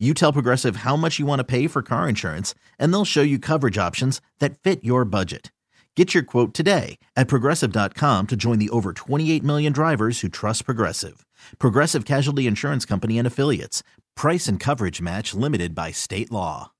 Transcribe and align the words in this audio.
You 0.00 0.12
tell 0.12 0.32
Progressive 0.32 0.76
how 0.76 0.96
much 0.96 1.20
you 1.20 1.24
want 1.24 1.38
to 1.38 1.44
pay 1.44 1.68
for 1.68 1.80
car 1.80 2.08
insurance, 2.08 2.52
and 2.80 2.92
they'll 2.92 3.04
show 3.04 3.22
you 3.22 3.38
coverage 3.38 3.78
options 3.78 4.20
that 4.40 4.58
fit 4.58 4.82
your 4.82 5.04
budget. 5.04 5.52
Get 5.96 6.12
your 6.12 6.24
quote 6.24 6.52
today 6.52 6.98
at 7.14 7.28
progressive.com 7.28 8.26
to 8.26 8.34
join 8.36 8.58
the 8.58 8.70
over 8.70 8.92
28 8.92 9.44
million 9.44 9.72
drivers 9.72 10.20
who 10.20 10.28
trust 10.28 10.64
Progressive. 10.64 11.24
Progressive 11.60 12.04
Casualty 12.04 12.48
Insurance 12.48 12.84
Company 12.84 13.18
and 13.18 13.26
Affiliates. 13.26 13.84
Price 14.16 14.48
and 14.48 14.58
coverage 14.58 15.00
match 15.00 15.32
limited 15.32 15.76
by 15.76 15.92
state 15.92 16.32
law. 16.32 16.72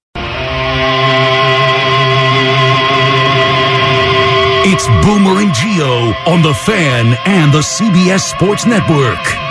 It's 4.67 4.87
Boomer 5.07 5.41
and 5.41 5.53
Gio 5.53 6.27
on 6.27 6.43
the 6.43 6.55
Fan 6.55 7.17
and 7.27 7.53
the 7.53 7.61
CBS 7.61 8.35
Sports 8.35 8.67
Network. 8.67 9.44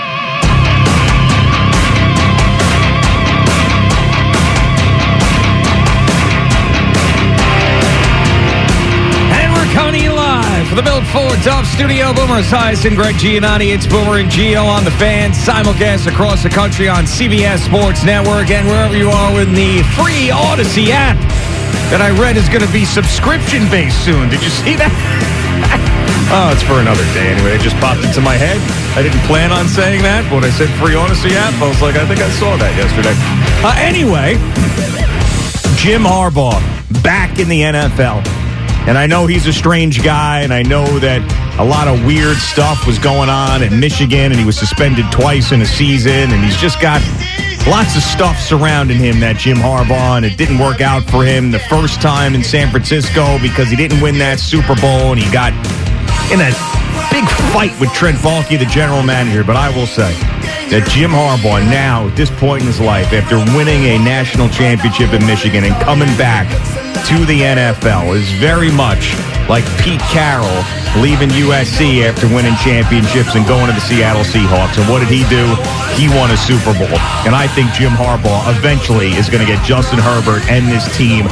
From 10.73 10.83
the 10.83 10.89
Built 10.89 11.05
Ford 11.13 11.38
Tough 11.45 11.69
Studio. 11.69 12.17
Boomer 12.17 12.41
Esiason, 12.41 12.97
Gregg 12.97 13.13
Giannotti. 13.21 13.69
It's 13.69 13.85
Boomer 13.85 14.17
and 14.17 14.25
Gio 14.25 14.66
on 14.66 14.83
the 14.83 14.89
fan. 14.97 15.30
Simulcast 15.30 16.09
across 16.09 16.41
the 16.41 16.49
country 16.49 16.89
on 16.89 17.05
CBS 17.05 17.61
Sports 17.61 18.03
Network 18.03 18.49
and 18.49 18.65
wherever 18.65 18.97
you 18.97 19.13
are 19.13 19.31
with 19.38 19.53
the 19.53 19.85
free 19.93 20.33
Audacy 20.33 20.89
app 20.89 21.13
that 21.93 22.02
I 22.02 22.09
read 22.17 22.41
is 22.41 22.49
going 22.49 22.65
to 22.65 22.73
be 22.73 22.89
subscription 22.89 23.69
based 23.69 24.02
soon. 24.02 24.33
Did 24.33 24.41
you 24.41 24.49
see 24.49 24.73
that? 24.81 24.89
oh, 26.33 26.49
it's 26.49 26.65
for 26.65 26.81
another 26.81 27.05
day 27.13 27.30
anyway. 27.30 27.53
It 27.53 27.61
just 27.61 27.77
popped 27.77 28.02
into 28.02 28.25
my 28.25 28.33
head. 28.33 28.58
I 28.97 29.05
didn't 29.05 29.21
plan 29.30 29.53
on 29.53 29.69
saying 29.69 30.02
that, 30.02 30.25
but 30.25 30.41
when 30.41 30.45
I 30.49 30.53
said 30.58 30.73
free 30.81 30.97
Audacy 30.97 31.37
app, 31.37 31.53
I 31.61 31.69
was 31.69 31.85
like, 31.85 32.02
I 32.02 32.05
think 32.09 32.17
I 32.17 32.33
saw 32.41 32.58
that 32.58 32.73
yesterday. 32.73 33.13
Uh, 33.61 33.77
anyway, 33.77 34.41
Jim 35.77 36.02
Harbaugh 36.02 36.58
back 37.05 37.37
in 37.37 37.45
the 37.45 37.61
NFL. 37.61 38.42
And 38.86 38.98
I 38.98 39.08
know 39.08 39.28
he's 39.28 39.48
a 39.48 39.53
strange 39.53 40.03
guy, 40.03 40.42
and 40.42 40.53
I 40.53 40.62
know 40.62 40.86
that 41.00 41.23
a 41.58 41.64
lot 41.64 41.88
of 41.88 42.06
weird 42.06 42.36
stuff 42.36 42.86
was 42.86 43.00
going 43.00 43.30
on 43.30 43.64
in 43.64 43.80
Michigan, 43.80 44.31
and 44.31 44.36
he 44.36 44.44
was 44.44 44.58
suspended 44.58 45.06
twice 45.09 45.53
in 45.53 45.62
a 45.62 45.66
season, 45.66 46.31
and 46.31 46.44
he's 46.44 46.58
just 46.58 46.81
got 46.81 47.00
lots 47.66 47.95
of 47.95 48.04
stuff 48.04 48.38
surrounding 48.38 48.98
him, 48.98 49.22
that 49.22 49.38
Jim 49.38 49.56
Harbaugh, 49.56 50.17
and 50.17 50.26
it 50.26 50.38
didn't 50.38 50.59
work 50.59 50.81
out 50.81 51.04
for 51.08 51.23
him 51.23 51.50
the 51.50 51.64
first 51.72 52.02
time 52.02 52.36
in 52.36 52.44
San 52.44 52.70
Francisco 52.72 53.39
because 53.39 53.70
he 53.70 53.78
didn't 53.78 54.02
win 54.02 54.17
that 54.20 54.38
Super 54.39 54.76
Bowl, 54.76 55.16
and 55.16 55.20
he 55.20 55.31
got 55.31 55.56
in 56.28 56.44
a 56.44 56.52
big 57.08 57.23
fight 57.56 57.72
with 57.80 57.88
Trent 57.94 58.17
Baalke, 58.20 58.59
the 58.59 58.67
general 58.67 59.02
manager. 59.02 59.45
But 59.45 59.56
I 59.56 59.72
will 59.72 59.88
say 59.88 60.11
that 60.76 60.84
Jim 60.92 61.11
Harbaugh 61.11 61.64
now, 61.72 62.11
at 62.11 62.17
this 62.17 62.30
point 62.36 62.61
in 62.61 62.67
his 62.67 62.81
life, 62.81 63.14
after 63.14 63.39
winning 63.56 63.95
a 63.95 63.98
national 64.04 64.50
championship 64.50 65.14
in 65.14 65.26
Michigan 65.26 65.64
and 65.64 65.76
coming 65.88 66.11
back 66.20 66.52
to 67.07 67.25
the 67.25 67.41
NFL, 67.41 68.15
is 68.15 68.31
very 68.33 68.71
much 68.71 69.15
like 69.49 69.65
Pete 69.83 70.01
Carroll 70.07 70.63
leaving 71.01 71.29
USC 71.29 72.03
after 72.07 72.27
winning 72.27 72.55
championships 72.63 73.35
and 73.35 73.45
going 73.47 73.67
to 73.67 73.73
the 73.73 73.81
Seattle 73.81 74.23
Seahawks. 74.23 74.80
And 74.80 74.87
what 74.89 74.99
did 74.99 75.09
he 75.09 75.27
do? 75.27 75.43
He 75.99 76.08
won 76.08 76.31
a 76.31 76.37
Super 76.37 76.71
Bowl. 76.73 76.95
And 77.27 77.36
I 77.36 77.47
think 77.47 77.71
Jim 77.73 77.92
Harbaugh 77.92 78.55
eventually 78.55 79.11
is 79.13 79.30
going 79.30 79.45
to 79.45 79.49
get 79.52 79.63
Justin 79.65 79.99
Herbert 79.99 80.47
and 80.49 80.71
this 80.71 80.86
team 80.95 81.25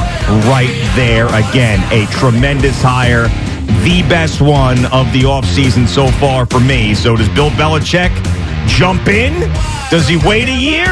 right 0.50 0.72
there 0.94 1.26
again. 1.32 1.80
A 1.92 2.06
tremendous 2.12 2.80
hire 2.82 3.28
the 3.82 4.02
best 4.08 4.40
one 4.40 4.84
of 4.86 5.10
the 5.12 5.22
offseason 5.22 5.88
so 5.88 6.06
far 6.18 6.46
for 6.46 6.60
me. 6.60 6.94
So 6.94 7.16
does 7.16 7.28
Bill 7.30 7.50
Belichick 7.50 8.12
jump 8.66 9.08
in? 9.08 9.32
Does 9.90 10.08
he 10.08 10.16
wait 10.16 10.48
a 10.48 10.56
year? 10.56 10.88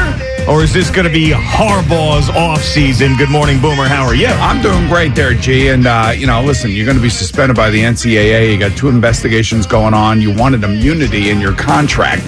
Or 0.47 0.63
is 0.63 0.73
this 0.73 0.89
going 0.89 1.05
to 1.05 1.13
be 1.13 1.29
Harbaugh's 1.29 2.27
offseason? 2.29 3.17
Good 3.17 3.29
morning, 3.29 3.61
Boomer. 3.61 3.87
How 3.87 4.03
are 4.05 4.15
you? 4.15 4.27
I'm 4.27 4.61
doing 4.61 4.87
great 4.87 5.13
there, 5.13 5.33
G. 5.33 5.69
And, 5.69 5.85
uh, 5.85 6.13
you 6.15 6.25
know, 6.25 6.41
listen, 6.43 6.71
you're 6.71 6.85
going 6.85 6.97
to 6.97 7.03
be 7.03 7.09
suspended 7.09 7.55
by 7.55 7.69
the 7.69 7.79
NCAA. 7.79 8.51
You 8.51 8.59
got 8.59 8.75
two 8.75 8.89
investigations 8.89 9.67
going 9.67 9.93
on. 9.93 10.19
You 10.19 10.33
wanted 10.35 10.63
immunity 10.63 11.29
in 11.29 11.39
your 11.39 11.53
contract. 11.53 12.23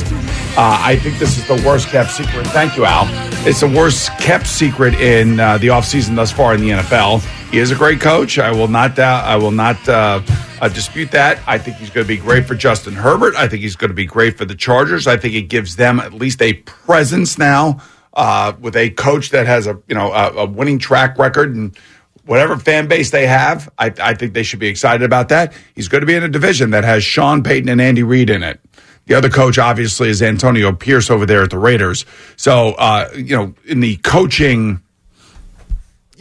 Uh, 0.55 0.77
I 0.79 0.97
think 0.97 1.17
this 1.17 1.39
is 1.39 1.47
the 1.47 1.61
worst 1.67 1.87
kept 1.87 2.11
secret. 2.11 2.45
Thank 2.47 2.77
you, 2.77 2.85
Al. 2.85 3.07
It's 3.47 3.61
the 3.61 3.67
worst 3.67 4.11
kept 4.19 4.45
secret 4.45 4.93
in 4.95 5.39
uh, 5.39 5.57
the 5.57 5.67
offseason 5.67 6.15
thus 6.15 6.31
far 6.31 6.53
in 6.53 6.61
the 6.61 6.69
NFL. 6.69 7.23
He 7.53 7.59
is 7.59 7.69
a 7.69 7.75
great 7.75 8.01
coach. 8.01 8.39
I 8.39 8.49
will 8.49 8.67
not 8.67 8.95
doubt. 8.95 9.25
I 9.25 9.35
will 9.35 9.51
not 9.51 9.87
uh, 9.87 10.23
uh, 10.59 10.69
dispute 10.69 11.11
that. 11.11 11.39
I 11.45 11.59
think 11.59 11.77
he's 11.77 11.91
going 11.91 12.03
to 12.03 12.07
be 12.07 12.17
great 12.17 12.47
for 12.47 12.55
Justin 12.55 12.95
Herbert. 12.95 13.35
I 13.35 13.47
think 13.47 13.61
he's 13.61 13.75
going 13.75 13.91
to 13.91 13.95
be 13.95 14.07
great 14.07 14.39
for 14.39 14.45
the 14.45 14.55
Chargers. 14.55 15.05
I 15.05 15.17
think 15.17 15.35
it 15.35 15.43
gives 15.43 15.75
them 15.75 15.99
at 15.99 16.13
least 16.13 16.41
a 16.41 16.53
presence 16.53 17.37
now 17.37 17.79
uh, 18.15 18.53
with 18.59 18.75
a 18.75 18.89
coach 18.89 19.29
that 19.29 19.45
has 19.45 19.67
a 19.67 19.79
you 19.87 19.93
know 19.93 20.11
a, 20.11 20.29
a, 20.31 20.45
winning 20.47 20.79
track 20.79 21.19
record 21.19 21.53
and 21.53 21.77
whatever 22.25 22.57
fan 22.57 22.87
base 22.87 23.11
they 23.11 23.27
have. 23.27 23.69
I, 23.77 23.93
I 24.01 24.15
think 24.15 24.33
they 24.33 24.41
should 24.41 24.57
be 24.57 24.67
excited 24.67 25.03
about 25.03 25.29
that. 25.29 25.53
He's 25.75 25.87
going 25.87 26.01
to 26.01 26.07
be 26.07 26.15
in 26.15 26.23
a 26.23 26.29
division 26.29 26.71
that 26.71 26.83
has 26.83 27.03
Sean 27.03 27.43
Payton 27.43 27.69
and 27.69 27.79
Andy 27.79 28.01
Reid 28.01 28.31
in 28.31 28.41
it. 28.41 28.59
The 29.05 29.13
other 29.13 29.29
coach, 29.29 29.59
obviously, 29.59 30.09
is 30.09 30.23
Antonio 30.23 30.73
Pierce 30.73 31.11
over 31.11 31.27
there 31.27 31.43
at 31.43 31.51
the 31.51 31.59
Raiders. 31.59 32.03
So, 32.35 32.69
uh, 32.79 33.11
you 33.15 33.35
know, 33.37 33.53
in 33.65 33.79
the 33.79 33.97
coaching, 33.97 34.81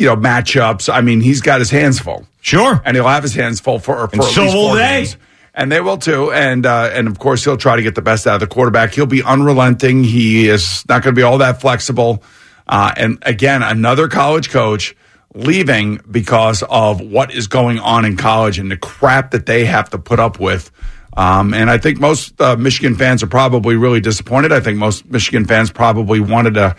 you 0.03 0.09
know, 0.09 0.17
matchups, 0.17 0.93
I 0.93 1.01
mean, 1.01 1.21
he's 1.21 1.41
got 1.41 1.61
his 1.61 1.71
hands 1.71 1.99
full. 1.99 2.27
Sure. 2.41 2.83
And 2.85 2.97
he'll 2.97 3.09
have 3.09 3.23
his 3.23 3.35
hands 3.35 3.61
full 3.61 3.79
for, 3.79 4.09
for 4.09 4.15
and 4.15 4.25
so 4.25 4.45
will 4.45 4.75
they. 4.75 5.05
Games. 5.05 5.17
And 5.55 5.71
they 5.71 5.81
will 5.81 5.99
too. 5.99 6.33
And 6.33 6.65
uh, 6.67 6.91
and 6.93 7.09
of 7.09 7.19
course, 7.19 7.45
he'll 7.45 7.59
try 7.59 7.77
to 7.77 7.83
get 7.83 7.95
the 7.95 8.03
best 8.03 8.27
out 8.27 8.35
of 8.35 8.41
the 8.41 8.47
quarterback. 8.47 8.95
He'll 8.95 9.07
be 9.07 9.23
unrelenting. 9.23 10.03
He 10.03 10.49
is 10.49 10.85
not 10.89 11.03
going 11.03 11.15
to 11.15 11.19
be 11.19 11.23
all 11.23 11.39
that 11.39 11.61
flexible. 11.61 12.23
Uh, 12.67 12.93
and 12.97 13.19
again, 13.23 13.63
another 13.63 14.09
college 14.09 14.51
coach 14.51 14.97
leaving 15.35 16.01
because 16.11 16.63
of 16.69 17.01
what 17.01 17.33
is 17.33 17.47
going 17.47 17.79
on 17.79 18.05
in 18.05 18.17
college 18.17 18.59
and 18.59 18.71
the 18.71 18.77
crap 18.77 19.31
that 19.33 19.47
they 19.47 19.65
have 19.65 19.91
to 19.91 19.99
put 19.99 20.19
up 20.19 20.41
with. 20.41 20.71
Um, 21.15 21.53
and 21.53 21.71
I 21.71 21.77
think 21.77 22.01
most 22.01 22.41
uh, 22.41 22.57
Michigan 22.57 22.95
fans 22.97 23.23
are 23.23 23.27
probably 23.27 23.77
really 23.77 24.01
disappointed. 24.01 24.53
I 24.53 24.61
think 24.61 24.79
most 24.79 25.05
Michigan 25.07 25.45
fans 25.45 25.71
probably 25.71 26.21
wanted 26.21 26.55
to 26.55 26.77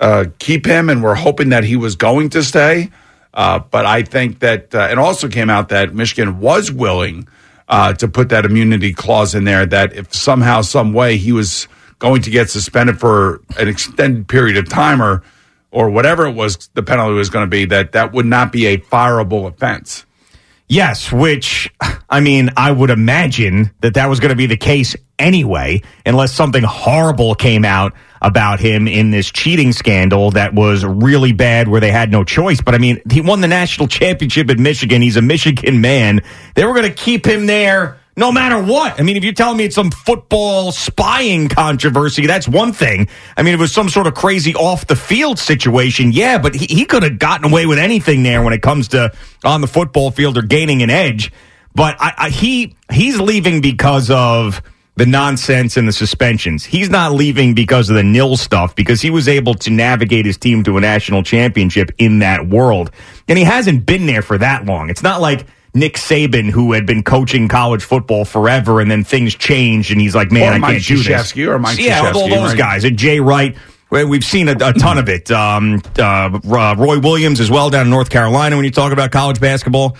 uh, 0.00 0.26
keep 0.38 0.66
him 0.66 0.88
and 0.88 1.02
were 1.02 1.14
hoping 1.14 1.50
that 1.50 1.64
he 1.64 1.76
was 1.76 1.96
going 1.96 2.30
to 2.30 2.42
stay. 2.42 2.90
Uh, 3.32 3.58
but 3.58 3.84
I 3.84 4.02
think 4.02 4.40
that 4.40 4.74
uh, 4.74 4.88
it 4.90 4.98
also 4.98 5.28
came 5.28 5.50
out 5.50 5.70
that 5.70 5.94
Michigan 5.94 6.38
was 6.38 6.70
willing 6.70 7.26
uh, 7.68 7.92
to 7.94 8.08
put 8.08 8.28
that 8.28 8.44
immunity 8.44 8.92
clause 8.92 9.34
in 9.34 9.44
there 9.44 9.66
that 9.66 9.92
if 9.94 10.14
somehow, 10.14 10.60
some 10.60 10.92
way 10.92 11.16
he 11.16 11.32
was 11.32 11.66
going 11.98 12.22
to 12.22 12.30
get 12.30 12.50
suspended 12.50 13.00
for 13.00 13.40
an 13.58 13.68
extended 13.68 14.28
period 14.28 14.56
of 14.56 14.68
time 14.68 15.02
or 15.02 15.22
or 15.70 15.90
whatever 15.90 16.24
it 16.24 16.32
was 16.32 16.68
the 16.74 16.84
penalty 16.84 17.14
was 17.14 17.30
going 17.30 17.44
to 17.44 17.50
be, 17.50 17.64
that 17.64 17.92
that 17.92 18.12
would 18.12 18.26
not 18.26 18.52
be 18.52 18.66
a 18.66 18.78
fireable 18.78 19.48
offense. 19.48 20.06
Yes, 20.74 21.12
which, 21.12 21.72
I 22.10 22.18
mean, 22.18 22.50
I 22.56 22.72
would 22.72 22.90
imagine 22.90 23.70
that 23.80 23.94
that 23.94 24.08
was 24.08 24.18
going 24.18 24.30
to 24.30 24.36
be 24.36 24.46
the 24.46 24.56
case 24.56 24.96
anyway, 25.20 25.82
unless 26.04 26.32
something 26.32 26.64
horrible 26.64 27.36
came 27.36 27.64
out 27.64 27.92
about 28.20 28.58
him 28.58 28.88
in 28.88 29.12
this 29.12 29.30
cheating 29.30 29.70
scandal 29.70 30.32
that 30.32 30.52
was 30.52 30.84
really 30.84 31.30
bad 31.30 31.68
where 31.68 31.80
they 31.80 31.92
had 31.92 32.10
no 32.10 32.24
choice. 32.24 32.60
But 32.60 32.74
I 32.74 32.78
mean, 32.78 33.00
he 33.08 33.20
won 33.20 33.40
the 33.40 33.46
national 33.46 33.86
championship 33.86 34.50
at 34.50 34.58
Michigan. 34.58 35.00
He's 35.00 35.16
a 35.16 35.22
Michigan 35.22 35.80
man. 35.80 36.22
They 36.56 36.64
were 36.64 36.74
going 36.74 36.88
to 36.88 36.92
keep 36.92 37.24
him 37.24 37.46
there 37.46 38.00
no 38.16 38.30
matter 38.30 38.62
what. 38.62 38.98
I 38.98 39.02
mean, 39.02 39.16
if 39.16 39.24
you're 39.24 39.32
telling 39.32 39.56
me 39.56 39.64
it's 39.64 39.74
some 39.74 39.90
football 39.90 40.72
spying 40.72 41.48
controversy, 41.48 42.26
that's 42.26 42.46
one 42.46 42.72
thing. 42.72 43.08
I 43.36 43.42
mean, 43.42 43.54
it 43.54 43.58
was 43.58 43.72
some 43.72 43.88
sort 43.88 44.06
of 44.06 44.14
crazy 44.14 44.54
off 44.54 44.86
the 44.86 44.96
field 44.96 45.38
situation, 45.38 46.12
yeah, 46.12 46.38
but 46.38 46.54
he, 46.54 46.66
he 46.66 46.84
could 46.84 47.02
have 47.02 47.18
gotten 47.18 47.50
away 47.50 47.66
with 47.66 47.78
anything 47.78 48.22
there 48.22 48.42
when 48.42 48.52
it 48.52 48.62
comes 48.62 48.88
to 48.88 49.12
on 49.44 49.60
the 49.60 49.66
football 49.66 50.10
field 50.10 50.38
or 50.38 50.42
gaining 50.42 50.82
an 50.82 50.90
edge. 50.90 51.32
But 51.74 51.96
I, 51.98 52.12
I, 52.16 52.30
he 52.30 52.76
he's 52.92 53.20
leaving 53.20 53.60
because 53.60 54.10
of 54.10 54.62
the 54.96 55.06
nonsense 55.06 55.76
and 55.76 55.88
the 55.88 55.92
suspensions. 55.92 56.64
He's 56.64 56.88
not 56.88 57.12
leaving 57.12 57.54
because 57.54 57.90
of 57.90 57.96
the 57.96 58.04
NIL 58.04 58.36
stuff 58.36 58.76
because 58.76 59.00
he 59.00 59.10
was 59.10 59.26
able 59.26 59.54
to 59.54 59.70
navigate 59.70 60.24
his 60.24 60.36
team 60.36 60.62
to 60.64 60.76
a 60.76 60.80
national 60.80 61.24
championship 61.24 61.90
in 61.98 62.20
that 62.20 62.46
world. 62.46 62.92
And 63.26 63.36
he 63.36 63.44
hasn't 63.44 63.86
been 63.86 64.06
there 64.06 64.22
for 64.22 64.38
that 64.38 64.66
long. 64.66 64.90
It's 64.90 65.02
not 65.02 65.20
like 65.20 65.46
Nick 65.74 65.94
Saban, 65.94 66.50
who 66.50 66.72
had 66.72 66.86
been 66.86 67.02
coaching 67.02 67.48
college 67.48 67.82
football 67.82 68.24
forever, 68.24 68.80
and 68.80 68.90
then 68.90 69.02
things 69.04 69.34
changed, 69.34 69.90
and 69.90 70.00
he's 70.00 70.14
like, 70.14 70.30
"Man, 70.30 70.52
or 70.52 70.54
I 70.54 70.58
Mike 70.58 70.72
can't 70.74 70.84
do 70.86 71.02
this." 71.02 71.36
Or 71.36 71.58
Mike 71.58 71.78
yeah, 71.80 72.12
all 72.14 72.28
those 72.28 72.50
right? 72.50 72.58
guys, 72.58 72.84
and 72.84 72.96
Jay 72.96 73.18
Wright, 73.20 73.56
We- 73.90 74.04
We've 74.04 74.24
seen 74.24 74.48
a, 74.48 74.52
a 74.60 74.72
ton 74.72 74.98
of 74.98 75.08
it. 75.08 75.30
Um, 75.30 75.82
uh, 75.98 76.38
Roy 76.44 76.98
Williams 77.00 77.40
as 77.40 77.50
well 77.50 77.70
down 77.70 77.86
in 77.86 77.90
North 77.90 78.10
Carolina 78.10 78.56
when 78.56 78.64
you 78.64 78.70
talk 78.70 78.92
about 78.92 79.10
college 79.10 79.40
basketball. 79.40 79.96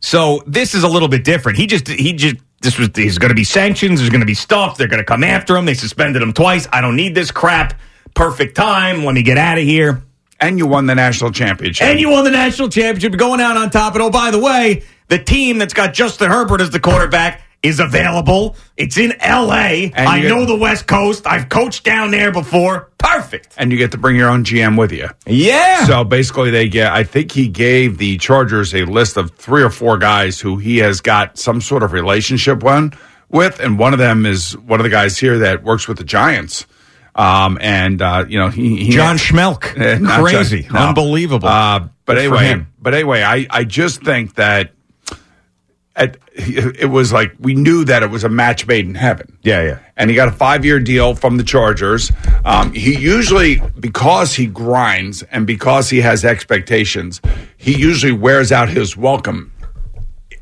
So 0.00 0.42
this 0.46 0.74
is 0.74 0.82
a 0.82 0.88
little 0.88 1.08
bit 1.08 1.24
different. 1.24 1.58
He 1.58 1.66
just 1.66 1.86
he 1.88 2.12
just 2.14 2.36
this 2.62 2.78
was 2.78 2.88
he's 2.94 3.18
going 3.18 3.28
to 3.28 3.34
be 3.34 3.44
sanctions. 3.44 4.00
There's 4.00 4.10
going 4.10 4.20
to 4.20 4.26
be 4.26 4.34
stuff. 4.34 4.78
They're 4.78 4.88
going 4.88 4.98
to 5.00 5.04
come 5.04 5.22
after 5.24 5.56
him. 5.56 5.66
They 5.66 5.74
suspended 5.74 6.22
him 6.22 6.32
twice. 6.32 6.66
I 6.72 6.80
don't 6.80 6.96
need 6.96 7.14
this 7.14 7.30
crap. 7.30 7.78
Perfect 8.14 8.56
time. 8.56 9.04
Let 9.04 9.14
me 9.14 9.22
get 9.22 9.36
out 9.38 9.58
of 9.58 9.64
here. 9.64 10.02
And 10.40 10.56
you 10.58 10.66
won 10.66 10.86
the 10.86 10.94
national 10.94 11.32
championship. 11.32 11.86
And 11.86 12.00
you 12.00 12.08
won 12.10 12.24
the 12.24 12.30
national 12.30 12.70
championship, 12.70 13.18
going 13.18 13.42
out 13.42 13.58
on 13.58 13.68
top. 13.68 13.92
And 13.92 14.02
oh, 14.02 14.10
by 14.10 14.30
the 14.30 14.38
way, 14.38 14.82
the 15.10 15.18
team 15.18 15.58
that's 15.58 15.74
got 15.74 15.92
Justin 15.92 16.30
Herbert 16.30 16.62
as 16.62 16.70
the 16.70 16.80
quarterback 16.80 17.42
is 17.62 17.78
available. 17.78 18.56
It's 18.78 18.96
in 18.96 19.12
L.A. 19.20 19.92
And 19.94 20.08
I 20.08 20.22
know 20.22 20.46
the 20.46 20.56
West 20.56 20.86
Coast. 20.86 21.26
I've 21.26 21.50
coached 21.50 21.84
down 21.84 22.10
there 22.10 22.32
before. 22.32 22.88
Perfect. 22.96 23.52
and 23.58 23.70
you 23.70 23.76
get 23.76 23.90
to 23.92 23.98
bring 23.98 24.16
your 24.16 24.30
own 24.30 24.44
GM 24.44 24.78
with 24.78 24.92
you. 24.92 25.08
Yeah. 25.26 25.84
So 25.84 26.04
basically, 26.04 26.50
they 26.50 26.68
get. 26.68 26.92
I 26.92 27.04
think 27.04 27.32
he 27.32 27.48
gave 27.48 27.98
the 27.98 28.16
Chargers 28.16 28.74
a 28.74 28.84
list 28.84 29.18
of 29.18 29.32
three 29.32 29.62
or 29.62 29.68
four 29.68 29.98
guys 29.98 30.40
who 30.40 30.56
he 30.56 30.78
has 30.78 31.02
got 31.02 31.36
some 31.36 31.60
sort 31.60 31.82
of 31.82 31.92
relationship 31.92 32.62
one 32.62 32.92
with, 33.28 33.60
and 33.60 33.78
one 33.78 33.92
of 33.92 33.98
them 33.98 34.24
is 34.24 34.56
one 34.56 34.80
of 34.80 34.84
the 34.84 34.90
guys 34.90 35.18
here 35.18 35.40
that 35.40 35.62
works 35.62 35.86
with 35.86 35.98
the 35.98 36.04
Giants. 36.04 36.66
Um, 37.14 37.58
and 37.60 38.00
uh, 38.00 38.24
you 38.28 38.38
know, 38.38 38.48
he, 38.48 38.84
he 38.84 38.90
John 38.92 39.16
Schmelk. 39.18 39.60
Crazy. 40.22 40.62
John- 40.62 40.72
no. 40.72 40.88
Unbelievable. 40.88 41.48
Uh, 41.48 41.88
but 42.06 42.14
Good 42.14 42.18
anyway, 42.18 42.64
but 42.80 42.94
anyway, 42.94 43.22
I 43.22 43.46
I 43.50 43.64
just 43.64 44.02
think 44.02 44.36
that. 44.36 44.72
At, 45.96 46.16
it 46.34 46.88
was 46.88 47.12
like 47.12 47.32
we 47.40 47.54
knew 47.54 47.84
that 47.84 48.02
it 48.02 48.10
was 48.10 48.22
a 48.24 48.28
match 48.28 48.66
made 48.66 48.86
in 48.86 48.94
heaven 48.94 49.36
Yeah, 49.42 49.62
yeah. 49.62 49.78
and 49.96 50.08
he 50.08 50.14
got 50.16 50.28
a 50.28 50.32
five 50.32 50.64
year 50.64 50.78
deal 50.78 51.14
from 51.16 51.36
the 51.36 51.42
Chargers. 51.42 52.12
Um, 52.44 52.72
he 52.72 52.96
usually, 52.96 53.60
because 53.78 54.34
he 54.34 54.46
grinds 54.46 55.22
and 55.24 55.46
because 55.46 55.90
he 55.90 56.00
has 56.00 56.24
expectations, 56.24 57.20
he 57.56 57.76
usually 57.76 58.12
wears 58.12 58.52
out 58.52 58.68
his 58.68 58.96
welcome 58.96 59.52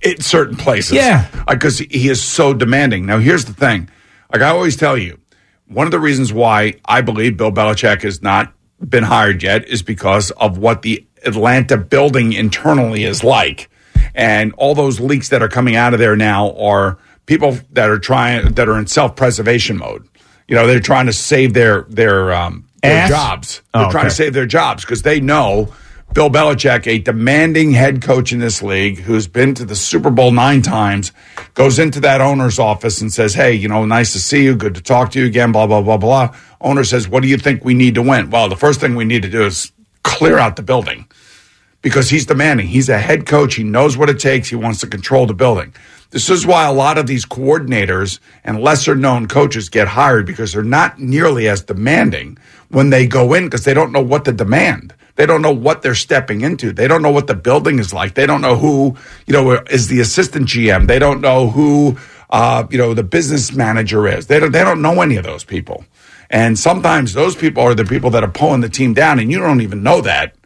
in 0.02 0.20
certain 0.20 0.56
places. 0.56 0.92
Yeah. 0.92 1.26
Because 1.48 1.78
he 1.78 2.08
is 2.08 2.22
so 2.22 2.52
demanding. 2.54 3.06
Now, 3.06 3.18
here's 3.18 3.46
the 3.46 3.54
thing 3.54 3.88
like 4.32 4.42
I 4.42 4.50
always 4.50 4.76
tell 4.76 4.98
you, 4.98 5.18
one 5.66 5.86
of 5.86 5.90
the 5.90 5.98
reasons 5.98 6.32
why 6.32 6.74
I 6.84 7.00
believe 7.00 7.36
Bill 7.38 7.50
Belichick 7.50 8.02
has 8.02 8.22
not 8.22 8.52
been 8.86 9.04
hired 9.04 9.42
yet 9.42 9.66
is 9.66 9.82
because 9.82 10.30
of 10.32 10.58
what 10.58 10.82
the 10.82 11.04
Atlanta 11.24 11.76
building 11.78 12.32
internally 12.34 13.04
is 13.04 13.24
like. 13.24 13.70
And 14.14 14.52
all 14.56 14.74
those 14.74 15.00
leaks 15.00 15.28
that 15.30 15.42
are 15.42 15.48
coming 15.48 15.76
out 15.76 15.94
of 15.94 16.00
there 16.00 16.16
now 16.16 16.52
are 16.56 16.98
people 17.26 17.58
that 17.72 17.90
are 17.90 17.98
trying 17.98 18.52
that 18.54 18.68
are 18.68 18.78
in 18.78 18.86
self 18.86 19.16
preservation 19.16 19.76
mode. 19.78 20.08
You 20.48 20.54
know, 20.56 20.66
they're 20.66 20.80
trying 20.80 21.06
to 21.06 21.12
save 21.12 21.54
their 21.54 21.82
their 21.82 22.32
um 22.32 22.66
their 22.82 23.02
Ass? 23.02 23.08
jobs. 23.10 23.62
They're 23.74 23.86
Oh, 23.86 23.90
trying 23.90 24.02
okay. 24.06 24.10
to 24.10 24.14
save 24.14 24.32
their 24.34 24.46
jobs 24.46 24.84
because 24.84 25.02
they 25.02 25.20
know 25.20 25.72
Bill 26.14 26.30
Belichick, 26.30 26.86
a 26.86 26.98
demanding 26.98 27.72
head 27.72 28.00
coach 28.00 28.32
in 28.32 28.38
this 28.38 28.62
league 28.62 29.00
who's 29.00 29.26
been 29.28 29.52
to 29.54 29.64
the 29.66 29.76
Super 29.76 30.08
Bowl 30.10 30.30
nine 30.32 30.62
times, 30.62 31.12
goes 31.52 31.78
into 31.78 32.00
that 32.00 32.22
owner's 32.22 32.58
office 32.58 33.02
and 33.02 33.12
says, 33.12 33.34
Hey, 33.34 33.52
you 33.52 33.68
know, 33.68 33.84
nice 33.84 34.14
to 34.14 34.20
see 34.20 34.42
you. 34.44 34.56
Good 34.56 34.74
to 34.76 34.80
talk 34.80 35.10
to 35.12 35.20
you 35.20 35.26
again, 35.26 35.52
blah, 35.52 35.66
blah, 35.66 35.82
blah, 35.82 35.98
blah. 35.98 36.34
Owner 36.62 36.82
says, 36.84 37.08
What 37.08 37.22
do 37.22 37.28
you 37.28 37.36
think 37.36 37.62
we 37.62 37.74
need 37.74 37.94
to 37.96 38.02
win? 38.02 38.30
Well, 38.30 38.48
the 38.48 38.56
first 38.56 38.80
thing 38.80 38.94
we 38.94 39.04
need 39.04 39.22
to 39.22 39.28
do 39.28 39.44
is 39.44 39.70
clear 40.02 40.38
out 40.38 40.56
the 40.56 40.62
building 40.62 41.06
because 41.82 42.10
he's 42.10 42.26
demanding. 42.26 42.66
He's 42.66 42.88
a 42.88 42.98
head 42.98 43.26
coach. 43.26 43.54
He 43.54 43.64
knows 43.64 43.96
what 43.96 44.10
it 44.10 44.18
takes. 44.18 44.48
He 44.48 44.56
wants 44.56 44.80
to 44.80 44.86
control 44.86 45.26
the 45.26 45.34
building. 45.34 45.74
This 46.10 46.30
is 46.30 46.46
why 46.46 46.66
a 46.66 46.72
lot 46.72 46.96
of 46.96 47.06
these 47.06 47.26
coordinators 47.26 48.18
and 48.42 48.60
lesser 48.60 48.94
known 48.94 49.28
coaches 49.28 49.68
get 49.68 49.88
hired 49.88 50.26
because 50.26 50.52
they're 50.52 50.62
not 50.62 50.98
nearly 50.98 51.48
as 51.48 51.62
demanding 51.62 52.38
when 52.70 52.90
they 52.90 53.06
go 53.06 53.34
in 53.34 53.44
because 53.44 53.64
they 53.64 53.74
don't 53.74 53.92
know 53.92 54.02
what 54.02 54.24
to 54.24 54.32
demand. 54.32 54.94
They 55.16 55.26
don't 55.26 55.42
know 55.42 55.52
what 55.52 55.82
they're 55.82 55.94
stepping 55.94 56.40
into. 56.40 56.72
They 56.72 56.88
don't 56.88 57.02
know 57.02 57.10
what 57.10 57.26
the 57.26 57.34
building 57.34 57.78
is 57.78 57.92
like. 57.92 58.14
They 58.14 58.24
don't 58.24 58.40
know 58.40 58.56
who, 58.56 58.96
you 59.26 59.32
know, 59.32 59.52
is 59.68 59.88
the 59.88 60.00
assistant 60.00 60.46
GM. 60.46 60.86
They 60.86 60.98
don't 60.98 61.20
know 61.20 61.50
who, 61.50 61.98
uh, 62.30 62.66
you 62.70 62.78
know, 62.78 62.94
the 62.94 63.02
business 63.02 63.52
manager 63.52 64.06
is. 64.06 64.28
They 64.28 64.38
don't, 64.38 64.52
they 64.52 64.64
don't 64.64 64.80
know 64.80 65.02
any 65.02 65.16
of 65.16 65.24
those 65.24 65.44
people. 65.44 65.84
And 66.30 66.58
sometimes 66.58 67.14
those 67.14 67.34
people 67.34 67.62
are 67.64 67.74
the 67.74 67.84
people 67.84 68.10
that 68.10 68.22
are 68.22 68.30
pulling 68.30 68.60
the 68.60 68.68
team 68.68 68.94
down 68.94 69.18
and 69.18 69.30
you 69.30 69.40
don't 69.40 69.60
even 69.60 69.82
know 69.82 70.00
that 70.02 70.37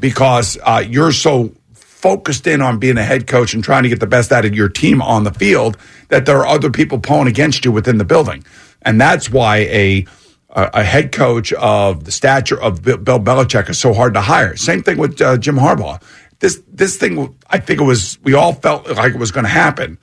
because 0.00 0.58
uh, 0.62 0.84
you're 0.86 1.12
so 1.12 1.52
focused 1.74 2.46
in 2.46 2.60
on 2.60 2.78
being 2.78 2.98
a 2.98 3.04
head 3.04 3.26
coach 3.26 3.54
and 3.54 3.62
trying 3.62 3.84
to 3.84 3.88
get 3.88 4.00
the 4.00 4.06
best 4.06 4.32
out 4.32 4.44
of 4.44 4.54
your 4.54 4.68
team 4.68 5.00
on 5.00 5.24
the 5.24 5.32
field 5.32 5.76
that 6.08 6.26
there 6.26 6.38
are 6.38 6.46
other 6.46 6.70
people 6.70 6.98
pulling 6.98 7.28
against 7.28 7.64
you 7.64 7.70
within 7.70 7.98
the 7.98 8.04
building, 8.04 8.44
and 8.82 9.00
that's 9.00 9.30
why 9.30 9.58
a 9.58 10.06
a 10.54 10.84
head 10.84 11.12
coach 11.12 11.52
of 11.54 12.04
the 12.04 12.12
stature 12.12 12.60
of 12.60 12.82
Bill 12.82 12.98
Bill 12.98 13.18
Belichick 13.18 13.70
is 13.70 13.78
so 13.78 13.94
hard 13.94 14.14
to 14.14 14.20
hire. 14.20 14.56
Same 14.56 14.82
thing 14.82 14.98
with 14.98 15.20
uh, 15.20 15.38
Jim 15.38 15.56
Harbaugh. 15.56 16.02
This 16.40 16.60
this 16.68 16.96
thing, 16.96 17.34
I 17.48 17.58
think 17.58 17.80
it 17.80 17.84
was 17.84 18.18
we 18.22 18.34
all 18.34 18.52
felt 18.52 18.88
like 18.90 19.14
it 19.14 19.18
was 19.18 19.30
going 19.30 19.44
to 19.44 19.50
happen, 19.50 19.96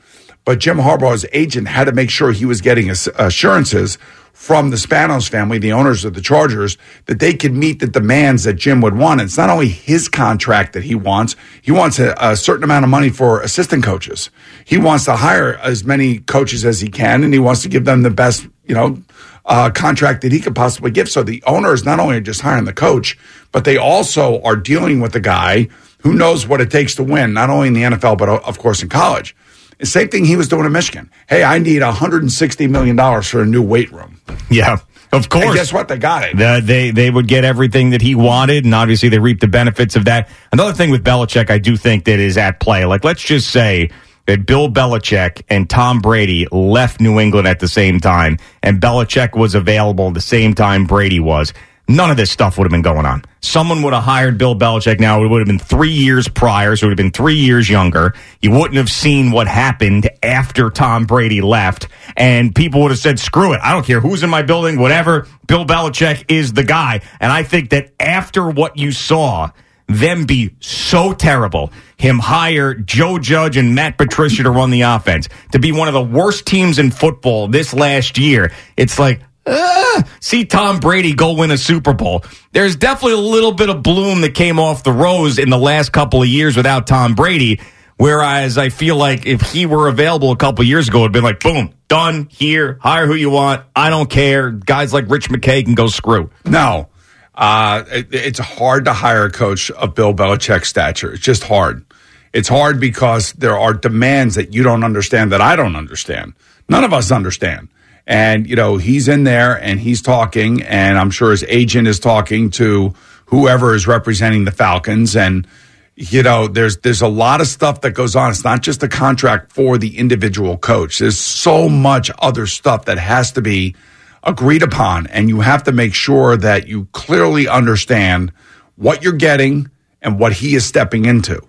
but 0.46 0.60
Jim 0.60 0.78
Harbaugh's 0.78 1.26
agent 1.34 1.68
had 1.68 1.84
to 1.84 1.92
make 1.92 2.10
sure 2.10 2.32
he 2.32 2.46
was 2.46 2.62
getting 2.62 2.90
assurances 2.90 3.98
from 4.40 4.70
the 4.70 4.78
Spanos 4.78 5.30
family, 5.30 5.58
the 5.58 5.74
owners 5.74 6.06
of 6.06 6.14
the 6.14 6.22
Chargers, 6.22 6.78
that 7.08 7.20
they 7.20 7.34
could 7.34 7.54
meet 7.54 7.82
the 7.82 7.88
demands 7.88 8.46
that 8.46 8.54
Jim 8.54 8.80
would 8.80 8.96
want. 8.96 9.20
It's 9.20 9.38
not 9.38 9.50
only 9.50 9.68
his 9.68 10.08
contract 10.08 10.72
that 10.74 10.84
he 10.84 10.96
wants, 10.96 11.36
he 11.62 11.74
wants 11.74 12.00
a, 12.00 12.16
a 12.18 12.38
certain 12.38 12.64
amount 12.64 12.86
of 12.86 12.90
money 12.90 13.10
for 13.10 13.42
assistant 13.42 13.84
coaches. 13.84 14.30
He 14.64 14.78
wants 14.78 15.04
to 15.06 15.18
hire 15.18 15.56
as 15.56 15.84
many 15.84 16.20
coaches 16.20 16.64
as 16.64 16.80
he 16.80 16.88
can, 16.88 17.26
and 17.26 17.34
he 17.34 17.40
wants 17.40 17.64
to 17.64 17.68
give 17.68 17.84
them 17.84 18.02
the 18.02 18.10
best, 18.10 18.48
you 18.66 18.74
know, 18.74 19.04
uh, 19.44 19.72
contract 19.72 20.22
that 20.22 20.32
he 20.32 20.40
could 20.40 20.56
possibly 20.56 20.90
give. 20.90 21.10
So 21.10 21.22
the 21.22 21.44
owners 21.46 21.84
not 21.84 22.00
only 22.00 22.16
are 22.16 22.22
just 22.22 22.40
hiring 22.40 22.64
the 22.64 22.72
coach, 22.72 23.18
but 23.52 23.66
they 23.66 23.76
also 23.76 24.42
are 24.44 24.56
dealing 24.56 25.02
with 25.02 25.12
the 25.12 25.20
guy 25.20 25.68
who 26.00 26.14
knows 26.14 26.48
what 26.48 26.62
it 26.62 26.72
takes 26.72 26.96
to 26.96 27.04
win, 27.04 27.34
not 27.34 27.50
only 27.50 27.68
in 27.68 27.74
the 27.74 27.82
NFL, 27.82 28.18
but 28.18 28.30
of 28.30 28.58
course 28.58 28.82
in 28.82 28.88
college. 28.88 29.36
Same 29.84 30.10
thing 30.10 30.26
he 30.26 30.36
was 30.36 30.48
doing 30.48 30.66
in 30.66 30.72
Michigan. 30.72 31.10
Hey, 31.28 31.44
I 31.44 31.58
need 31.60 31.82
$160 31.82 32.70
million 32.70 33.22
for 33.24 33.42
a 33.42 33.46
new 33.46 33.62
weight 33.62 33.92
room. 33.92 34.20
Yeah, 34.50 34.74
of 34.74 34.86
And 35.14 35.30
course. 35.30 35.56
guess 35.56 35.72
what? 35.74 35.88
They 35.88 35.98
got 35.98 36.24
it. 36.26 36.38
The- 36.38 36.62
they 36.64 36.92
they 36.92 37.10
would 37.10 37.28
get 37.28 37.46
everything 37.46 37.92
that 37.92 38.02
he 38.02 38.14
wanted, 38.16 38.66
and 38.66 38.76
obviously 38.76 39.10
they 39.10 39.20
reap 39.20 39.40
the 39.40 39.48
benefits 39.48 39.96
of 39.96 40.06
that. 40.06 40.30
Another 40.52 40.74
thing 40.74 40.90
with 40.92 41.04
Belichick, 41.04 41.50
I 41.50 41.58
do 41.60 41.78
think 41.78 42.06
that 42.06 42.20
is 42.20 42.38
at 42.38 42.60
play. 42.60 42.84
Like, 42.86 43.04
let's 43.06 43.22
just 43.24 43.52
say 43.52 43.90
that 44.26 44.46
Bill 44.46 44.70
Belichick 44.70 45.44
and 45.50 45.70
Tom 45.70 46.02
Brady 46.02 46.46
left 46.52 47.00
New 47.00 47.20
England 47.20 47.48
at 47.48 47.60
the 47.60 47.68
same 47.68 48.00
time, 48.00 48.38
and 48.62 48.80
Belichick 48.82 49.36
was 49.36 49.56
available 49.56 50.12
the 50.12 50.22
same 50.22 50.54
time 50.54 50.86
Brady 50.86 51.20
was. 51.20 51.54
None 51.90 52.12
of 52.12 52.18
this 52.18 52.30
stuff 52.30 52.60
would 52.60 52.66
have 52.66 52.72
been 52.72 52.84
going 52.84 53.08
on. 53.08 53.24
Someone 53.42 53.82
would 53.82 53.94
have 53.94 54.04
hired 54.04 54.38
Bill 54.38 54.56
Belichick 54.56 55.00
now. 55.00 55.24
It 55.24 55.28
would 55.28 55.40
have 55.40 55.48
been 55.48 55.58
three 55.58 55.90
years 55.90 56.28
prior, 56.28 56.76
so 56.76 56.86
it 56.86 56.90
would 56.90 57.00
have 57.00 57.04
been 57.04 57.12
three 57.12 57.38
years 57.38 57.68
younger. 57.68 58.14
You 58.44 58.52
wouldn't 58.52 58.76
have 58.76 58.92
seen 58.92 59.32
what 59.32 59.48
happened 59.48 60.08
after 60.22 60.70
Tom 60.70 61.06
Brady 61.06 61.42
left, 61.42 61.88
and 62.16 62.54
people 62.54 62.84
would 62.84 62.92
have 62.92 63.00
said, 63.00 63.20
screw 63.20 63.54
it. 63.54 63.60
I 63.64 63.72
don't 63.72 63.88
care 63.88 64.00
who's 64.00 64.22
in 64.22 64.30
my 64.30 64.44
building, 64.44 64.80
whatever. 64.80 65.28
Bill 65.48 65.66
Belichick 65.66 66.26
is 66.28 66.54
the 66.54 66.64
guy. 66.64 67.02
And 67.20 67.32
I 67.32 67.42
think 67.42 67.72
that 67.72 67.92
after 68.00 68.48
what 68.48 68.78
you 68.78 68.92
saw, 68.92 69.50
them 69.88 70.26
be 70.26 70.54
so 70.60 71.14
terrible, 71.14 71.72
him 71.98 72.20
hire 72.20 72.76
Joe 72.76 73.18
Judge 73.18 73.58
and 73.58 73.74
Matt 73.74 73.98
Patricia 73.98 74.44
to 74.44 74.52
run 74.52 74.70
the 74.70 74.82
offense, 74.82 75.28
to 75.54 75.60
be 75.60 75.72
one 75.72 75.88
of 75.88 75.96
the 75.96 76.04
worst 76.04 76.46
teams 76.46 76.78
in 76.78 76.92
football 76.92 77.48
this 77.48 77.74
last 77.74 78.20
year, 78.20 78.52
it's 78.78 79.00
like, 79.00 79.22
ah, 79.50 80.04
see 80.20 80.46
Tom 80.46 80.80
Brady 80.80 81.14
go 81.14 81.34
win 81.34 81.52
a 81.52 81.58
Super 81.58 81.94
Bowl. 81.94 82.24
There's 82.52 82.76
definitely 82.76 83.14
a 83.14 83.30
little 83.32 83.52
bit 83.52 83.70
of 83.70 83.84
bloom 83.84 84.22
that 84.22 84.34
came 84.34 84.60
off 84.60 84.84
the 84.84 84.92
rose 84.92 85.40
in 85.40 85.50
the 85.50 85.58
last 85.58 85.92
couple 85.92 86.22
of 86.22 86.28
years 86.28 86.56
without 86.56 86.88
Tom 86.88 87.16
Brady. 87.16 87.60
Whereas 87.98 88.58
I 88.58 88.70
feel 88.70 88.96
like 88.96 89.26
if 89.26 89.42
he 89.52 89.66
were 89.66 89.90
available 89.90 90.32
a 90.32 90.38
couple 90.38 90.64
years 90.64 90.88
ago, 90.88 91.00
it'd 91.00 91.12
been 91.12 91.24
like, 91.24 91.42
boom, 91.42 91.74
done 91.90 92.30
here, 92.32 92.78
hire 92.82 93.06
who 93.06 93.14
you 93.14 93.30
want. 93.30 93.66
I 93.76 93.90
don't 93.90 94.10
care. 94.10 94.52
Guys 94.52 94.94
like 94.94 95.10
Rich 95.10 95.30
McKay 95.30 95.66
can 95.66 95.76
go 95.76 95.88
screw. 95.88 96.30
No. 96.46 96.88
Uh, 97.36 97.84
it, 97.92 98.08
it's 98.12 98.40
hard 98.40 98.86
to 98.86 98.94
hire 98.94 99.26
a 99.26 99.32
coach 99.32 99.70
of 99.72 99.96
Bill 99.96 100.14
Belichick's 100.14 100.70
stature. 100.70 101.12
It's 101.12 101.22
just 101.24 101.44
hard. 101.44 101.86
It's 102.32 102.48
hard 102.48 102.80
because 102.80 103.34
there 103.34 103.58
are 103.58 103.74
demands 103.74 104.36
that 104.36 104.54
you 104.54 104.64
don't 104.64 104.86
understand 104.86 105.34
that 105.34 105.42
I 105.42 105.58
don't 105.58 105.76
understand. 105.76 106.36
None 106.70 106.84
of 106.86 106.94
us 106.94 107.12
understand. 107.12 107.68
And, 108.08 108.48
you 108.48 108.56
know, 108.56 108.78
he's 108.78 109.08
in 109.08 109.24
there 109.24 109.62
and 109.62 109.80
he's 109.80 110.02
talking, 110.02 110.64
and 110.64 110.98
I'm 110.98 111.12
sure 111.12 111.32
his 111.32 111.44
agent 111.48 111.88
is 111.88 112.00
talking 112.00 112.50
to 112.52 112.94
whoever 113.28 113.76
is 113.76 113.88
representing 113.88 114.46
the 114.46 114.52
Falcons. 114.52 115.16
And, 115.16 115.48
you 115.96 116.24
know, 116.24 116.48
there's 116.48 116.78
there's 116.78 117.02
a 117.02 117.08
lot 117.08 117.42
of 117.42 117.48
stuff 117.48 117.82
that 117.82 117.92
goes 117.92 118.16
on. 118.16 118.32
It's 118.32 118.44
not 118.44 118.62
just 118.62 118.82
a 118.84 118.88
contract 118.88 119.52
for 119.52 119.78
the 119.78 119.98
individual 119.98 120.58
coach. 120.58 121.00
There's 121.00 121.20
so 121.20 121.70
much 121.70 122.10
other 122.20 122.48
stuff 122.48 122.86
that 122.86 122.98
has 122.98 123.34
to 123.34 123.42
be 123.42 123.76
agreed 124.24 124.64
upon, 124.64 125.08
and 125.08 125.30
you 125.30 125.42
have 125.42 125.64
to 125.64 125.72
make 125.72 125.94
sure 125.94 126.38
that 126.38 126.68
you 126.68 126.88
clearly 126.94 127.48
understand 127.48 128.32
what 128.76 129.04
you're 129.04 129.14
getting 129.14 129.70
and 130.02 130.20
what 130.20 130.34
he 130.34 130.56
is 130.56 130.66
stepping 130.66 131.06
into. 131.06 131.42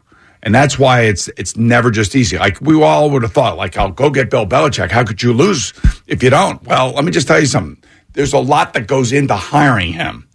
And 0.43 0.55
that's 0.55 0.79
why 0.79 1.03
it's 1.03 1.29
it's 1.37 1.57
never 1.57 1.91
just 1.91 2.17
easy. 2.17 2.39
Like 2.39 2.61
we 2.61 2.83
all 2.83 3.11
would 3.11 3.23
have 3.23 3.33
thought, 3.33 3.57
like, 3.57 3.77
I'll 3.77 3.91
go 3.91 4.11
get 4.11 4.31
Bill 4.31 4.47
Belichick. 4.47 4.91
How 4.91 5.05
could 5.05 5.23
you 5.23 5.33
lose 5.33 5.75
if 6.07 6.23
you 6.23 6.31
don't? 6.31 6.63
Well, 6.65 6.93
let 6.93 7.05
me 7.05 7.11
just 7.11 7.29
tell 7.29 7.41
you 7.41 7.47
something. 7.47 7.83
There's 8.13 8.33
a 8.33 8.39
lot 8.39 8.73
that 8.73 8.87
goes 8.87 9.13
into 9.13 9.37
hiring 9.37 9.93
him. 9.93 10.27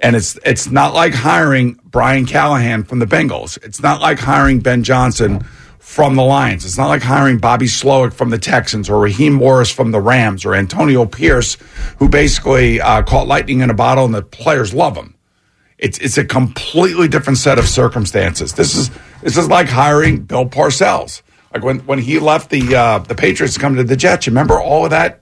And 0.00 0.14
it's 0.14 0.38
it's 0.44 0.70
not 0.70 0.94
like 0.94 1.12
hiring 1.12 1.78
Brian 1.84 2.24
Callahan 2.24 2.84
from 2.84 3.00
the 3.00 3.06
Bengals. 3.06 3.58
It's 3.64 3.82
not 3.82 4.00
like 4.00 4.20
hiring 4.20 4.60
Ben 4.60 4.84
Johnson 4.84 5.44
from 5.80 6.14
the 6.14 6.22
Lions. 6.22 6.64
It's 6.64 6.78
not 6.78 6.88
like 6.88 7.02
hiring 7.02 7.38
Bobby 7.38 7.66
Slowik 7.66 8.12
from 8.12 8.30
the 8.30 8.38
Texans 8.38 8.88
or 8.88 9.00
Raheem 9.00 9.32
Morris 9.32 9.70
from 9.70 9.90
the 9.90 10.00
Rams 10.00 10.44
or 10.44 10.54
Antonio 10.54 11.04
Pierce, 11.04 11.56
who 11.98 12.08
basically 12.08 12.80
uh, 12.80 13.02
caught 13.02 13.26
lightning 13.26 13.60
in 13.60 13.70
a 13.70 13.74
bottle 13.74 14.04
and 14.04 14.14
the 14.14 14.22
players 14.22 14.72
love 14.72 14.96
him. 14.96 15.14
It's 15.78 15.98
it's 15.98 16.18
a 16.18 16.24
completely 16.24 17.08
different 17.08 17.38
set 17.38 17.58
of 17.58 17.66
circumstances. 17.66 18.52
This 18.52 18.76
is 18.76 18.90
this 19.22 19.36
is 19.36 19.48
like 19.48 19.68
hiring 19.68 20.22
Bill 20.22 20.46
Parcells. 20.46 21.22
Like 21.52 21.62
when 21.64 21.80
when 21.80 21.98
he 21.98 22.18
left 22.18 22.50
the 22.50 22.74
uh, 22.74 22.98
the 23.00 23.14
Patriots 23.14 23.54
to 23.54 23.60
come 23.60 23.76
to 23.76 23.84
the 23.84 23.96
Jets. 23.96 24.26
You 24.26 24.32
remember 24.32 24.60
all 24.60 24.84
of 24.84 24.90
that? 24.90 25.20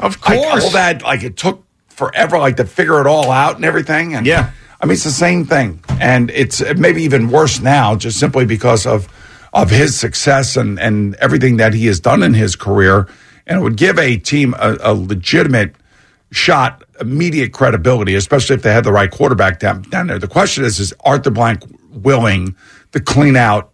Of 0.00 0.16
Like, 0.26 0.38
course. 0.40 0.64
all 0.64 0.70
that 0.70 1.02
like 1.02 1.22
it 1.22 1.36
took 1.36 1.64
forever, 1.88 2.38
like 2.38 2.56
to 2.56 2.64
figure 2.64 3.00
it 3.00 3.06
all 3.06 3.30
out 3.30 3.56
and 3.56 3.64
everything. 3.64 4.14
And 4.14 4.26
Yeah. 4.26 4.50
I 4.80 4.86
mean 4.86 4.92
it's 4.94 5.04
the 5.04 5.10
same 5.10 5.44
thing, 5.44 5.82
and 6.00 6.30
it's 6.30 6.62
maybe 6.76 7.02
even 7.02 7.30
worse 7.30 7.60
now, 7.60 7.96
just 7.96 8.18
simply 8.20 8.44
because 8.46 8.86
of 8.86 9.08
of 9.52 9.70
his 9.70 9.98
success 9.98 10.56
and 10.56 10.78
and 10.78 11.14
everything 11.16 11.56
that 11.58 11.74
he 11.74 11.86
has 11.86 11.98
done 12.00 12.22
in 12.22 12.32
his 12.34 12.54
career, 12.56 13.08
and 13.46 13.58
it 13.58 13.62
would 13.62 13.76
give 13.76 13.98
a 13.98 14.16
team 14.18 14.54
a, 14.58 14.76
a 14.80 14.94
legitimate 14.94 15.74
shot, 16.30 16.84
immediate 17.00 17.52
credibility, 17.52 18.14
especially 18.14 18.54
if 18.54 18.62
they 18.62 18.72
had 18.72 18.84
the 18.84 18.92
right 18.92 19.10
quarterback 19.10 19.58
down, 19.58 19.82
down 19.90 20.06
there. 20.06 20.18
The 20.18 20.28
question 20.28 20.62
is, 20.64 20.78
is 20.78 20.92
Arthur 21.04 21.30
Blank 21.30 21.62
willing 22.02 22.56
to 22.92 23.00
clean 23.00 23.36
out 23.36 23.72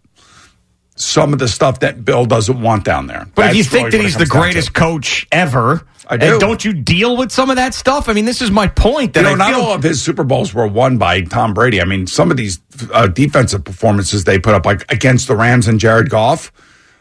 some 0.97 1.33
of 1.33 1.39
the 1.39 1.47
stuff 1.47 1.81
that 1.81 2.05
Bill 2.05 2.25
doesn't 2.25 2.61
want 2.61 2.85
down 2.85 3.07
there? 3.07 3.27
But 3.35 3.51
if 3.51 3.57
you 3.57 3.63
think 3.63 3.87
really 3.87 3.97
that 3.97 4.03
he's 4.03 4.13
the 4.13 4.19
comes 4.19 4.29
down 4.29 4.41
to. 4.41 4.53
greatest 4.53 4.73
coach 4.73 5.27
ever, 5.31 5.85
I 6.07 6.17
do. 6.17 6.25
and 6.33 6.39
don't 6.39 6.63
you 6.63 6.73
deal 6.73 7.17
with 7.17 7.31
some 7.31 7.49
of 7.49 7.55
that 7.55 7.73
stuff? 7.73 8.07
I 8.09 8.13
mean, 8.13 8.25
this 8.25 8.41
is 8.41 8.51
my 8.51 8.67
point. 8.67 9.13
That 9.13 9.21
You 9.21 9.25
know, 9.25 9.33
I 9.33 9.35
not 9.35 9.53
feel, 9.53 9.61
all 9.61 9.73
of 9.73 9.83
his 9.83 10.01
Super 10.01 10.23
Bowls 10.23 10.53
were 10.53 10.67
won 10.67 10.97
by 10.97 11.21
Tom 11.21 11.53
Brady. 11.53 11.81
I 11.81 11.85
mean, 11.85 12.07
some 12.07 12.31
of 12.31 12.37
these 12.37 12.59
uh, 12.93 13.07
defensive 13.07 13.63
performances 13.63 14.23
they 14.23 14.39
put 14.39 14.53
up, 14.53 14.65
like 14.65 14.91
against 14.91 15.27
the 15.27 15.35
Rams 15.35 15.67
and 15.67 15.79
Jared 15.79 16.09
Goff. 16.09 16.51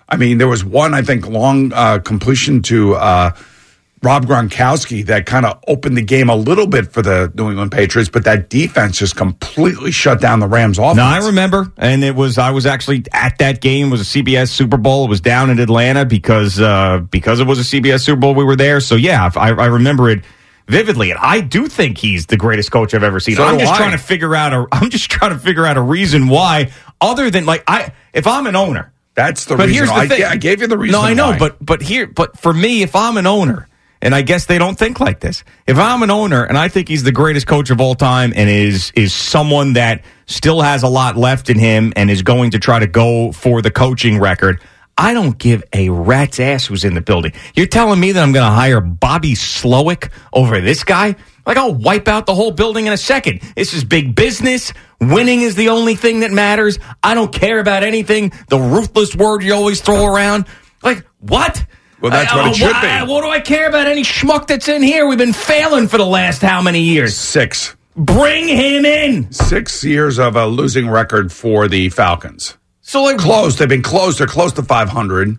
I 0.08 0.16
mean, 0.16 0.38
there 0.38 0.48
was 0.48 0.64
one, 0.64 0.94
I 0.94 1.02
think, 1.02 1.26
long 1.26 1.72
uh, 1.72 1.98
completion 1.98 2.62
to 2.62 2.94
uh, 2.94 3.30
Rob 4.04 4.26
Gronkowski 4.26 5.06
that 5.06 5.26
kind 5.26 5.46
of 5.46 5.62
opened 5.66 5.96
the 5.96 6.02
game 6.02 6.28
a 6.28 6.36
little 6.36 6.66
bit 6.66 6.92
for 6.92 7.02
the 7.02 7.32
New 7.34 7.48
England 7.48 7.72
Patriots, 7.72 8.10
but 8.10 8.24
that 8.24 8.50
defense 8.50 8.98
just 8.98 9.16
completely 9.16 9.90
shut 9.90 10.20
down 10.20 10.40
the 10.40 10.46
Rams' 10.46 10.78
offense. 10.78 10.96
No, 10.96 11.04
I 11.04 11.26
remember, 11.26 11.72
and 11.76 12.04
it 12.04 12.14
was 12.14 12.38
I 12.38 12.50
was 12.50 12.66
actually 12.66 13.04
at 13.12 13.38
that 13.38 13.60
game. 13.60 13.88
It 13.88 13.90
was 13.90 14.00
a 14.02 14.22
CBS 14.22 14.50
Super 14.50 14.76
Bowl. 14.76 15.06
It 15.06 15.08
was 15.08 15.20
down 15.20 15.50
in 15.50 15.58
Atlanta 15.58 16.04
because 16.04 16.60
uh, 16.60 16.98
because 16.98 17.40
it 17.40 17.46
was 17.46 17.58
a 17.58 17.62
CBS 17.62 18.02
Super 18.02 18.20
Bowl. 18.20 18.34
We 18.34 18.44
were 18.44 18.56
there, 18.56 18.80
so 18.80 18.94
yeah, 18.94 19.30
I, 19.34 19.50
I 19.50 19.66
remember 19.66 20.10
it 20.10 20.22
vividly. 20.68 21.10
And 21.10 21.18
I 21.20 21.40
do 21.40 21.66
think 21.66 21.98
he's 21.98 22.26
the 22.26 22.36
greatest 22.36 22.70
coach 22.70 22.94
I've 22.94 23.02
ever 23.02 23.20
seen. 23.20 23.36
So 23.36 23.44
I'm 23.44 23.58
just 23.58 23.72
I. 23.72 23.76
trying 23.76 23.92
to 23.92 23.98
figure 23.98 24.34
out 24.34 24.52
a 24.52 24.66
I'm 24.72 24.90
just 24.90 25.10
trying 25.10 25.32
to 25.32 25.38
figure 25.38 25.66
out 25.66 25.76
a 25.76 25.82
reason 25.82 26.28
why, 26.28 26.70
other 27.00 27.30
than 27.30 27.46
like 27.46 27.64
I 27.66 27.92
if 28.12 28.26
I'm 28.26 28.46
an 28.46 28.56
owner. 28.56 28.92
That's 29.14 29.44
the 29.44 29.56
but 29.56 29.68
reason. 29.68 29.74
here's 29.74 29.88
the 29.88 29.94
I, 29.94 30.08
thing. 30.08 30.24
I 30.24 30.36
gave 30.36 30.60
you 30.60 30.66
the 30.66 30.76
reason. 30.76 31.00
No, 31.00 31.06
I 31.06 31.14
know, 31.14 31.30
why. 31.30 31.38
but 31.38 31.64
but 31.64 31.80
here, 31.80 32.08
but 32.08 32.36
for 32.38 32.52
me, 32.52 32.82
if 32.82 32.96
I'm 32.96 33.16
an 33.16 33.26
owner, 33.28 33.68
and 34.04 34.14
I 34.14 34.22
guess 34.22 34.44
they 34.44 34.58
don't 34.58 34.78
think 34.78 35.00
like 35.00 35.18
this. 35.20 35.42
If 35.66 35.78
I'm 35.78 36.02
an 36.02 36.10
owner 36.10 36.44
and 36.44 36.56
I 36.56 36.68
think 36.68 36.88
he's 36.88 37.02
the 37.02 37.10
greatest 37.10 37.46
coach 37.46 37.70
of 37.70 37.80
all 37.80 37.94
time 37.94 38.32
and 38.36 38.48
is 38.50 38.92
is 38.94 39.12
someone 39.12 39.72
that 39.72 40.04
still 40.26 40.60
has 40.60 40.82
a 40.82 40.88
lot 40.88 41.16
left 41.16 41.50
in 41.50 41.58
him 41.58 41.92
and 41.96 42.10
is 42.10 42.22
going 42.22 42.52
to 42.52 42.58
try 42.58 42.78
to 42.78 42.86
go 42.86 43.32
for 43.32 43.62
the 43.62 43.70
coaching 43.70 44.20
record, 44.20 44.60
I 44.96 45.14
don't 45.14 45.36
give 45.38 45.64
a 45.72 45.88
rat's 45.88 46.38
ass 46.38 46.66
who's 46.66 46.84
in 46.84 46.94
the 46.94 47.00
building. 47.00 47.32
You're 47.54 47.66
telling 47.66 47.98
me 47.98 48.12
that 48.12 48.22
I'm 48.22 48.32
going 48.32 48.48
to 48.48 48.54
hire 48.54 48.80
Bobby 48.80 49.32
Slowik 49.32 50.10
over 50.32 50.60
this 50.60 50.84
guy? 50.84 51.16
Like 51.46 51.56
I'll 51.56 51.74
wipe 51.74 52.06
out 52.06 52.26
the 52.26 52.34
whole 52.34 52.52
building 52.52 52.86
in 52.86 52.92
a 52.92 52.98
second. 52.98 53.40
This 53.56 53.72
is 53.72 53.84
big 53.84 54.14
business. 54.14 54.72
Winning 55.00 55.40
is 55.40 55.56
the 55.56 55.70
only 55.70 55.94
thing 55.94 56.20
that 56.20 56.30
matters. 56.30 56.78
I 57.02 57.14
don't 57.14 57.32
care 57.32 57.58
about 57.58 57.82
anything. 57.82 58.32
The 58.48 58.58
ruthless 58.58 59.16
word 59.16 59.42
you 59.42 59.54
always 59.54 59.80
throw 59.80 60.04
around. 60.04 60.46
Like 60.82 61.04
what? 61.20 61.64
Well, 62.04 62.10
that's 62.12 62.30
I- 62.34 62.36
what 62.36 62.46
it 62.48 62.50
uh, 62.50 62.52
should 62.52 62.72
why- 62.72 63.04
be. 63.06 63.10
What 63.10 63.22
do 63.22 63.30
I 63.30 63.40
care 63.40 63.66
about 63.66 63.86
any 63.86 64.02
schmuck 64.02 64.46
that's 64.46 64.68
in 64.68 64.82
here? 64.82 65.06
We've 65.06 65.16
been 65.16 65.32
failing 65.32 65.88
for 65.88 65.96
the 65.96 66.04
last 66.04 66.42
how 66.42 66.60
many 66.60 66.80
years? 66.82 67.16
six. 67.16 67.74
Bring 67.96 68.46
him 68.46 68.84
in. 68.84 69.32
Six 69.32 69.82
years 69.82 70.18
of 70.18 70.36
a 70.36 70.46
losing 70.46 70.90
record 70.90 71.32
for 71.32 71.66
the 71.66 71.88
Falcons. 71.88 72.58
So 72.82 73.04
like 73.04 73.16
Close. 73.16 73.56
They've 73.56 73.66
been 73.66 73.80
close. 73.80 74.18
They're 74.18 74.26
close 74.26 74.52
to 74.54 74.62
500. 74.62 75.38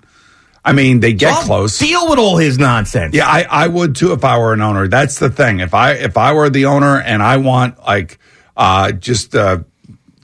I 0.64 0.74
mean, 0.74 1.02
they 1.02 1.14
get 1.14 1.34
I'll 1.34 1.44
close. 1.44 1.78
Deal 1.78 2.10
with 2.10 2.18
all 2.18 2.38
his 2.38 2.58
nonsense. 2.58 3.14
Yeah, 3.14 3.28
I, 3.28 3.46
I 3.48 3.68
would 3.68 3.96
too 3.96 4.14
if 4.14 4.24
I 4.26 4.40
were 4.40 4.52
an 4.54 4.62
owner. 4.62 4.88
That's 4.88 5.20
the 5.20 5.30
thing. 5.30 5.60
If 5.60 5.76
I 5.76 5.92
if 5.92 6.18
I 6.18 6.34
were 6.34 6.50
the 6.50 6.66
owner 6.66 7.00
and 7.00 7.22
I 7.22 7.38
want 7.38 7.78
like 7.86 8.18
uh 8.58 8.92
just 8.94 9.36
uh 9.36 9.60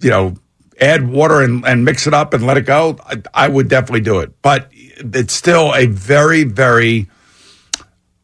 you 0.02 0.10
know 0.10 0.34
add 0.80 1.08
water 1.08 1.42
and, 1.42 1.64
and 1.68 1.86
mix 1.86 2.08
it 2.08 2.14
up 2.16 2.34
and 2.34 2.48
let 2.48 2.58
it 2.58 2.66
go, 2.66 2.98
I, 3.06 3.22
I 3.36 3.48
would 3.48 3.68
definitely 3.68 4.02
do 4.02 4.22
it. 4.22 4.32
But 4.42 4.71
it's 5.14 5.34
still 5.34 5.74
a 5.76 5.86
very 5.88 6.44
very. 6.44 7.08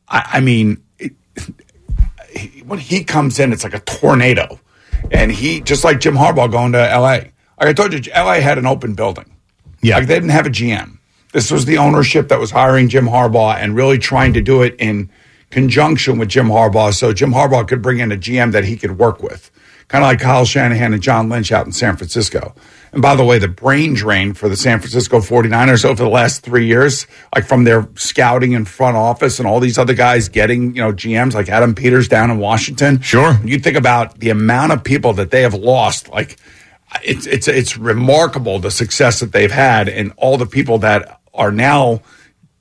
I, 0.08 0.30
I 0.34 0.40
mean, 0.40 0.84
it, 1.00 1.14
he- 2.30 2.62
when 2.66 2.80
he 2.80 3.04
comes 3.04 3.40
in, 3.40 3.52
it's 3.54 3.64
like 3.64 3.74
a 3.74 3.80
tornado, 3.80 4.60
and 5.12 5.32
he 5.32 5.62
just 5.62 5.84
like 5.84 6.00
Jim 6.00 6.16
Harbaugh 6.16 6.52
going 6.52 6.72
to 6.74 6.90
L.A. 6.92 7.06
Like 7.08 7.34
I 7.60 7.74
told 7.74 7.94
you, 7.94 8.12
L.A. 8.14 8.40
had 8.42 8.58
an 8.58 8.66
open 8.66 8.94
building. 8.94 9.34
Yeah. 9.82 9.98
Like 9.98 10.08
they 10.08 10.16
didn't 10.16 10.30
have 10.30 10.46
a 10.46 10.50
GM. 10.52 10.98
This 11.34 11.52
was 11.52 11.66
the 11.66 11.78
ownership 11.78 12.30
that 12.30 12.40
was 12.40 12.52
hiring 12.52 12.88
Jim 12.90 13.06
Harbaugh 13.08 13.56
and 13.56 13.76
really 13.76 13.98
trying 13.98 14.34
to 14.34 14.42
do 14.42 14.62
it 14.62 14.76
in 14.80 15.10
conjunction 15.50 16.18
with 16.18 16.30
Jim 16.30 16.48
Harbaugh 16.48 16.94
so 16.94 17.14
Jim 17.14 17.32
Harbaugh 17.34 17.68
could 17.68 17.82
bring 17.82 18.00
in 18.00 18.12
a 18.12 18.18
GM 18.18 18.52
that 18.54 18.64
he 18.66 18.76
could 18.78 18.98
work 18.98 19.22
with. 19.22 19.52
Kind 19.90 20.04
of 20.04 20.10
like 20.10 20.20
Kyle 20.20 20.44
Shanahan 20.44 20.92
and 20.94 21.02
John 21.02 21.30
Lynch 21.30 21.52
out 21.52 21.66
in 21.66 21.72
San 21.72 21.96
Francisco. 21.96 22.54
And 22.92 23.02
by 23.02 23.16
the 23.16 23.24
way, 23.24 23.40
the 23.40 23.48
brain 23.48 23.94
drain 23.94 24.34
for 24.34 24.50
the 24.50 24.58
San 24.58 24.80
Francisco 24.80 25.20
49ers 25.20 25.86
over 25.86 26.04
the 26.04 26.10
last 26.10 26.42
three 26.44 26.66
years, 26.66 27.08
like 27.34 27.46
from 27.48 27.64
their 27.64 27.88
scouting 27.96 28.54
and 28.54 28.68
front 28.68 28.98
office 28.98 29.40
and 29.40 29.48
all 29.48 29.62
these 29.62 29.78
other 29.78 29.94
guys 29.94 30.28
getting, 30.28 30.76
you 30.76 30.82
know, 30.82 30.92
GMs 30.92 31.34
like 31.36 31.48
Adam 31.48 31.74
Peters 31.74 32.10
down 32.10 32.30
in 32.32 32.38
Washington. 32.38 33.00
Sure. 33.02 33.40
You 33.46 33.60
think 33.60 33.78
about 33.78 34.20
the 34.20 34.30
amount 34.30 34.74
of 34.74 34.84
people 34.84 35.14
that 35.14 35.32
they 35.32 35.42
have 35.44 35.54
lost, 35.54 36.10
like 36.10 36.38
it's 37.04 37.26
it's 37.26 37.48
it's 37.48 37.78
remarkable 37.78 38.60
the 38.60 38.72
success 38.72 39.20
that 39.22 39.32
they've 39.32 39.52
had 39.52 39.88
and 39.90 40.12
all 40.18 40.38
the 40.38 40.46
people 40.46 40.80
that 40.80 41.22
are 41.34 41.52
now 41.52 42.02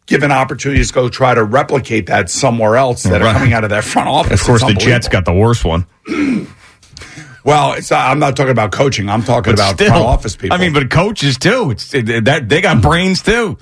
given 0.06 0.30
opportunities 0.30 0.88
to 0.88 0.94
go 0.94 1.08
try 1.08 1.34
to 1.34 1.42
replicate 1.42 2.06
that 2.06 2.30
somewhere 2.30 2.76
else 2.76 3.02
that 3.04 3.20
Right. 3.20 3.30
are 3.30 3.32
coming 3.32 3.52
out 3.52 3.64
of 3.64 3.70
that 3.70 3.82
front 3.84 4.08
office. 4.08 4.40
Of 4.40 4.46
course, 4.46 4.62
the 4.62 4.74
Jets 4.74 5.08
got 5.08 5.24
the 5.24 5.32
worst 5.32 5.64
one. 5.64 5.86
Well, 7.46 7.76
I'm 7.92 8.18
not 8.18 8.36
talking 8.36 8.50
about 8.50 8.72
coaching. 8.72 9.08
I'm 9.08 9.22
talking 9.22 9.52
But 9.52 9.60
about 9.60 9.74
still, 9.76 9.88
front 9.90 10.04
office 10.04 10.34
people. 10.36 10.56
I 10.56 10.60
mean, 10.60 10.72
but 10.72 10.90
coaches 10.90 11.38
too. 11.38 11.70
It's 11.70 11.94
it, 11.94 12.24
that 12.24 12.48
they 12.48 12.60
got 12.60 12.82
brains 12.82 13.22
too. 13.22 13.56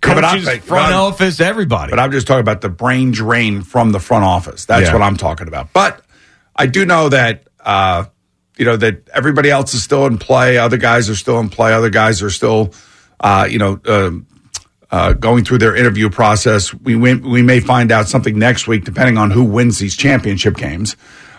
Coaches, 0.00 0.44
but 0.44 0.62
front 0.62 0.94
office, 0.94 1.40
everybody. 1.40 1.90
But 1.90 1.98
I'm 1.98 2.12
just 2.12 2.26
talking 2.26 2.42
about 2.42 2.60
the 2.60 2.68
brain 2.68 3.10
drain 3.12 3.62
from 3.62 3.92
the 3.92 3.98
front 3.98 4.24
office. 4.24 4.66
That's 4.66 4.88
Yeah. 4.88 4.92
what 4.92 5.02
I'm 5.02 5.16
talking 5.16 5.48
about. 5.48 5.72
But 5.72 6.02
I 6.54 6.66
do 6.66 6.84
know 6.84 7.08
that 7.08 7.48
uh, 7.64 8.04
you 8.58 8.64
know 8.66 8.76
that 8.76 9.08
everybody 9.12 9.50
else 9.50 9.72
is 9.74 9.82
still 9.82 10.04
in 10.06 10.18
play. 10.18 10.58
Other 10.58 10.76
guys 10.76 11.08
are 11.10 11.16
still 11.16 11.40
in 11.40 11.48
play. 11.48 11.72
Other 11.72 11.90
guys 11.90 12.22
are 12.22 12.30
still, 12.30 12.74
uh, 13.20 13.48
you 13.50 13.58
know, 13.58 13.80
um 13.86 14.26
uh, 14.88 15.14
going 15.14 15.44
through 15.44 15.58
their 15.58 15.74
interview 15.74 16.08
process. 16.08 16.72
We 16.72 16.94
win, 16.94 17.28
we 17.28 17.42
may 17.42 17.58
find 17.58 17.90
out 17.90 18.06
something 18.08 18.38
next 18.38 18.68
week, 18.68 18.84
depending 18.84 19.18
on 19.18 19.32
who 19.32 19.42
wins 19.42 19.78
these 19.78 19.96
championship 19.96 20.56
games. 20.56 20.94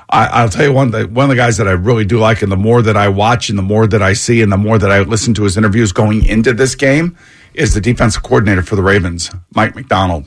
I, 0.10 0.28
I'll 0.28 0.50
tell 0.50 0.64
you 0.64 0.74
one 0.74 0.92
one 0.92 1.26
of 1.26 1.30
the 1.30 1.36
guys 1.36 1.58
that 1.58 1.68
I 1.68 1.72
really 1.72 2.06
do 2.06 2.20
like, 2.20 2.42
and 2.42 2.52
the 2.52 2.58
more 2.58 2.82
that 2.82 2.96
I 2.96 3.10
watch, 3.10 3.50
and 3.50 3.58
the 3.58 3.64
more 3.64 3.88
that 3.88 4.02
I 4.02 4.14
see, 4.14 4.42
and 4.42 4.52
the 4.52 4.58
more 4.58 4.78
that 4.78 4.92
I 4.92 5.02
listen 5.02 5.34
to 5.36 5.44
his 5.44 5.58
interviews 5.58 5.92
going 5.92 6.26
into 6.26 6.54
this 6.54 6.76
game, 6.76 7.18
is 7.54 7.74
the 7.74 7.82
defensive 7.82 8.24
coordinator 8.24 8.62
for 8.62 8.76
the 8.76 8.84
Ravens, 8.84 9.32
Mike 9.54 9.76
Macdonald. 9.76 10.26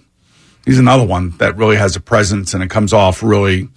He's 0.66 0.78
another 0.78 1.04
one 1.04 1.30
that 1.38 1.56
really 1.56 1.76
has 1.76 1.96
a 1.96 2.00
presence, 2.00 2.52
and 2.52 2.62
it 2.62 2.68
comes 2.68 2.92
off 2.92 3.22
really, 3.22 3.68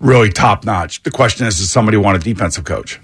really 0.00 0.30
top 0.30 0.64
notch. 0.64 1.04
The 1.04 1.12
question 1.12 1.46
is, 1.46 1.58
does 1.58 1.70
somebody 1.70 1.96
want 1.96 2.16
a 2.16 2.20
defensive 2.20 2.64
coach? 2.64 3.00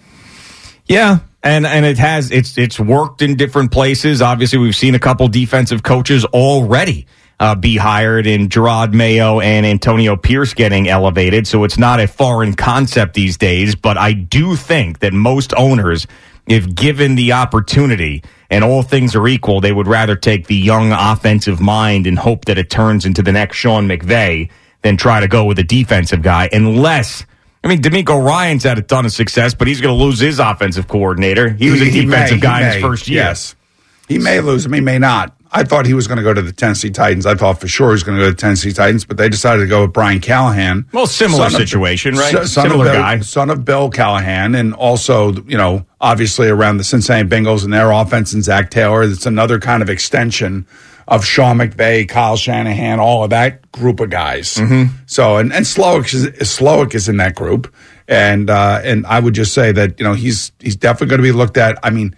Yeah, 0.87 1.19
and 1.45 1.65
and 1.65 1.87
it 1.87 1.99
has 1.99 2.33
it's 2.33 2.59
it's 2.59 2.81
worked 2.81 3.23
in 3.23 3.37
different 3.37 3.71
places. 3.71 4.21
Obviously, 4.21 4.59
we've 4.59 4.75
seen 4.75 4.97
a 4.97 4.99
couple 4.99 5.29
defensive 5.29 5.85
coaches 5.85 6.25
already 6.25 7.07
uh, 7.41 7.55
be 7.55 7.77
hired 7.77 8.27
and 8.27 8.51
Jerod 8.51 8.93
Mayo 8.93 9.41
and 9.41 9.65
Antonio 9.65 10.17
Pierce 10.17 10.55
getting 10.55 10.89
elevated. 10.89 11.47
So 11.47 11.65
it's 11.65 11.79
not 11.79 12.01
a 12.01 12.09
foreign 12.09 12.55
concept 12.55 13.15
these 13.15 13.37
days. 13.37 13.75
But 13.75 13.97
I 13.97 14.13
do 14.13 14.57
think 14.57 14.99
that 15.01 15.13
most 15.13 15.55
owners, 15.57 16.07
if 16.49 16.75
given 16.75 17.15
the 17.15 17.33
opportunity 17.33 18.23
and 18.51 18.65
all 18.65 18.83
things 18.83 19.15
are 19.15 19.29
equal, 19.29 19.61
they 19.61 19.73
would 19.73 19.87
rather 19.87 20.17
take 20.17 20.47
the 20.47 20.57
young 20.57 20.91
offensive 20.93 21.61
mind 21.61 22.07
and 22.07 22.19
hope 22.19 22.47
that 22.47 22.59
it 22.59 22.71
turns 22.71 23.05
into 23.07 23.23
the 23.23 23.33
next 23.33 23.57
Sean 23.57 23.87
McVay 23.87 24.51
than 24.83 24.97
try 24.97 25.21
to 25.21 25.29
go 25.29 25.45
with 25.45 25.59
a 25.59 25.65
defensive 25.65 26.23
guy, 26.23 26.49
unless. 26.53 27.25
I 27.63 27.67
mean, 27.69 27.83
DeMeco 27.83 28.25
Ryans 28.25 28.63
had 28.63 28.79
a 28.79 28.83
ton 28.83 29.05
of 29.05 29.13
success, 29.13 29.53
but 29.53 29.67
he's 29.67 29.81
going 29.81 29.97
to 29.99 30.03
lose 30.05 30.21
his 30.21 30.39
offensive 30.39 30.87
coordinator. 30.87 31.51
He 31.51 31.71
was 31.71 31.83
a 31.83 31.85
He- 31.87 31.91
he 31.91 32.05
defensive 32.05 32.37
may, 32.37 32.41
guy 32.41 32.61
in 32.67 32.73
his 32.75 32.83
first 32.83 33.09
year. 33.09 33.25
Yes, 33.25 33.57
he 34.09 34.19
may 34.19 34.41
lose 34.41 34.65
him. 34.65 34.73
He 34.73 34.81
may 34.81 34.99
not. 34.99 35.35
I 35.51 35.65
thought 35.65 35.87
he 35.87 35.95
was 35.95 36.07
going 36.07 36.19
to 36.19 36.23
go 36.23 36.35
to 36.35 36.43
the 36.43 36.53
Tennessee 36.53 36.91
Titans. 36.91 37.25
I 37.25 37.35
thought 37.35 37.61
for 37.61 37.69
sure 37.69 37.89
he 37.89 37.93
was 37.93 38.03
going 38.03 38.19
to 38.19 38.23
go 38.23 38.29
to 38.29 38.35
the 38.35 38.41
Tennessee 38.41 38.73
Titans, 38.73 39.05
but 39.05 39.17
they 39.17 39.29
decided 39.29 39.63
to 39.63 39.67
go 39.67 39.83
with 39.83 39.93
Brian 39.93 40.21
Callahan. 40.21 40.87
Well, 40.93 41.07
similar 41.07 41.49
Son 41.51 41.61
of- 41.63 41.69
situation, 41.69 42.15
right? 42.17 42.33
son- 42.33 42.47
Similar 42.47 42.87
of 42.89 42.93
guy. 42.93 43.21
son 43.21 43.49
of 43.51 43.65
Bill 43.65 43.89
Callahan, 43.91 44.55
and 44.55 44.75
also 44.75 45.33
you 45.45 45.57
know 45.57 45.87
obviously 46.01 46.49
around 46.49 46.77
the 46.77 46.85
Cincinnati 46.85 47.27
Bengals 47.29 47.65
and 47.65 47.73
their 47.73 47.91
offense 47.91 48.33
and 48.33 48.45
Zac 48.45 48.71
Taylor. 48.71 49.03
It's 49.03 49.27
another 49.27 49.59
kind 49.59 49.83
of 49.83 49.89
extension 49.91 50.67
of 51.07 51.25
Sean 51.25 51.57
McVay, 51.57 52.07
Kyle 52.07 52.37
Shanahan, 52.37 53.01
all 53.01 53.25
of 53.25 53.31
that 53.31 53.73
group 53.73 54.01
of 54.01 54.11
guys. 54.11 54.57
Mm-hmm. 54.57 54.95
So 55.07 55.39
and 55.39 55.53
and 55.53 55.65
Slowik 55.65 56.13
is 56.13 56.27
Slowik 56.47 56.95
is 56.95 57.09
in 57.09 57.17
that 57.17 57.35
group, 57.35 57.73
and 58.07 58.51
uh, 58.51 58.83
and 58.85 59.07
I 59.07 59.19
would 59.19 59.35
just 59.35 59.55
say 59.55 59.73
that 59.73 59.99
you 59.99 60.05
know 60.05 60.13
he's 60.13 60.53
he's 60.61 60.77
definitely 60.77 61.07
going 61.09 61.21
to 61.21 61.23
be 61.23 61.33
looked 61.33 61.57
at. 61.57 61.79
I 61.83 61.89
mean. 61.91 62.15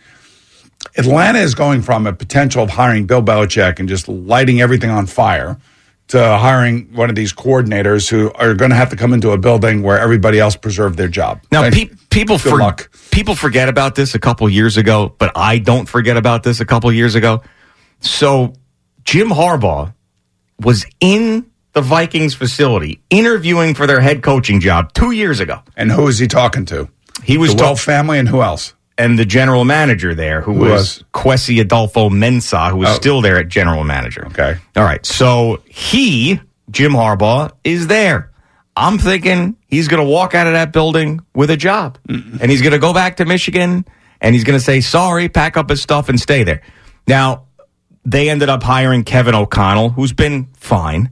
Atlanta 0.96 1.38
is 1.38 1.54
going 1.54 1.82
from 1.82 2.06
a 2.06 2.12
potential 2.12 2.62
of 2.62 2.70
hiring 2.70 3.06
Bill 3.06 3.22
Belichick 3.22 3.78
and 3.78 3.88
just 3.88 4.08
lighting 4.08 4.60
everything 4.60 4.90
on 4.90 5.06
fire 5.06 5.58
to 6.08 6.18
hiring 6.38 6.92
one 6.94 7.08
of 7.08 7.14
these 7.14 7.32
coordinators 7.32 8.08
who 8.10 8.32
are 8.32 8.54
going 8.54 8.70
to 8.70 8.76
have 8.76 8.90
to 8.90 8.96
come 8.96 9.12
into 9.12 9.30
a 9.30 9.38
building 9.38 9.82
where 9.82 9.99
everybody 9.99 10.40
else 10.40 10.56
preserved 10.56 10.96
their 10.96 11.06
job. 11.08 11.40
Now, 11.52 11.70
pe- 11.70 11.90
people 12.10 12.37
for- 12.38 12.58
luck. 12.58 12.90
people 13.12 13.37
forget 13.37 13.68
about 13.68 13.94
this 13.94 14.14
a 14.14 14.18
couple 14.18 14.49
years 14.49 14.76
ago, 14.76 15.14
but 15.18 15.30
I 15.37 15.58
don't 15.58 15.88
forget 15.88 16.16
about 16.16 16.42
this 16.42 16.58
a 16.60 16.64
couple 16.64 16.90
years 16.92 17.14
ago. 17.14 17.42
So, 18.00 18.54
Jim 19.04 19.28
Harbaugh 19.28 19.94
was 20.58 20.84
in 21.00 21.46
the 21.75 21.80
Vikings 21.80 22.34
facility 22.34 23.00
interviewing 23.10 23.75
for 23.75 23.87
their 23.87 24.00
head 24.00 24.22
coaching 24.22 24.58
job 24.58 24.92
two 24.92 25.12
years 25.12 25.38
ago. 25.38 25.60
And 25.76 25.92
who 25.92 26.08
is 26.08 26.18
he 26.18 26.26
talking 26.26 26.64
to? 26.66 26.88
He 27.22 27.38
was 27.38 27.52
The 27.52 27.58
talk- 27.58 27.66
Wilf 27.66 27.80
family 27.82 28.18
and 28.18 28.28
who 28.28 28.42
else? 28.42 28.75
And 29.00 29.19
the 29.19 29.25
general 29.25 29.64
manager 29.64 30.14
there, 30.14 30.40
who, 30.42 30.52
Who 30.54 30.61
was, 30.61 30.71
was? 30.71 31.04
Kwesi 31.14 31.62
Adofo-Mensah, 31.64 32.71
who 32.71 32.76
was 32.78 32.88
Oh. 32.90 32.95
still 32.95 33.21
there 33.21 33.38
at 33.38 33.49
general 33.49 33.83
manager. 33.85 34.26
Okay. 34.26 34.57
All 34.76 34.85
right. 34.85 35.04
So 35.07 35.62
he, 35.66 36.40
Jim 36.71 36.92
Harbaugh, 36.92 37.52
is 37.64 37.87
there. 37.87 38.30
I'm 38.76 38.99
thinking 38.99 39.57
he's 39.66 39.88
going 39.88 40.02
to 40.04 40.09
walk 40.09 40.35
out 40.35 40.47
of 40.47 40.52
that 40.54 40.73
building 40.73 41.21
with 41.35 41.50
a 41.50 41.57
job. 41.57 41.99
And 42.09 42.50
he's 42.50 42.62
going 42.62 42.73
to 42.73 42.78
go 42.78 42.92
back 42.95 43.16
to 43.16 43.25
Michigan 43.25 43.85
and 44.21 44.35
he's 44.35 44.45
going 44.45 44.59
to 44.59 44.64
say, 44.64 44.80
sorry, 44.80 45.28
pack 45.28 45.57
up 45.57 45.69
his 45.71 45.83
stuff 45.83 46.09
and 46.09 46.19
stay 46.21 46.45
there. 46.45 46.62
Now, 47.07 47.45
they 48.04 48.30
ended 48.30 48.49
up 48.49 48.62
hiring 48.62 49.04
Kevin 49.04 49.35
O'Connell, 49.35 49.90
who's 49.90 50.12
been 50.12 50.49
fine. 50.57 51.11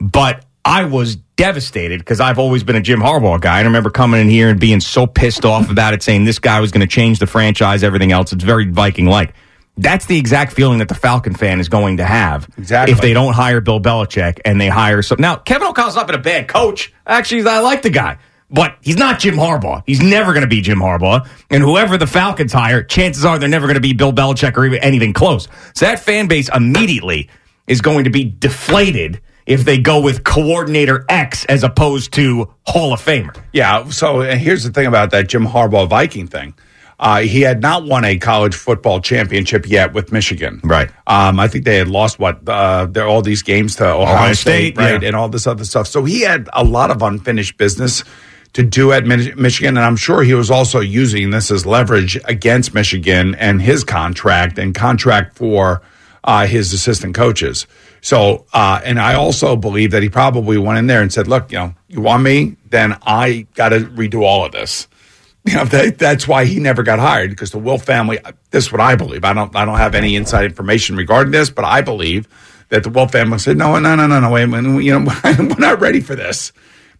But 0.00 0.44
I 0.64 0.84
was 0.84 1.16
devastated 1.16 1.98
because 2.00 2.20
I've 2.20 2.38
always 2.38 2.64
been 2.64 2.76
a 2.76 2.80
Jim 2.80 3.00
Harbaugh 3.00 3.40
guy. 3.40 3.58
I 3.58 3.62
remember 3.62 3.90
coming 3.90 4.20
in 4.20 4.28
here 4.28 4.48
and 4.48 4.58
being 4.58 4.80
so 4.80 5.06
pissed 5.06 5.44
off 5.44 5.70
about 5.70 5.92
it, 5.94 6.02
saying 6.02 6.24
this 6.24 6.38
guy 6.38 6.60
was 6.60 6.70
going 6.70 6.80
to 6.80 6.86
change 6.86 7.18
the 7.18 7.26
franchise, 7.26 7.82
everything 7.84 8.12
else. 8.12 8.32
It's 8.32 8.44
very 8.44 8.70
Viking 8.70 9.06
like. 9.06 9.34
That's 9.76 10.06
the 10.06 10.16
exact 10.16 10.52
feeling 10.52 10.78
that 10.78 10.86
the 10.88 10.94
Falcon 10.94 11.34
fan 11.34 11.58
is 11.58 11.68
going 11.68 11.96
to 11.96 12.04
have 12.04 12.48
Exactly. 12.56 12.92
if 12.92 13.00
they 13.00 13.12
don't 13.12 13.32
hire 13.34 13.60
Bill 13.60 13.80
Belichick 13.80 14.38
and 14.44 14.60
they 14.60 14.68
hire 14.68 15.02
some. 15.02 15.16
Now, 15.20 15.34
Kevin 15.34 15.66
O'Connell's 15.66 15.96
not 15.96 16.06
been 16.06 16.14
a 16.14 16.22
bad 16.22 16.46
coach. 16.46 16.92
Actually, 17.04 17.44
I 17.48 17.58
like 17.58 17.82
the 17.82 17.90
guy, 17.90 18.18
but 18.48 18.76
he's 18.82 18.96
not 18.96 19.18
Jim 19.18 19.34
Harbaugh. 19.34 19.82
He's 19.84 20.00
never 20.00 20.32
going 20.32 20.42
to 20.44 20.48
be 20.48 20.60
Jim 20.60 20.78
Harbaugh. 20.78 21.28
And 21.50 21.60
whoever 21.60 21.98
the 21.98 22.06
Falcons 22.06 22.52
hire, 22.52 22.84
chances 22.84 23.24
are 23.24 23.36
they're 23.40 23.48
never 23.48 23.66
going 23.66 23.74
to 23.74 23.80
be 23.80 23.94
Bill 23.94 24.12
Belichick 24.12 24.56
or 24.56 24.64
even 24.64 24.78
anything 24.78 25.12
close. 25.12 25.48
So 25.74 25.86
that 25.86 25.98
fan 25.98 26.28
base 26.28 26.48
immediately 26.54 27.28
is 27.66 27.80
going 27.80 28.04
to 28.04 28.10
be 28.10 28.22
deflated 28.24 29.20
if 29.46 29.64
they 29.64 29.78
go 29.78 30.00
with 30.00 30.24
coordinator 30.24 31.04
X 31.08 31.44
as 31.46 31.62
opposed 31.62 32.12
to 32.14 32.52
Hall 32.66 32.92
of 32.92 33.04
Famer. 33.04 33.36
Yeah. 33.52 33.88
So 33.90 34.20
here's 34.20 34.64
the 34.64 34.70
thing 34.70 34.86
about 34.86 35.10
that 35.10 35.28
Jim 35.28 35.46
Harbaugh 35.46 35.88
Viking 35.88 36.26
thing. 36.26 36.54
Uh, 36.98 37.20
he 37.20 37.40
had 37.40 37.60
not 37.60 37.84
won 37.84 38.04
a 38.04 38.16
college 38.18 38.54
football 38.54 39.00
championship 39.00 39.68
yet 39.68 39.92
with 39.92 40.12
Michigan. 40.12 40.60
Right. 40.62 40.88
Um, 41.06 41.40
I 41.40 41.48
think 41.48 41.64
they 41.64 41.76
had 41.76 41.88
lost 41.88 42.18
what 42.18 42.48
uh, 42.48 42.88
all 42.98 43.20
these 43.20 43.42
games 43.42 43.76
to 43.76 43.84
Ohio, 43.84 44.02
Ohio 44.02 44.32
State, 44.32 44.74
State, 44.74 44.78
right, 44.78 45.02
yeah. 45.02 45.08
and 45.08 45.16
all 45.16 45.28
this 45.28 45.46
other 45.46 45.64
stuff. 45.64 45.88
So 45.88 46.04
he 46.04 46.20
had 46.20 46.48
a 46.52 46.62
lot 46.62 46.90
of 46.90 47.02
unfinished 47.02 47.58
business 47.58 48.04
to 48.52 48.62
do 48.62 48.92
at 48.92 49.04
Michigan, 49.04 49.76
and 49.76 49.84
I'm 49.84 49.96
sure 49.96 50.22
he 50.22 50.34
was 50.34 50.50
also 50.50 50.78
using 50.78 51.30
this 51.30 51.50
as 51.50 51.66
leverage 51.66 52.16
against 52.24 52.72
Michigan 52.72 53.34
and 53.34 53.60
his 53.60 53.82
contract 53.82 54.58
and 54.58 54.72
contract 54.72 55.36
for 55.36 55.82
uh, 56.22 56.46
his 56.46 56.72
assistant 56.72 57.16
coaches. 57.16 57.66
So, 58.04 58.44
uh, 58.52 58.82
and 58.84 59.00
I 59.00 59.14
also 59.14 59.56
believe 59.56 59.92
that 59.92 60.02
he 60.02 60.10
probably 60.10 60.58
went 60.58 60.78
in 60.78 60.88
there 60.88 61.00
and 61.00 61.10
said, 61.10 61.26
"Look, 61.26 61.50
you 61.50 61.56
know, 61.56 61.74
you 61.88 62.02
want 62.02 62.22
me? 62.22 62.54
Then 62.68 62.98
I 63.02 63.46
got 63.54 63.70
to 63.70 63.80
redo 63.80 64.20
all 64.22 64.44
of 64.44 64.52
this." 64.52 64.86
You 65.46 65.56
know, 65.56 65.64
that, 65.66 65.98
that's 65.98 66.26
why 66.26 66.46
he 66.46 66.58
never 66.58 66.82
got 66.82 66.98
hired 66.98 67.28
because 67.28 67.50
the 67.50 67.58
Wilf 67.58 67.84
family. 67.84 68.18
This 68.50 68.64
is 68.64 68.72
what 68.72 68.80
I 68.80 68.96
believe. 68.96 69.24
I 69.24 69.34
don't. 69.34 69.54
I 69.54 69.66
don't 69.66 69.76
have 69.76 69.94
any 69.94 70.16
inside 70.16 70.46
information 70.46 70.96
regarding 70.96 71.32
this, 71.32 71.50
but 71.50 71.66
I 71.66 71.82
believe 71.82 72.26
that 72.70 72.82
the 72.82 72.88
Wilf 72.88 73.12
family 73.12 73.38
said, 73.38 73.58
"No, 73.58 73.78
no, 73.78 73.94
no, 73.94 74.06
no, 74.06 74.20
no. 74.20 74.30
Wait. 74.30 74.48
You 74.48 74.98
know, 74.98 75.12
we're 75.24 75.58
not 75.58 75.82
ready 75.82 76.00
for 76.00 76.14
this." 76.14 76.50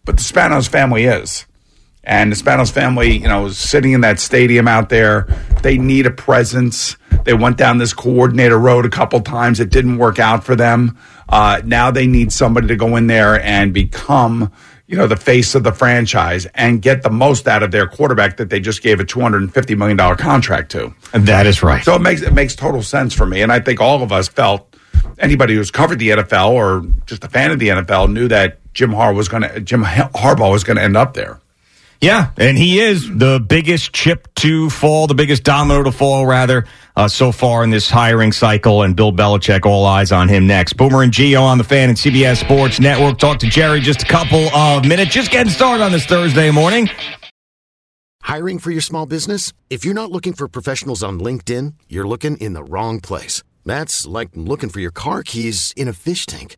But 0.05 0.17
the 0.17 0.21
Spanos 0.21 0.69
family 0.69 1.05
is, 1.05 1.47
and 2.05 2.31
the 2.31 2.35
Spanos 2.35 2.71
family, 2.71 3.17
you 3.17 3.27
know, 3.27 3.45
is 3.45 3.57
sitting 3.57 3.93
in 3.93 4.01
that 4.01 4.19
stadium 4.19 4.67
out 4.67 4.89
there. 4.89 5.27
They 5.61 5.77
need 5.77 6.05
a 6.05 6.11
presence. 6.11 6.97
They 7.23 7.33
went 7.33 7.57
down 7.57 7.77
this 7.77 7.93
coordinator 7.93 8.59
road 8.59 8.85
a 8.85 8.89
couple 8.89 9.19
times. 9.21 9.59
It 9.59 9.69
didn't 9.69 9.97
work 9.97 10.19
out 10.19 10.43
for 10.43 10.55
them. 10.55 10.97
Uh, 11.27 11.61
now 11.65 11.89
they 11.89 12.05
need 12.05 12.31
somebody 12.31 12.67
to 12.67 12.75
go 12.75 12.95
in 12.95 13.07
there 13.07 13.41
and 13.41 13.73
become 13.73 14.51
you 14.87 14.95
know, 14.95 15.07
the 15.07 15.15
face 15.15 15.55
of 15.55 15.63
the 15.63 15.71
franchise 15.71 16.45
and 16.53 16.81
get 16.81 17.01
the 17.01 17.09
most 17.09 17.47
out 17.47 17.63
of 17.63 17.71
their 17.71 17.87
quarterback 17.87 18.37
that 18.37 18.49
they 18.49 18.59
just 18.59 18.83
gave 18.83 18.99
a 18.99 19.03
$250 19.03 19.77
million 19.77 19.97
contract 20.17 20.71
to. 20.71 20.93
That 21.13 21.47
is 21.47 21.63
right. 21.63 21.83
So 21.83 21.95
it 21.95 22.01
makes, 22.01 22.21
it 22.21 22.33
makes 22.33 22.55
total 22.55 22.83
sense 22.83 23.13
for 23.13 23.25
me. 23.25 23.41
And 23.41 23.51
I 23.51 23.59
think 23.59 23.81
all 23.81 24.03
of 24.03 24.11
us 24.11 24.27
felt 24.27 24.75
anybody 25.17 25.55
who's 25.55 25.71
covered 25.71 25.99
the 25.99 26.09
NFL 26.09 26.51
or 26.51 26.85
just 27.07 27.23
a 27.23 27.29
fan 27.29 27.49
of 27.49 27.57
the 27.57 27.69
NFL 27.69 28.11
knew 28.13 28.27
that 28.27 28.59
Jim 28.73 28.93
Har 28.93 29.13
was 29.13 29.27
going 29.27 29.43
to, 29.43 29.59
Jim 29.59 29.83
Harbaugh 29.83 30.51
was 30.51 30.63
going 30.63 30.77
to 30.77 30.83
end 30.83 30.97
up 30.97 31.15
there. 31.15 31.39
Yeah, 32.01 32.31
and 32.37 32.57
he 32.57 32.79
is 32.79 33.09
the 33.17 33.39
biggest 33.39 33.93
chip 33.93 34.27
to 34.35 34.69
fall, 34.69 35.07
the 35.07 35.15
biggest 35.15 35.43
domino 35.43 35.83
to 35.83 35.91
fall, 35.91 36.25
rather, 36.25 36.65
uh, 36.95 37.07
so 37.07 37.31
far 37.31 37.63
in 37.63 37.69
this 37.69 37.89
hiring 37.89 38.31
cycle. 38.31 38.83
And 38.83 38.95
Bill 38.95 39.11
Belichick, 39.11 39.65
all 39.65 39.85
eyes 39.85 40.11
on 40.11 40.27
him 40.27 40.45
next. 40.45 40.73
Boomer 40.73 41.03
and 41.03 41.11
Gio 41.11 41.41
on 41.41 41.57
the 41.57 41.63
fan 41.63 41.89
and 41.89 41.97
CBS 41.97 42.37
Sports 42.41 42.79
Network. 42.79 43.17
Talk 43.17 43.39
to 43.39 43.47
Jerry 43.47 43.79
just 43.79 44.03
a 44.03 44.05
couple 44.05 44.49
of 44.55 44.85
minutes. 44.85 45.13
Just 45.13 45.31
getting 45.31 45.51
started 45.51 45.83
on 45.83 45.91
this 45.91 46.05
Thursday 46.05 46.51
morning. 46.51 46.89
Hiring 48.23 48.57
for 48.59 48.71
your 48.71 48.81
small 48.81 49.05
business? 49.05 49.53
If 49.69 49.85
you're 49.85 49.93
not 49.93 50.11
looking 50.11 50.33
for 50.33 50.47
professionals 50.47 51.03
on 51.03 51.19
LinkedIn, 51.19 51.75
you're 51.87 52.07
looking 52.07 52.37
in 52.37 52.53
the 52.53 52.63
wrong 52.63 52.99
place. 52.99 53.43
That's 53.65 54.05
like 54.07 54.29
looking 54.33 54.69
for 54.69 54.79
your 54.79 54.91
car 54.91 55.23
keys 55.23 55.73
in 55.77 55.87
a 55.87 55.93
fish 55.93 56.25
tank. 56.25 56.57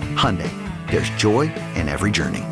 Hyundai, 0.15 0.51
there's 0.89 1.09
joy 1.11 1.51
in 1.75 1.89
every 1.89 2.11
journey. 2.11 2.43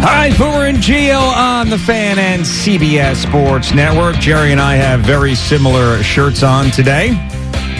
Hi, 0.00 0.36
Boomer 0.36 0.66
and 0.66 0.78
Gio 0.78 1.20
on 1.20 1.70
the 1.70 1.78
Fan 1.78 2.18
and 2.18 2.42
CBS 2.42 3.16
Sports 3.16 3.74
Network. 3.74 4.16
Jerry 4.16 4.52
and 4.52 4.60
I 4.60 4.76
have 4.76 5.00
very 5.00 5.34
similar 5.34 6.02
shirts 6.02 6.42
on 6.42 6.70
today. 6.70 7.10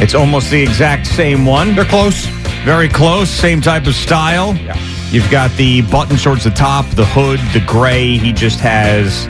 It's 0.00 0.14
almost 0.14 0.50
the 0.50 0.62
exact 0.62 1.06
same 1.06 1.44
one. 1.44 1.74
They're 1.74 1.84
close. 1.84 2.26
Very 2.64 2.88
close. 2.88 3.28
Same 3.30 3.60
type 3.60 3.86
of 3.86 3.94
style. 3.94 4.54
Yeah. 4.54 4.97
You've 5.10 5.30
got 5.30 5.50
the 5.52 5.80
button 5.82 6.16
towards 6.18 6.44
the 6.44 6.50
top, 6.50 6.84
the 6.90 7.06
hood, 7.06 7.40
the 7.54 7.64
gray. 7.66 8.18
He 8.18 8.32
just 8.32 8.60
has 8.60 9.22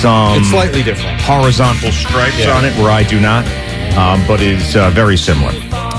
some 0.00 0.38
It's 0.40 0.50
slightly 0.50 0.82
different. 0.82 1.20
horizontal 1.20 1.92
stripes 1.92 2.38
Yeah. 2.38 2.56
on 2.56 2.64
it, 2.64 2.76
where 2.78 2.90
I 2.90 3.04
do 3.04 3.20
not, 3.20 3.46
um, 3.96 4.24
but 4.26 4.40
is 4.40 4.74
uh, 4.74 4.90
very 4.90 5.16
similar. 5.16 5.52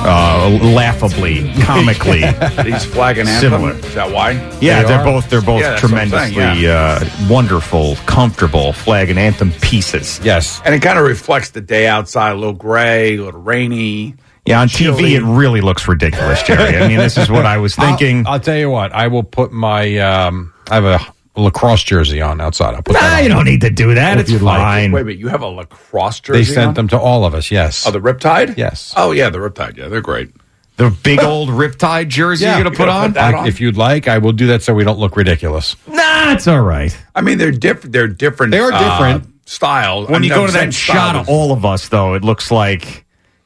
Uh, 0.08 0.50
laughably, 0.62 1.50
comically. 1.62 2.22
These 2.64 2.84
flag 2.86 3.18
and 3.18 3.28
anthem. 3.30 3.52
Similar. 3.52 3.72
Is 3.72 3.96
that 3.96 4.12
why? 4.12 4.32
Yeah, 4.62 4.84
They 4.84 4.94
are 4.94 5.04
both 5.04 5.30
they're 5.30 5.42
both 5.42 5.62
Yeah, 5.62 5.70
that's 5.72 5.84
what 5.84 5.94
I'm 5.94 6.10
tremendously 6.10 6.36
saying, 6.36 6.66
uh, 6.68 7.10
wonderful, 7.30 7.96
comfortable 8.06 8.74
flag 8.74 9.10
and 9.10 9.18
anthem 9.18 9.52
pieces. 9.62 10.20
Yes. 10.24 10.62
And 10.66 10.76
it 10.76 10.82
kind 10.82 11.00
of 11.00 11.06
reflects 11.06 11.52
the 11.52 11.62
day 11.62 11.88
outside, 11.88 12.32
a 12.34 12.36
little 12.36 12.54
gray, 12.54 13.16
a 13.18 13.24
little 13.24 13.42
rainy. 13.42 14.16
Yeah, 14.46 14.62
on 14.62 14.68
Chilly. 14.68 15.12
TV 15.14 15.18
it 15.18 15.24
really 15.24 15.62
looks 15.62 15.88
ridiculous, 15.88 16.44
Jerry. 16.44 16.78
I 16.78 16.88
mean, 16.88 16.98
this 16.98 17.18
is 17.18 17.30
what 17.32 17.46
I 17.46 17.58
was 17.58 17.76
thinking. 17.76 18.28
I'll, 18.28 18.34
I'll 18.34 18.40
tell 18.40 18.58
you 18.58 18.70
what. 18.70 18.92
I 18.94 19.08
will 19.08 19.24
put 19.24 19.52
my. 19.52 19.98
Um, 19.98 20.54
I 20.70 20.76
have 20.76 20.86
a 20.86 21.40
lacrosse 21.42 21.84
jersey 21.84 22.22
on 22.22 22.40
outside. 22.40 22.76
I'll 22.76 22.84
put 22.84 22.94
nah, 22.94 23.00
that 23.02 23.18
on. 23.18 23.24
you 23.24 23.30
don't 23.30 23.46
need 23.46 23.62
to 23.62 23.70
do 23.70 23.96
that. 23.96 24.18
If 24.18 24.22
It's 24.24 24.32
you'd 24.32 24.42
like. 24.42 24.60
fine. 24.60 24.92
Wait 24.92 25.08
a 25.08 25.16
you 25.16 25.28
have 25.30 25.42
a 25.42 25.48
lacrosse 25.48 26.20
jersey? 26.20 26.40
They 26.40 26.46
sent 26.46 26.68
on? 26.70 26.74
them 26.76 26.88
to 26.90 27.00
all 27.00 27.26
of 27.26 27.34
us. 27.34 27.50
Yes. 27.52 27.86
Oh, 27.88 27.92
the 27.92 28.00
Riptide? 28.00 28.56
Yes. 28.58 28.94
Oh, 28.96 29.12
yeah, 29.12 29.30
the 29.30 29.40
Riptide. 29.40 29.78
Yeah, 29.78 29.88
they're 29.88 30.02
great. 30.02 30.30
The 30.78 30.90
big 30.90 31.24
old 31.24 31.50
Riptide 31.50 32.10
jersey 32.10 32.44
Yeah, 32.46 32.56
you're 32.58 32.64
going 32.66 32.74
to 32.74 32.78
put 32.78 32.86
gonna 32.88 33.00
on? 33.00 33.08
put 33.10 33.14
that 33.16 33.34
I- 33.34 33.38
on? 33.40 33.48
if 33.48 33.60
you'd 33.62 33.78
like, 33.78 34.08
I 34.08 34.18
will 34.18 34.34
do 34.34 34.48
that 34.48 34.62
so 34.62 34.74
we 34.74 34.84
don't 34.84 35.00
look 35.00 35.16
ridiculous. 35.16 35.76
Nah, 35.88 36.34
it's 36.34 36.48
all 36.48 36.62
right. 36.62 36.96
I 37.16 37.22
mean, 37.22 37.38
they're 37.38 37.52
different. 37.52 37.94
They're 37.94 38.08
different. 38.08 38.52
They 38.52 38.60
are 38.60 38.72
uh, 38.72 38.80
different. 38.98 39.48
styles. 39.48 40.10
When 40.10 40.22
I 40.22 40.26
you 40.26 40.32
go 40.34 40.46
to 40.46 40.52
same 40.52 40.66
that 40.68 40.74
shot 40.74 41.16
of 41.16 41.30
all 41.30 41.52
of 41.54 41.64
us, 41.66 41.88
though, 41.90 42.14
it 42.14 42.24
looks 42.24 42.52
like, 42.52 43.05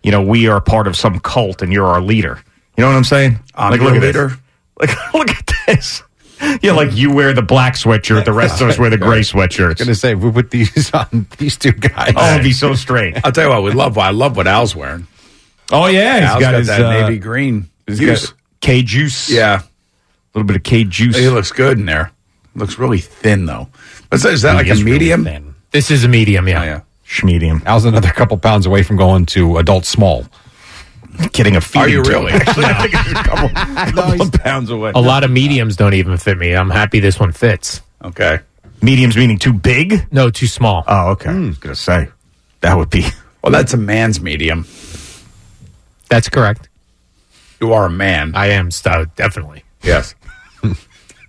you 0.10 0.12
know, 0.12 0.24
we 0.24 0.48
are 0.48 0.60
part 0.60 0.88
of 0.88 0.98
some 0.98 1.20
cult 1.20 1.62
and 1.62 1.72
you're 1.72 1.86
our 1.86 2.02
leader. 2.02 2.40
You 2.76 2.82
know 2.82 2.88
what 2.90 2.96
I'm 2.98 3.04
saying? 3.04 3.38
I'm 3.54 3.70
like, 3.70 3.80
look 3.80 3.94
at 3.94 4.02
leader. 4.02 4.30
this. 4.30 4.38
Like, 4.80 5.14
look 5.14 5.30
at 5.30 5.52
this. 5.68 6.02
Yeah, 6.64 6.72
like 6.72 6.96
you 6.96 7.14
wear 7.14 7.34
the 7.34 7.44
black 7.44 7.76
sweatshirt, 7.76 8.26
the 8.26 8.34
rest 8.34 8.60
of 8.62 8.70
us 8.70 8.80
wear 8.80 8.90
the 8.90 8.98
gray 8.98 9.20
sweatshirts. 9.34 9.66
I 9.66 9.68
was 9.68 9.78
going 9.78 9.88
to 9.90 9.96
say 9.96 10.16
we 10.16 10.32
put 10.32 10.50
these 10.50 10.92
on 10.94 11.28
these 11.38 11.58
two 11.58 11.74
guys. 11.74 12.14
Oh, 12.16 12.32
it'd 12.32 12.44
be 12.44 12.54
so 12.54 12.74
straight. 12.74 13.18
I'll 13.24 13.32
tell 13.34 13.44
you 13.44 13.50
what, 13.50 13.62
we 13.62 13.72
love. 13.72 13.98
I 14.00 14.10
love 14.12 14.36
what 14.38 14.48
Al's 14.48 14.74
wearing. 14.76 15.06
Oh 15.72 15.86
yeah, 15.88 16.22
he's 16.22 16.30
Al's 16.30 16.40
got, 16.40 16.52
got, 16.52 16.58
his 16.60 16.68
that 16.68 16.82
uh, 16.82 17.02
navy 17.02 17.20
green. 17.20 17.70
he's 17.86 18.00
Juice. 18.00 18.28
got 18.28 18.38
K 18.62 18.82
juice. 18.82 19.30
Yeah, 19.30 19.60
a 19.60 19.64
little 20.34 20.48
bit 20.48 20.56
of 20.56 20.64
K 20.64 20.86
juice. 20.86 21.18
he 21.18 21.28
looks 21.28 21.52
good 21.52 21.78
in 21.78 21.86
there. 21.86 22.12
Looks 22.56 22.80
really 22.80 23.00
thin 23.00 23.46
though. 23.46 23.68
Is 24.12 24.24
that, 24.24 24.32
is 24.34 24.42
that 24.44 24.56
like 24.56 24.68
a 24.68 24.76
He's 24.76 24.84
really 24.84 25.14
medium? 25.14 25.56
This 25.72 25.92
is 25.92 26.04
a 26.06 26.08
medium, 26.08 26.48
yeah. 26.48 26.62
Oh, 26.62 26.64
yeah. 26.64 26.82
Schmedium. 27.10 27.66
Al's 27.66 27.86
another 27.86 28.12
couple 28.12 28.38
pounds 28.38 28.68
away 28.68 28.84
from 28.84 28.96
going 28.96 29.26
to 29.28 29.58
adult 29.58 29.86
small. 29.86 30.26
Getting 31.34 31.56
a 31.56 31.62
feeding 31.62 31.82
Are 31.82 31.90
you 31.90 32.02
really? 32.04 32.32
Actually, 32.34 32.66
I 32.66 32.74
think 32.82 32.94
it's 32.94 33.10
a 33.10 33.14
couple, 33.24 33.50
couple 33.50 34.22
of 34.28 34.32
pounds 34.32 34.70
away. 34.70 34.92
A 34.94 35.02
lot 35.02 35.24
of 35.24 35.32
mediums 35.32 35.76
don't 35.76 35.96
even 35.96 36.18
fit 36.18 36.38
me. 36.38 36.56
I'm 36.56 36.70
happy 36.70 37.00
this 37.00 37.20
one 37.20 37.32
fits. 37.32 37.82
Okay. 38.04 38.40
Mediums 38.82 39.18
meaning 39.18 39.38
too 39.40 39.52
big. 39.52 40.08
No, 40.14 40.30
too 40.30 40.48
small. 40.48 40.84
Oh, 40.88 41.10
okay. 41.12 41.32
I 41.32 41.40
was 41.40 41.58
gonna 41.58 41.76
say 41.76 42.08
that 42.62 42.78
would 42.78 42.90
be. 42.90 43.06
Well, 43.42 43.54
that's 43.54 43.74
a 43.74 43.78
man's 43.78 44.20
medium. 44.20 44.68
That's 46.10 46.28
correct. 46.28 46.68
You 47.62 47.72
are 47.72 47.86
a 47.86 47.90
man. 47.90 48.34
I 48.36 48.48
am 48.48 48.70
stout, 48.70 49.16
definitely. 49.16 49.64
yes. 49.82 50.14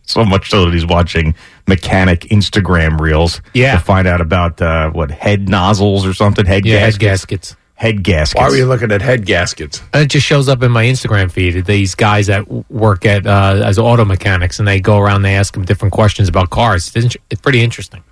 So 0.03 0.25
much 0.25 0.51
so 0.51 0.65
that 0.65 0.75
he's 0.75 0.85
watching 0.85 1.37
mechanic 1.69 2.21
Instagram 2.31 2.99
reels 3.01 3.41
Yeah. 3.55 3.75
to 3.75 3.81
find 3.81 4.07
out 4.09 4.21
about 4.21 4.61
uh, 4.61 4.91
what 4.91 5.11
head 5.11 5.49
nozzles 5.49 6.07
or 6.07 6.15
something, 6.15 6.47
head 6.47 6.65
Yeah, 6.67 6.81
gaskets, 6.81 6.93
head 6.93 7.01
gaskets. 7.01 7.57
head 7.75 8.03
gaskets. 8.03 8.41
Why 8.41 8.49
were 8.49 8.57
you 8.57 8.67
looking 8.67 8.93
at 8.93 9.03
head 9.03 9.25
gaskets? 9.27 9.83
And 9.93 10.03
it 10.05 10.09
just 10.09 10.27
shows 10.27 10.49
up 10.49 10.63
in 10.63 10.71
my 10.73 10.85
Instagram 10.85 11.31
feed. 11.31 11.65
These 11.65 11.95
guys 11.95 12.27
that 12.29 12.47
work 12.71 13.07
at 13.07 13.27
uh, 13.27 13.63
as 13.65 13.79
auto 13.79 14.05
mechanics, 14.05 14.59
and 14.59 14.67
they 14.69 14.81
go 14.81 14.99
around. 14.99 15.23
They 15.23 15.37
ask 15.37 15.55
them 15.55 15.65
different 15.65 15.93
questions 15.93 16.29
about 16.29 16.51
cars. 16.51 16.89
It's, 16.95 17.05
int- 17.05 17.17
it's 17.31 17.41
pretty 17.41 17.63
interesting. 17.63 18.03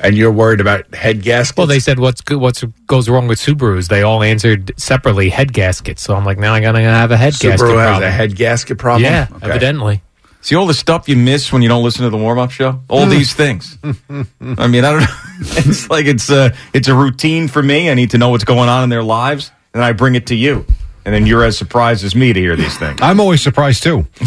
And 0.00 0.16
you're 0.16 0.32
worried 0.32 0.60
about 0.60 0.92
head 0.92 1.22
gaskets? 1.22 1.56
Well, 1.56 1.68
they 1.68 1.78
said 1.78 2.00
what's 2.00 2.20
good, 2.20 2.38
what's 2.38 2.64
goes 2.88 3.08
wrong 3.08 3.28
with 3.28 3.38
Subarus. 3.38 3.88
They 3.88 4.02
all 4.02 4.24
answered 4.24 4.72
separately 4.76 5.30
head 5.30 5.52
gaskets. 5.52 6.02
So 6.02 6.16
I'm 6.16 6.24
like, 6.24 6.36
now 6.36 6.52
I 6.52 6.60
gotta 6.60 6.80
have 6.80 7.12
a 7.12 7.16
head 7.16 7.34
gasket 7.38 7.60
Subaru 7.60 7.76
has 7.78 7.86
problem. 7.86 8.02
a 8.02 8.10
head 8.10 8.34
gasket 8.34 8.76
problem? 8.76 9.04
yeah, 9.04 9.28
Okay. 9.36 9.46
evidently. 9.50 10.02
See 10.44 10.56
all 10.56 10.66
the 10.66 10.74
stuff 10.74 11.08
you 11.08 11.16
miss 11.16 11.50
when 11.54 11.62
you 11.62 11.70
don't 11.70 11.82
listen 11.82 12.04
to 12.04 12.10
the 12.10 12.18
warm 12.18 12.38
up 12.38 12.50
show. 12.50 12.78
All 12.88 13.06
these 13.06 13.32
things. 13.32 13.78
I 13.84 14.66
mean, 14.66 14.84
I 14.84 14.90
don't 14.92 15.00
know. 15.00 15.06
It's 15.56 15.88
like 15.88 16.04
it's 16.04 16.28
a 16.30 16.52
it's 16.74 16.86
a 16.88 16.94
routine 16.94 17.48
for 17.48 17.62
me. 17.62 17.90
I 17.90 17.94
need 17.94 18.10
to 18.10 18.18
know 18.18 18.28
what's 18.28 18.44
going 18.44 18.68
on 18.68 18.84
in 18.84 18.90
their 18.90 19.02
lives, 19.02 19.50
and 19.72 19.82
I 19.82 19.92
bring 19.92 20.14
it 20.16 20.26
to 20.26 20.34
you, 20.34 20.66
and 21.06 21.14
then 21.14 21.26
you're 21.26 21.42
as 21.44 21.56
surprised 21.56 22.04
as 22.04 22.14
me 22.14 22.32
to 22.34 22.38
hear 22.38 22.56
these 22.56 22.76
things. 22.78 22.98
I'm 23.02 23.20
always 23.20 23.40
surprised 23.42 23.82
too. 23.82 24.06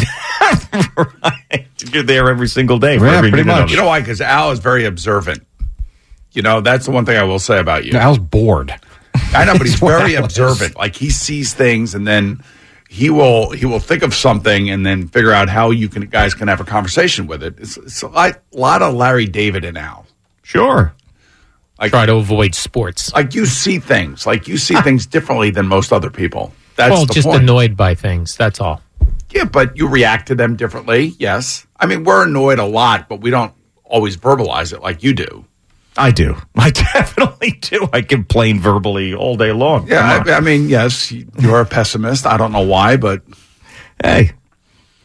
right? 0.96 1.66
You're 1.92 2.02
there 2.02 2.28
every 2.28 2.48
single 2.48 2.78
day. 2.78 2.98
For 2.98 3.06
Yeah, 3.06 3.18
every 3.18 3.30
pretty 3.30 3.44
minute 3.44 3.52
of 3.60 3.62
much. 3.66 3.70
it. 3.70 3.74
You 3.76 3.80
know 3.80 3.86
why? 3.86 4.00
Because 4.00 4.20
Al 4.20 4.50
is 4.50 4.58
very 4.58 4.84
observant. 4.86 5.46
You 6.32 6.42
know, 6.42 6.60
that's 6.60 6.84
the 6.86 6.90
one 6.92 7.04
thing 7.06 7.16
I 7.16 7.22
will 7.24 7.38
say 7.38 7.58
about 7.58 7.84
you. 7.84 7.92
Al's 7.92 8.18
bored. 8.18 8.74
I 9.32 9.44
know, 9.44 9.52
but 9.54 9.62
he's 9.66 9.78
very 9.78 10.14
observant. 10.14 10.76
Like 10.76 10.96
he 10.96 11.10
sees 11.10 11.54
things, 11.54 11.94
and 11.94 12.06
then 12.06 12.42
he 12.88 13.10
will 13.10 13.50
he 13.50 13.66
will 13.66 13.80
think 13.80 14.02
of 14.02 14.14
something, 14.14 14.70
and 14.70 14.84
then 14.84 15.08
figure 15.08 15.32
out 15.32 15.48
how 15.50 15.70
you 15.70 15.88
can 15.88 16.06
guys 16.06 16.34
can 16.34 16.48
have 16.48 16.60
a 16.60 16.64
conversation 16.64 17.26
with 17.26 17.42
it. 17.42 17.54
It's, 17.58 17.76
it's 17.76 18.02
a 18.02 18.08
lot, 18.08 18.40
lot 18.50 18.80
of 18.82 18.94
Larry 18.94 19.26
David 19.26 19.64
and 19.64 19.76
Al. 19.76 20.06
Sure. 20.42 20.94
Like 21.78 21.92
Try 21.92 22.06
to 22.06 22.14
avoid 22.14 22.54
sports. 22.54 23.12
like 23.12 23.34
you 23.34 23.46
see 23.46 23.78
things, 23.78 24.26
like 24.26 24.48
you 24.48 24.56
see 24.56 24.74
things 24.80 25.06
differently 25.06 25.50
than 25.50 25.68
most 25.68 25.92
other 25.92 26.10
people. 26.10 26.52
That's 26.74 26.90
well, 26.90 27.06
just 27.06 27.26
point. 27.26 27.42
annoyed 27.42 27.76
by 27.76 27.94
things. 27.94 28.36
That's 28.36 28.60
all. 28.60 28.80
Yeah, 29.30 29.44
but 29.44 29.76
you 29.76 29.86
react 29.86 30.28
to 30.28 30.34
them 30.34 30.56
differently. 30.56 31.14
Yes, 31.18 31.66
I 31.76 31.86
mean 31.86 32.04
we're 32.04 32.26
annoyed 32.26 32.58
a 32.58 32.64
lot, 32.64 33.08
but 33.08 33.20
we 33.20 33.30
don't 33.30 33.52
always 33.84 34.16
verbalize 34.16 34.72
it 34.72 34.80
like 34.80 35.02
you 35.02 35.12
do. 35.12 35.44
I 35.98 36.10
do. 36.12 36.36
I 36.54 36.70
definitely 36.70 37.52
do. 37.60 37.88
I 37.92 38.02
complain 38.02 38.60
verbally 38.60 39.14
all 39.14 39.36
day 39.36 39.52
long. 39.52 39.88
Yeah. 39.88 40.22
I, 40.26 40.32
I 40.32 40.40
mean, 40.40 40.68
yes, 40.68 41.10
you're 41.12 41.60
a 41.60 41.66
pessimist. 41.66 42.26
I 42.26 42.36
don't 42.36 42.52
know 42.52 42.62
why, 42.66 42.96
but 42.96 43.22
hey, 44.02 44.32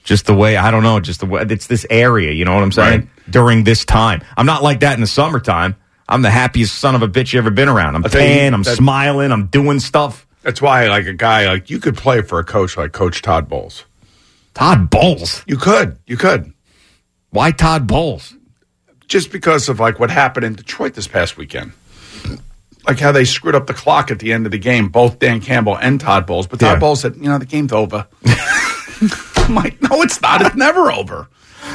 just 0.04 0.26
the 0.28 0.34
way 0.34 0.56
I 0.56 0.72
don't 0.72 0.84
know, 0.84 1.00
just 1.00 1.20
the 1.20 1.26
way 1.26 1.46
it's 1.50 1.68
this 1.68 1.86
area. 1.90 2.32
You 2.32 2.46
know 2.46 2.54
what 2.54 2.64
I'm 2.64 2.72
saying? 2.72 3.00
Right. 3.02 3.10
During 3.32 3.64
this 3.64 3.86
time, 3.86 4.22
I'm 4.38 4.46
not 4.46 4.62
like 4.64 4.82
that 4.82 4.94
in 4.96 5.02
the 5.02 5.08
summertime. 5.08 5.76
I'm 6.08 6.22
the 6.22 6.30
happiest 6.30 6.76
son 6.76 6.96
of 6.96 7.02
a 7.02 7.08
bitch 7.08 7.34
you 7.34 7.40
ever 7.40 7.50
been 7.50 7.70
around. 7.70 7.96
I'm 7.96 8.04
tan. 8.04 8.54
I'm 8.54 8.64
that- 8.64 8.76
smiling. 8.78 9.32
I'm 9.32 9.48
doing 9.48 9.80
stuff. 9.80 10.28
that's 10.44 10.62
why, 10.62 10.88
like 10.90 11.08
a 11.08 11.14
guy 11.14 11.48
like 11.48 11.70
you 11.70 11.80
could 11.80 11.96
play 11.98 12.22
for 12.22 12.40
a 12.40 12.44
coach 12.44 12.78
like 12.78 12.92
Coach 12.92 13.22
Todd 13.22 13.48
Bowles. 13.50 13.86
Todd 14.54 14.90
Bowles. 14.90 15.44
You 15.48 15.58
could, 15.58 15.98
you 16.06 16.18
could, 16.18 16.54
Why 17.32 17.52
Todd 17.52 17.88
Bowles? 17.88 18.36
Just 19.14 19.32
because 19.32 19.70
of 19.70 19.80
like 19.80 20.00
what 20.00 20.10
happened 20.10 20.44
in 20.44 20.56
Detroit 20.56 20.96
this 20.96 21.08
past 21.08 21.38
weekend. 21.38 21.72
Like 22.88 23.00
how 23.00 23.12
they 23.12 23.26
screwed 23.26 23.54
up 23.54 23.68
the 23.68 23.74
clock 23.76 24.10
at 24.10 24.18
the 24.18 24.34
end 24.34 24.48
of 24.48 24.52
the 24.52 24.58
game, 24.58 24.90
both 24.90 25.20
Dan 25.20 25.40
Campbell 25.40 25.78
and 25.78 26.02
Todd 26.02 26.26
Bowles. 26.26 26.48
But 26.48 26.60
Todd 26.60 26.74
Yeah. 26.74 26.80
Bowles 26.80 27.02
said, 27.02 27.16
"You 27.16 27.30
know, 27.30 27.38
the 27.38 27.46
game's 27.46 27.72
over." 27.72 28.08
I'm 29.38 29.56
like, 29.56 29.82
"No, 29.82 30.02
it's 30.02 30.20
not. 30.22 30.42
It's 30.42 30.56
never 30.56 30.92
over. 30.92 31.28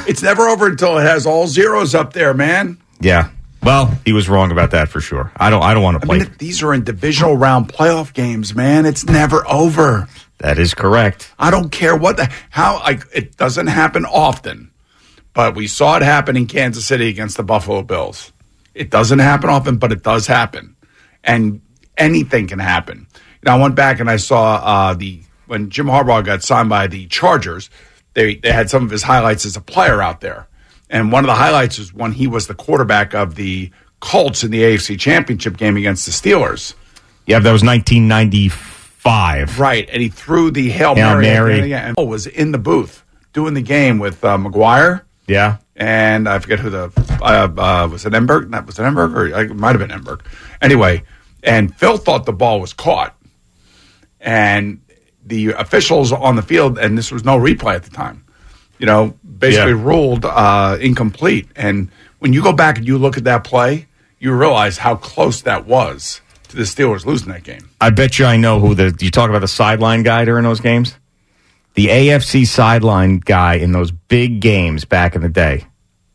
It's 0.07 0.21
never 0.21 0.47
over 0.49 0.67
until 0.67 0.97
it 0.97 1.03
has 1.03 1.25
all 1.25 1.47
zeros 1.47 1.95
up 1.95 2.13
there, 2.13 2.33
man." 2.33 2.77
Yeah. 2.99 3.29
Well, 3.63 3.97
he 4.05 4.13
was 4.13 4.29
wrong 4.29 4.51
about 4.51 4.71
that 4.71 4.89
for 4.89 5.01
sure. 5.01 5.31
I 5.37 5.49
don't. 5.49 5.63
I 5.63 5.73
don't 5.73 5.81
want 5.83 6.01
to 6.01 6.05
I 6.05 6.07
play. 6.07 6.19
mean, 6.19 6.35
these 6.39 6.61
are 6.61 6.73
in 6.73 6.83
divisional 6.83 7.35
round 7.37 7.69
playoff 7.73 8.13
games, 8.13 8.53
man. 8.53 8.85
It's 8.85 9.05
never 9.05 9.47
over. 9.47 10.07
that 10.39 10.59
is 10.59 10.73
correct. 10.73 11.33
I 11.39 11.49
don't 11.51 11.69
care 11.71 11.95
what 11.95 12.17
the 12.17 12.29
how. 12.49 12.79
Like 12.79 13.03
it 13.13 13.35
doesn't 13.37 13.67
happen 13.67 14.05
often, 14.05 14.68
but 15.39 15.55
we 15.55 15.67
saw 15.67 15.95
it 15.95 16.01
happen 16.01 16.35
in 16.35 16.47
Kansas 16.47 16.85
City 16.85 17.07
against 17.07 17.37
the 17.37 17.43
Buffalo 17.43 17.81
Bills. 17.81 18.33
It 18.73 18.89
doesn't 18.89 19.19
happen 19.19 19.49
often, 19.49 19.77
but 19.77 19.93
it 19.93 20.03
does 20.03 20.27
happen, 20.27 20.75
and 21.23 21.61
anything 21.97 22.45
can 22.47 22.59
happen. 22.59 23.07
You 23.13 23.45
know, 23.45 23.53
I 23.53 23.55
went 23.61 23.73
back 23.73 24.01
and 24.01 24.09
I 24.09 24.17
saw 24.17 24.55
uh, 24.55 24.95
the 24.95 25.21
when 25.47 25.69
Jim 25.69 25.85
Harbaugh 25.85 26.25
got 26.25 26.43
signed 26.43 26.67
by 26.67 26.87
the 26.87 27.07
Chargers, 27.07 27.69
they 28.15 28.35
they 28.35 28.51
had 28.51 28.69
some 28.69 28.83
of 28.83 28.89
his 28.89 29.01
highlights 29.01 29.45
as 29.45 29.55
a 29.55 29.61
player 29.61 30.01
out 30.01 30.19
there, 30.19 30.49
and 30.89 31.09
one 31.09 31.23
of 31.23 31.27
the 31.27 31.35
highlights 31.35 31.79
was 31.79 31.93
when 31.93 32.11
he 32.11 32.27
was 32.27 32.47
the 32.47 32.53
quarterback 32.53 33.13
of 33.13 33.35
the 33.35 33.71
Colts 34.01 34.43
in 34.43 34.51
the 34.51 34.61
AFC 34.61 34.99
Championship 34.99 35.55
game 35.55 35.77
against 35.77 36.05
the 36.05 36.11
Steelers. 36.11 36.73
Yeah, 37.27 37.39
that 37.39 37.53
was 37.53 37.63
1995. 37.63 39.57
Right, 39.57 39.89
and 39.89 40.01
he 40.01 40.09
threw 40.09 40.51
the 40.51 40.69
hail, 40.69 40.95
Hail 40.95 41.21
mary, 41.21 41.61
Mary. 41.61 41.73
and 41.73 41.95
was 41.95 42.27
in 42.27 42.51
the 42.51 42.57
booth 42.57 43.05
doing 43.31 43.53
the 43.53 43.61
game 43.61 43.99
with 43.99 44.21
uh, 44.25 44.37
Maguire. 44.37 45.05
Yeah. 45.29 45.57
and 45.75 46.27
I 46.27 46.39
forget 46.39 46.59
who 46.59 46.69
the 46.69 46.91
uh, 47.21 47.47
uh, 47.57 47.87
was 47.89 48.05
it 48.05 48.13
Enberg? 48.13 48.51
That 48.51 48.65
was 48.65 48.79
it 48.79 48.83
Enberg, 48.83 49.15
or 49.15 49.27
it 49.27 49.55
might 49.55 49.75
have 49.79 49.87
been 49.87 49.97
Enberg. 49.97 50.21
Anyway, 50.61 51.03
and 51.43 51.73
Phil 51.75 51.97
thought 51.97 52.25
the 52.25 52.33
ball 52.33 52.59
was 52.59 52.73
caught, 52.73 53.15
and 54.19 54.81
the 55.25 55.51
officials 55.51 56.11
on 56.11 56.35
the 56.35 56.41
field, 56.41 56.77
and 56.77 56.97
this 56.97 57.11
was 57.11 57.23
no 57.23 57.37
replay 57.37 57.75
at 57.75 57.83
the 57.83 57.91
time. 57.91 58.23
You 58.79 58.85
know, 58.85 59.13
basically 59.37 59.71
Yeah. 59.73 59.83
ruled 59.83 60.25
uh, 60.25 60.77
incomplete. 60.79 61.47
And 61.55 61.89
when 62.19 62.33
you 62.33 62.41
go 62.41 62.53
back 62.53 62.77
and 62.77 62.87
you 62.87 62.97
look 62.97 63.17
at 63.17 63.25
that 63.25 63.43
play, 63.43 63.87
you 64.19 64.33
realize 64.33 64.77
how 64.77 64.95
close 64.95 65.41
that 65.41 65.65
was 65.67 66.21
to 66.47 66.55
the 66.55 66.63
Steelers 66.63 67.05
losing 67.05 67.29
that 67.29 67.43
game. 67.43 67.69
I 67.81 67.89
bet 67.89 68.17
you 68.19 68.25
I 68.25 68.37
know 68.37 68.59
who 68.59 68.75
the. 68.75 68.95
You 68.99 69.11
talk 69.11 69.29
about 69.29 69.39
the 69.41 69.47
sideline 69.47 70.03
guy 70.03 70.25
during 70.25 70.43
those 70.43 70.61
games? 70.61 70.95
The 71.75 71.87
AFC 71.87 72.45
sideline 72.47 73.19
guy 73.19 73.55
in 73.55 73.71
those 73.71 73.91
big 73.91 74.41
games 74.41 74.85
back 74.85 75.15
in 75.15 75.21
the 75.21 75.29
day. 75.29 75.65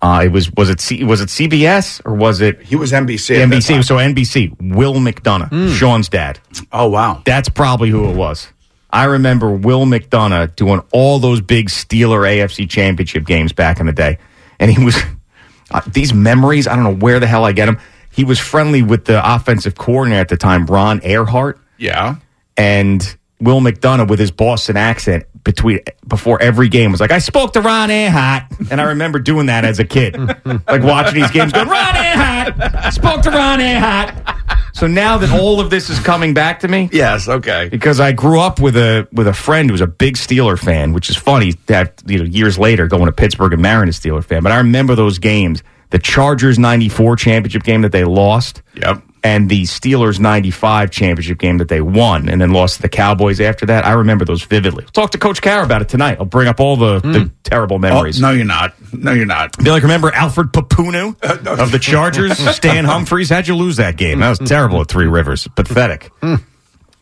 Uh, 0.03 0.23
it 0.25 0.29
was 0.29 0.53
was 0.53 0.69
it 0.69 0.81
C, 0.81 1.03
was 1.05 1.21
it 1.23 1.29
CBS 1.29 2.03
or 2.05 2.15
was 2.15 2.41
it 2.43 2.61
He 2.63 2.77
was 2.77 2.93
NBC. 2.93 3.37
at 3.43 3.49
that 3.49 3.63
time. 3.63 3.81
NBC? 3.81 3.85
So 3.85 3.97
NBC. 3.97 4.75
Will 4.75 4.95
McDonough, 4.95 5.75
Sean's 5.79 6.09
dad. 6.11 6.39
Oh 6.73 6.89
wow. 6.89 7.23
That's 7.25 7.49
probably 7.49 7.89
who 7.89 8.11
it 8.11 8.15
was. 8.17 8.49
I 8.91 9.05
remember 9.05 9.51
Will 9.51 9.87
McDonough 9.87 10.55
doing 10.57 10.83
all 10.93 11.19
those 11.19 11.41
big 11.41 11.69
Steeler 11.71 12.21
AFC 12.29 12.69
championship 12.69 13.25
games 13.25 13.53
back 13.53 13.81
in 13.81 13.87
the 13.87 13.93
day. 13.93 14.19
And 14.61 14.71
he 14.71 14.85
was, 14.85 14.97
uh, 15.71 15.81
these 15.89 16.13
memories, 16.13 16.69
I 16.69 16.75
don't 16.77 16.85
know 16.85 16.95
where 16.95 17.19
the 17.19 17.27
hell 17.27 17.45
I 17.45 17.53
get 17.53 17.67
them. 17.67 17.79
He 18.13 18.23
was 18.25 18.39
friendly 18.39 18.83
with 18.83 19.07
the 19.07 19.21
offensive 19.35 19.75
coordinator 19.75 20.21
at 20.21 20.29
the 20.29 20.37
time, 20.37 20.67
Ron 20.67 21.01
Erhardt. 21.01 21.59
Yeah. 21.79 22.17
And 22.57 23.17
Will 23.41 23.61
McDonough 23.61 24.09
with 24.09 24.21
his 24.21 24.31
Boston 24.31 24.77
accent 24.77 25.25
between 25.45 25.81
before 26.09 26.41
every 26.43 26.69
game 26.69 26.91
was 26.91 27.01
like, 27.01 27.13
I 27.13 27.19
spoke 27.19 27.53
to 27.53 27.61
Ron 27.61 27.91
Erhardt. 27.91 28.71
And 28.71 28.81
I 28.81 28.85
remember 28.85 29.19
doing 29.19 29.47
that 29.47 29.65
as 29.65 29.79
a 29.79 29.85
kid. 29.85 30.17
like 30.45 30.83
watching 30.83 31.21
these 31.21 31.31
games 31.31 31.53
going, 31.53 31.69
Ron 31.69 31.95
Erhardt! 31.95 32.93
Spoke 32.93 33.23
to 33.23 33.31
Ron 33.31 33.59
Erhardt. 33.61 34.41
So 34.75 34.87
now 34.89 35.19
that 35.19 35.31
all 35.31 35.61
of 35.61 35.71
this 35.71 35.89
is 35.91 36.01
coming 36.01 36.35
back 36.35 36.61
to 36.61 36.69
me, 36.69 36.89
Yes. 36.93 37.29
Okay. 37.29 37.69
because 37.71 38.01
I 38.01 38.11
grew 38.13 38.41
up 38.41 38.59
with 38.61 38.77
a 38.77 39.07
with 39.13 39.29
a 39.29 39.33
friend 39.33 39.69
who 39.69 39.73
was 39.73 39.81
a 39.81 39.87
big 39.87 40.17
Steeler 40.17 40.59
fan, 40.59 40.93
which 40.93 41.09
is 41.11 41.17
funny 41.17 41.53
that 41.67 42.03
you 42.07 42.19
know 42.19 42.25
years 42.25 42.59
later 42.59 42.87
going 42.89 43.07
to 43.07 43.13
Pittsburgh 43.13 43.53
and 43.53 43.63
marrying 43.63 43.89
a 43.89 43.93
Steeler 43.93 44.25
fan. 44.25 44.43
But 44.43 44.51
I 44.53 44.57
remember 44.57 44.95
those 44.97 45.19
games, 45.19 45.63
the 45.91 45.99
Chargers 46.01 46.59
'94 46.59 47.15
championship 47.17 47.63
game 47.63 47.83
that 47.83 47.93
they 47.93 48.03
lost, 48.05 48.63
Yep. 48.75 49.01
And 49.25 49.49
the 49.49 49.63
Steelers 49.63 50.21
'95 50.21 50.91
championship 50.91 51.39
game 51.39 51.59
that 51.59 51.69
they 51.69 51.81
won 51.81 52.29
and 52.29 52.41
then 52.43 52.53
lost 52.53 52.77
to 52.77 52.83
the 52.83 52.91
Cowboys 52.91 53.41
after 53.41 53.65
that. 53.67 53.87
I 53.87 53.93
remember 53.93 54.27
those 54.27 54.45
vividly. 54.45 54.85
Talk 54.93 55.11
to 55.13 55.19
Coach 55.19 55.41
Carr 55.41 55.65
about 55.65 55.81
it 55.81 55.89
tonight. 55.89 56.19
I'll 56.21 56.27
bring 56.27 56.47
up 56.47 56.61
all 56.61 56.77
the, 56.77 57.01
the 57.01 57.21
hmm. 57.21 57.27
terrible 57.43 57.77
Oh, 57.77 57.79
memories. 57.79 58.21
no, 58.21 58.31
you're 58.31 58.45
not. 58.45 58.75
No, 58.93 59.13
you're 59.13 59.25
not. 59.25 59.57
Be 59.57 59.71
like, 59.71 59.83
remember 59.83 60.13
Alfred 60.13 60.49
Pupunu 60.49 61.17
uh, 61.23 61.63
of 61.63 61.73
the 61.73 61.79
Chargers? 61.79 62.37
Stan 62.55 62.85
Humphries? 62.85 63.31
How'd 63.31 63.49
you 63.49 63.57
lose 63.57 63.79
that 63.79 63.97
game? 63.97 64.21
That 64.21 64.29
was 64.29 64.39
hmm. 64.39 64.45
terrible 64.45 64.83
at 64.83 64.89
Three 64.89 65.07
Rivers. 65.07 65.49
Pathetic. 65.49 66.11
Hmm. 66.21 66.37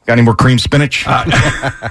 Got 0.07 0.15
any 0.15 0.23
more 0.23 0.37
cream 0.37 0.59
spinach? 0.59 1.05
Uh, 1.07 1.25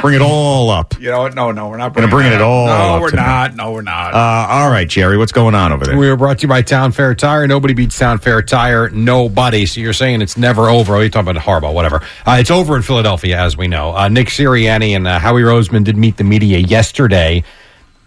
Bring 0.00 0.14
it 0.14 0.22
all 0.22 0.70
up. 0.70 0.98
You 0.98 1.10
know 1.10 1.20
what? 1.20 1.34
No, 1.34 1.52
no, 1.52 1.68
we're 1.68 1.76
not 1.76 1.92
Gonna 1.94 2.08
bringing 2.08 2.30
bring 2.30 2.40
it 2.40 2.42
up. 2.42 2.48
all 2.48 2.66
No, 2.66 2.72
up 2.96 3.00
we're 3.02 3.10
tonight. 3.10 3.26
not. 3.26 3.56
No, 3.56 3.72
we're 3.72 3.82
not. 3.82 4.14
Uh, 4.14 4.46
all 4.48 4.70
right, 4.70 4.88
Jerry, 4.88 5.18
what's 5.18 5.32
going 5.32 5.54
on 5.54 5.72
over 5.72 5.84
there? 5.84 5.96
We 5.98 6.08
were 6.08 6.16
brought 6.16 6.38
to 6.38 6.42
you 6.42 6.48
by 6.48 6.62
Town 6.62 6.92
Fair 6.92 7.14
Tire. 7.14 7.46
Nobody 7.46 7.74
beats 7.74 7.98
Town 7.98 8.18
Fair 8.18 8.40
Tire. 8.40 8.88
Nobody. 8.90 9.66
So 9.66 9.80
you're 9.80 9.92
saying 9.92 10.22
it's 10.22 10.38
never 10.38 10.68
over. 10.70 10.96
Oh, 10.96 11.00
you're 11.00 11.10
talking 11.10 11.28
about 11.30 11.42
Harbaugh, 11.42 11.74
whatever. 11.74 11.96
Uh, 12.26 12.38
it's 12.40 12.50
over 12.50 12.76
in 12.76 12.82
Philadelphia, 12.82 13.38
as 13.38 13.56
we 13.58 13.68
know. 13.68 13.94
Uh, 13.94 14.08
Nick 14.08 14.28
Sirianni 14.28 14.96
and 14.96 15.06
uh, 15.06 15.18
Howie 15.18 15.42
Roseman 15.42 15.84
did 15.84 15.96
meet 15.98 16.16
the 16.16 16.24
media 16.24 16.58
yesterday. 16.58 17.44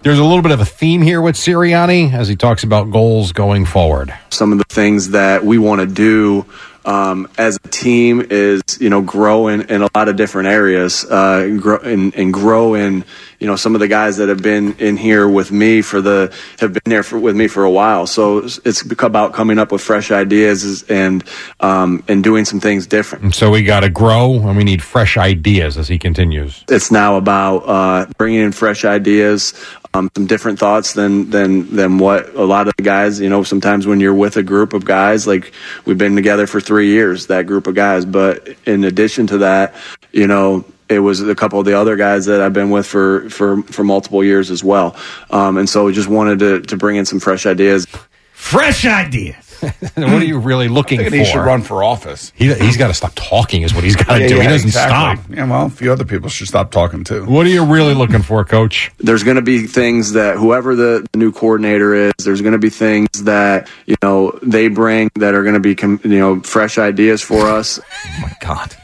There's 0.02 0.20
a 0.20 0.24
little 0.26 0.42
bit 0.42 0.52
of 0.52 0.60
a 0.60 0.66
theme 0.66 1.02
here 1.02 1.22
with 1.22 1.36
Sirianni 1.36 2.12
as 2.12 2.28
he 2.28 2.36
talks 2.36 2.64
about 2.64 2.92
goals 2.92 3.32
going 3.34 3.66
forward. 3.66 4.14
some 4.32 4.52
of 4.52 4.58
the 4.58 4.66
things 4.68 5.12
that 5.12 5.46
we 5.46 5.58
want 5.60 5.80
to 5.82 5.88
do 5.88 6.46
um, 6.86 7.28
as 7.38 7.58
a 7.64 7.68
team 7.68 8.26
is 8.30 8.62
you 8.80 8.90
know 8.90 9.02
grow 9.02 9.48
in, 9.48 9.62
in 9.64 9.82
a 9.82 9.90
lot 9.96 10.10
of 10.10 10.16
different 10.16 10.48
areas 10.48 11.06
uh, 11.06 11.58
grow 11.60 11.78
and, 11.80 12.14
and 12.16 12.34
grow 12.34 12.74
in 12.74 13.04
you 13.40 13.48
know 13.48 13.56
some 13.56 13.76
of 13.76 13.80
the 13.80 13.88
guys 13.88 14.18
that 14.18 14.30
have 14.30 14.42
been 14.42 14.74
in 14.80 14.98
here 14.98 15.28
with 15.28 15.52
me 15.52 15.82
for 15.82 16.02
the 16.02 16.34
have 16.60 16.74
been 16.74 16.82
there 16.86 17.04
for, 17.04 17.20
with 17.20 17.36
me 17.36 17.48
for 17.48 17.64
a 17.64 17.72
while 17.72 18.08
so 18.08 18.40
it's, 18.40 18.60
it's 18.66 18.84
about 19.04 19.34
coming 19.34 19.60
up 19.60 19.72
with 19.72 19.82
fresh 19.82 20.12
ideas 20.12 20.84
and 20.90 21.24
um, 21.60 22.04
and 22.08 22.24
doing 22.24 22.46
some 22.46 22.60
things 22.60 22.88
different 22.88 23.24
And 23.24 23.36
so 23.36 23.52
we 23.52 23.64
got 23.64 23.82
to 23.82 23.90
grow 23.90 24.36
and 24.48 24.58
we 24.58 24.64
need 24.64 24.82
fresh 24.82 25.18
ideas 25.18 25.78
as 25.78 25.88
he 25.88 25.98
continues. 25.98 26.64
it's 26.70 26.92
now 26.92 27.18
about 27.18 27.58
uh, 27.60 28.06
bringing 28.18 28.42
in 28.42 28.52
fresh 28.52 28.86
ideas, 28.86 29.54
um, 29.94 30.10
some 30.16 30.26
different 30.26 30.60
thoughts 30.60 30.94
than 30.94 31.30
than 31.30 31.76
than 31.76 31.98
what 31.98 32.34
a 32.36 32.44
lot 32.44 32.68
of 32.68 32.74
the 32.78 32.84
guys. 32.84 33.20
You 33.20 33.30
know, 33.30 33.44
sometimes 33.44 33.86
when 33.86 34.00
you're 34.00 34.14
with 34.14 34.38
a 34.38 34.44
group 34.44 34.74
of 34.74 34.86
guys, 34.86 35.28
like 35.28 35.54
we've 35.86 35.98
been 35.98 36.16
together 36.16 36.48
for 36.48 36.60
three 36.60 36.90
years, 36.90 37.28
that 37.28 37.46
group 37.48 37.68
of 37.68 37.76
guys. 37.76 38.06
But 38.06 38.50
in 38.66 38.84
addition 38.84 39.28
to 39.28 39.40
that, 39.40 39.76
you 40.12 40.28
know. 40.28 40.66
It 40.90 41.00
was 41.00 41.22
a 41.22 41.34
couple 41.34 41.60
of 41.60 41.66
the 41.66 41.74
other 41.74 41.96
guys 41.96 42.26
that 42.26 42.40
I've 42.42 42.54
been 42.54 42.70
with 42.70 42.86
for, 42.86 43.28
for, 43.30 43.64
for 43.64 43.84
multiple 43.84 44.24
years 44.24 44.52
as 44.52 44.64
well. 44.64 44.96
Um, 45.32 45.58
and 45.58 45.68
so 45.68 45.90
just 45.92 46.10
wanted 46.10 46.40
to, 46.40 46.62
to 46.62 46.78
bring 46.78 46.98
in 46.98 47.06
some 47.06 47.20
fresh 47.20 47.48
ideas. 47.48 47.88
Fresh 48.34 48.86
ideas. 48.86 49.43
what 49.96 50.22
are 50.22 50.26
you 50.26 50.40
really 50.40 50.68
looking 50.68 51.00
I 51.00 51.04
think 51.04 51.12
for? 51.14 51.18
he 51.18 51.26
should 51.26 51.46
run 51.46 51.62
for 51.62 51.84
office. 51.84 52.32
He, 52.36 52.54
he's 52.54 52.78
got 52.78 52.88
to 52.88 52.94
stop 52.94 53.14
talking, 53.16 53.62
is 53.64 53.74
what 53.74 53.84
he's 53.84 53.96
got 53.96 54.16
to 54.16 54.22
Yeah, 54.22 54.28
do. 54.28 54.36
yeah, 54.38 54.42
he 54.44 54.48
doesn't 54.48 54.68
exactly. 54.70 55.24
stop. 55.24 55.36
Yeah, 55.38 55.50
well, 55.50 55.66
a 55.66 55.70
few 55.70 55.92
other 55.92 56.06
people 56.06 56.30
should 56.30 56.48
stop 56.48 56.72
talking 56.72 57.04
too. 57.04 57.26
What 57.26 57.46
are 57.46 57.50
you 57.50 57.64
really 57.66 57.94
looking 57.94 58.22
for, 58.22 58.44
Coach? 58.46 58.92
there's 59.00 59.24
going 59.24 59.36
to 59.38 59.42
be 59.42 59.68
things 59.68 60.14
that 60.14 60.38
whoever 60.38 60.76
the, 60.76 61.06
the 61.12 61.18
new 61.18 61.32
coordinator 61.32 61.94
is, 61.94 62.14
there's 62.24 62.42
going 62.42 62.54
to 62.54 62.60
be 62.60 62.70
things 62.70 63.10
that 63.24 63.70
you 63.86 63.96
know 64.04 64.38
they 64.42 64.68
bring 64.68 65.10
that 65.16 65.34
are 65.36 65.44
going 65.44 65.54
to 65.56 65.60
be 65.60 65.76
com- 65.76 66.00
you 66.04 66.20
know 66.20 66.40
fresh 66.42 66.78
ideas 66.78 67.22
for 67.22 67.48
us. 67.48 67.80
Oh, 68.16 68.20
my 68.22 68.32
God. 68.42 68.76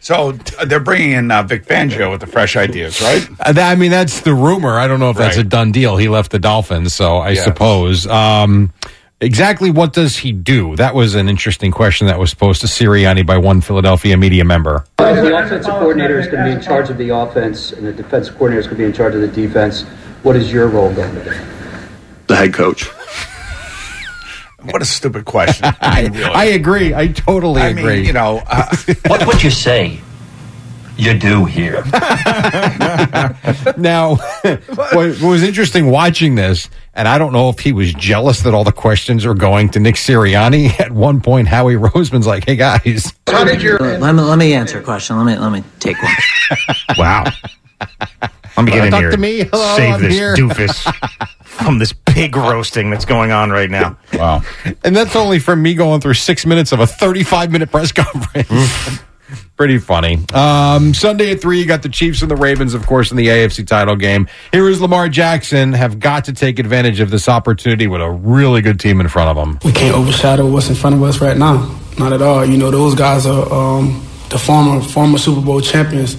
So 0.00 0.38
uh, 0.58 0.64
they're 0.64 0.80
bringing 0.80 1.12
in 1.12 1.30
uh, 1.30 1.42
Vic 1.42 1.66
Fangio 1.66 2.10
with 2.10 2.20
the 2.20 2.26
fresh 2.26 2.56
ideas, 2.56 3.00
right? 3.02 3.28
Uh, 3.40 3.52
I 3.60 3.74
mean, 3.74 3.90
that's 3.90 4.20
the 4.20 4.32
rumor. 4.34 4.78
I 4.78 4.86
don't 4.86 5.00
know 5.00 5.10
if 5.10 5.16
that's 5.16 5.36
a 5.36 5.44
done 5.44 5.70
deal. 5.72 5.96
He 5.96 6.08
left 6.08 6.30
the 6.32 6.38
Dolphins, 6.38 6.94
so 6.94 7.16
I 7.18 7.30
Yes. 7.30 7.44
suppose. 7.44 8.06
Um, 8.06 8.72
exactly 9.20 9.70
what 9.70 9.92
does 9.92 10.16
he 10.16 10.32
do? 10.32 10.76
That 10.76 10.94
was 10.94 11.14
an 11.14 11.28
interesting 11.28 11.70
question 11.70 12.06
that 12.06 12.18
was 12.18 12.34
posed 12.34 12.60
to 12.62 12.66
Sirianni 12.66 13.24
by 13.24 13.36
one 13.36 13.60
Philadelphia 13.60 14.16
media 14.16 14.44
member. 14.44 14.84
The 14.96 15.36
offensive 15.36 15.72
coordinator 15.72 16.18
is 16.18 16.26
going 16.26 16.44
to 16.44 16.50
be 16.50 16.52
in 16.52 16.60
charge 16.60 16.90
of 16.90 16.98
the 16.98 17.10
offense, 17.10 17.72
and 17.72 17.86
the 17.86 17.92
defensive 17.92 18.34
coordinator 18.34 18.60
is 18.60 18.66
going 18.66 18.78
to 18.78 18.82
be 18.82 18.86
in 18.86 18.92
charge 18.92 19.14
of 19.14 19.20
the 19.20 19.28
defense. 19.28 19.82
What 20.22 20.36
is 20.36 20.52
your 20.52 20.68
role 20.68 20.92
going 20.92 21.14
to 21.14 21.20
be? 21.20 21.36
The 22.26 22.36
head 22.36 22.54
coach. 22.54 22.88
What 24.62 24.82
a 24.82 24.84
stupid 24.84 25.24
question. 25.24 25.74
I, 25.80 26.02
mean, 26.02 26.12
really. 26.12 26.24
I 26.24 26.44
agree. 26.44 26.94
I 26.94 27.06
totally 27.06 27.62
I 27.62 27.68
agree. 27.68 27.96
mean, 27.96 28.04
you 28.04 28.12
know, 28.12 28.42
uh, 28.46 28.66
What 29.06 29.26
would 29.26 29.42
you 29.42 29.50
say 29.50 30.02
you 31.00 31.18
do 31.18 31.44
here? 31.44 31.82
now, 33.76 34.16
what 34.16 34.92
what 34.94 35.20
was 35.22 35.42
interesting 35.42 35.86
watching 35.90 36.34
this, 36.34 36.68
and 36.94 37.06
I 37.08 37.18
don't 37.18 37.32
know 37.32 37.48
if 37.48 37.58
he 37.60 37.72
was 37.72 37.92
jealous 37.94 38.40
that 38.42 38.54
all 38.54 38.64
the 38.64 38.72
questions 38.72 39.24
are 39.24 39.34
going 39.34 39.70
to 39.70 39.80
Nick 39.80 39.94
Sirianni. 39.96 40.78
At 40.80 40.92
one 40.92 41.20
point, 41.20 41.48
Howie 41.48 41.74
Roseman's 41.74 42.26
like, 42.26 42.44
"Hey 42.46 42.56
guys, 42.56 43.12
How 43.28 43.44
did 43.44 43.62
your 43.62 43.78
Let 43.98 44.14
me 44.14 44.22
let 44.22 44.38
me 44.38 44.52
answer 44.54 44.78
a 44.80 44.82
question. 44.82 45.16
Let 45.16 45.26
me 45.26 45.36
let 45.38 45.52
me 45.52 45.62
take 45.78 45.96
one. 46.02 46.12
Wow. 46.98 47.24
Let 48.56 48.64
me 48.66 48.72
get 48.72 48.84
in 48.86 48.90
Talk 48.90 49.00
here. 49.00 49.10
to 49.12 49.16
me. 49.16 49.44
Hello, 49.44 49.76
save 49.76 49.94
I'm 49.94 50.02
this 50.02 50.12
here. 50.12 50.34
doofus 50.34 50.92
from 51.44 51.78
this 51.78 51.92
pig 51.92 52.36
roasting 52.36 52.90
that's 52.90 53.04
going 53.06 53.30
on 53.30 53.50
right 53.50 53.70
now. 53.70 53.96
wow. 54.12 54.42
And 54.84 54.94
that's 54.94 55.14
only 55.16 55.38
from 55.38 55.62
me 55.62 55.74
going 55.74 56.00
through 56.00 56.14
six 56.14 56.44
minutes 56.44 56.72
of 56.72 56.80
a 56.80 56.86
35 56.86 57.52
minute 57.52 57.70
press 57.70 57.92
conference. 57.92 58.48
Pretty 59.56 59.78
funny. 59.78 60.18
Um, 60.32 60.94
Sunday 60.94 61.32
at 61.32 61.40
3, 61.40 61.58
you 61.58 61.66
got 61.66 61.82
the 61.82 61.88
Chiefs 61.88 62.22
and 62.22 62.30
the 62.30 62.36
Ravens, 62.36 62.74
of 62.74 62.86
course, 62.86 63.10
in 63.10 63.16
the 63.16 63.26
AFC 63.26 63.66
title 63.66 63.96
game. 63.96 64.28
Here 64.52 64.68
is 64.68 64.80
Lamar 64.80 65.08
Jackson, 65.08 65.72
have 65.72 66.00
got 66.00 66.24
to 66.26 66.32
take 66.32 66.58
advantage 66.58 67.00
of 67.00 67.10
this 67.10 67.28
opportunity 67.28 67.86
with 67.86 68.00
a 68.00 68.10
really 68.10 68.62
good 68.62 68.80
team 68.80 69.00
in 69.00 69.08
front 69.08 69.28
of 69.30 69.36
them. 69.36 69.58
we 69.64 69.72
can't 69.72 69.94
overshadow 69.94 70.48
what's 70.50 70.68
in 70.68 70.74
front 70.74 70.96
of 70.96 71.02
us 71.02 71.20
right 71.20 71.36
now. 71.36 71.78
Not 71.98 72.12
at 72.12 72.22
all. 72.22 72.44
You 72.44 72.56
know, 72.56 72.70
those 72.70 72.94
guys 72.94 73.26
are 73.26 73.52
um, 73.52 74.06
the 74.30 74.38
former 74.38 74.80
former 74.80 75.18
Super 75.18 75.40
Bowl 75.40 75.60
champions, 75.60 76.16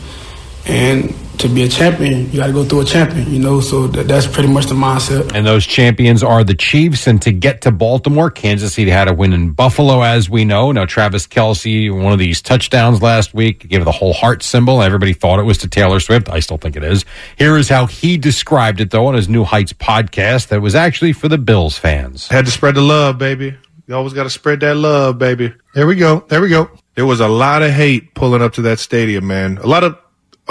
and 0.65 1.15
to 1.39 1.47
be 1.49 1.63
a 1.63 1.67
champion, 1.67 2.31
you 2.31 2.37
got 2.37 2.47
to 2.47 2.53
go 2.53 2.63
through 2.63 2.81
a 2.81 2.85
champion, 2.85 3.31
you 3.31 3.39
know. 3.39 3.61
So 3.61 3.87
that, 3.87 4.07
that's 4.07 4.27
pretty 4.27 4.49
much 4.49 4.67
the 4.67 4.75
mindset. 4.75 5.33
And 5.33 5.45
those 5.45 5.65
champions 5.65 6.23
are 6.23 6.43
the 6.43 6.53
Chiefs. 6.53 7.07
And 7.07 7.21
to 7.21 7.31
get 7.31 7.61
to 7.61 7.71
Baltimore, 7.71 8.29
Kansas 8.29 8.73
City 8.73 8.91
had 8.91 9.07
a 9.07 9.13
win 9.13 9.33
in 9.33 9.51
Buffalo, 9.51 10.01
as 10.01 10.29
we 10.29 10.45
know. 10.45 10.71
Now, 10.71 10.85
Travis 10.85 11.27
Kelce, 11.27 11.91
one 11.91 12.13
of 12.13 12.19
these 12.19 12.41
touchdowns 12.41 13.01
last 13.01 13.33
week, 13.33 13.67
gave 13.67 13.85
the 13.85 13.91
whole 13.91 14.13
heart 14.13 14.43
symbol. 14.43 14.81
Everybody 14.81 15.13
thought 15.13 15.39
it 15.39 15.43
was 15.43 15.57
to 15.59 15.67
Taylor 15.67 15.99
Swift. 15.99 16.29
I 16.29 16.39
still 16.39 16.57
think 16.57 16.75
it 16.75 16.83
is. 16.83 17.05
Here 17.37 17.57
is 17.57 17.69
how 17.69 17.85
he 17.85 18.17
described 18.17 18.79
it, 18.79 18.91
though, 18.91 19.07
on 19.07 19.15
his 19.15 19.27
New 19.27 19.43
Heights 19.43 19.73
podcast 19.73 20.49
that 20.49 20.61
was 20.61 20.75
actually 20.75 21.13
for 21.13 21.27
the 21.27 21.37
Bills 21.37 21.77
fans. 21.77 22.27
Had 22.27 22.45
to 22.45 22.51
spread 22.51 22.75
the 22.75 22.81
love, 22.81 23.17
baby. 23.17 23.55
You 23.87 23.95
always 23.95 24.13
got 24.13 24.23
to 24.23 24.29
spread 24.29 24.61
that 24.61 24.75
love, 24.75 25.17
baby. 25.17 25.53
There 25.73 25.85
we 25.85 25.95
go. 25.95 26.23
There 26.29 26.39
we 26.39 26.49
go. 26.49 26.69
There 26.95 27.05
was 27.05 27.19
a 27.19 27.27
lot 27.27 27.61
of 27.61 27.71
hate 27.71 28.13
pulling 28.13 28.41
up 28.41 28.53
to 28.53 28.61
that 28.63 28.79
stadium, 28.79 29.27
man. 29.27 29.57
A 29.57 29.67
lot 29.67 29.83
of 29.83 29.97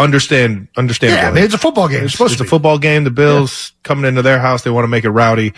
understand 0.00 0.68
understand. 0.76 1.14
Yeah, 1.14 1.28
I 1.28 1.32
mean, 1.32 1.44
it's 1.44 1.54
a 1.54 1.58
football 1.58 1.88
game. 1.88 1.98
It's 1.98 2.06
It's, 2.06 2.12
supposed 2.14 2.32
it's 2.32 2.42
to 2.42 2.46
a 2.46 2.48
football 2.48 2.78
game. 2.78 3.04
The 3.04 3.10
Bills 3.10 3.72
coming 3.82 4.04
into 4.04 4.22
their 4.22 4.38
house, 4.38 4.62
they 4.62 4.70
want 4.70 4.84
to 4.84 4.88
make 4.88 5.04
it 5.04 5.10
rowdy. 5.10 5.52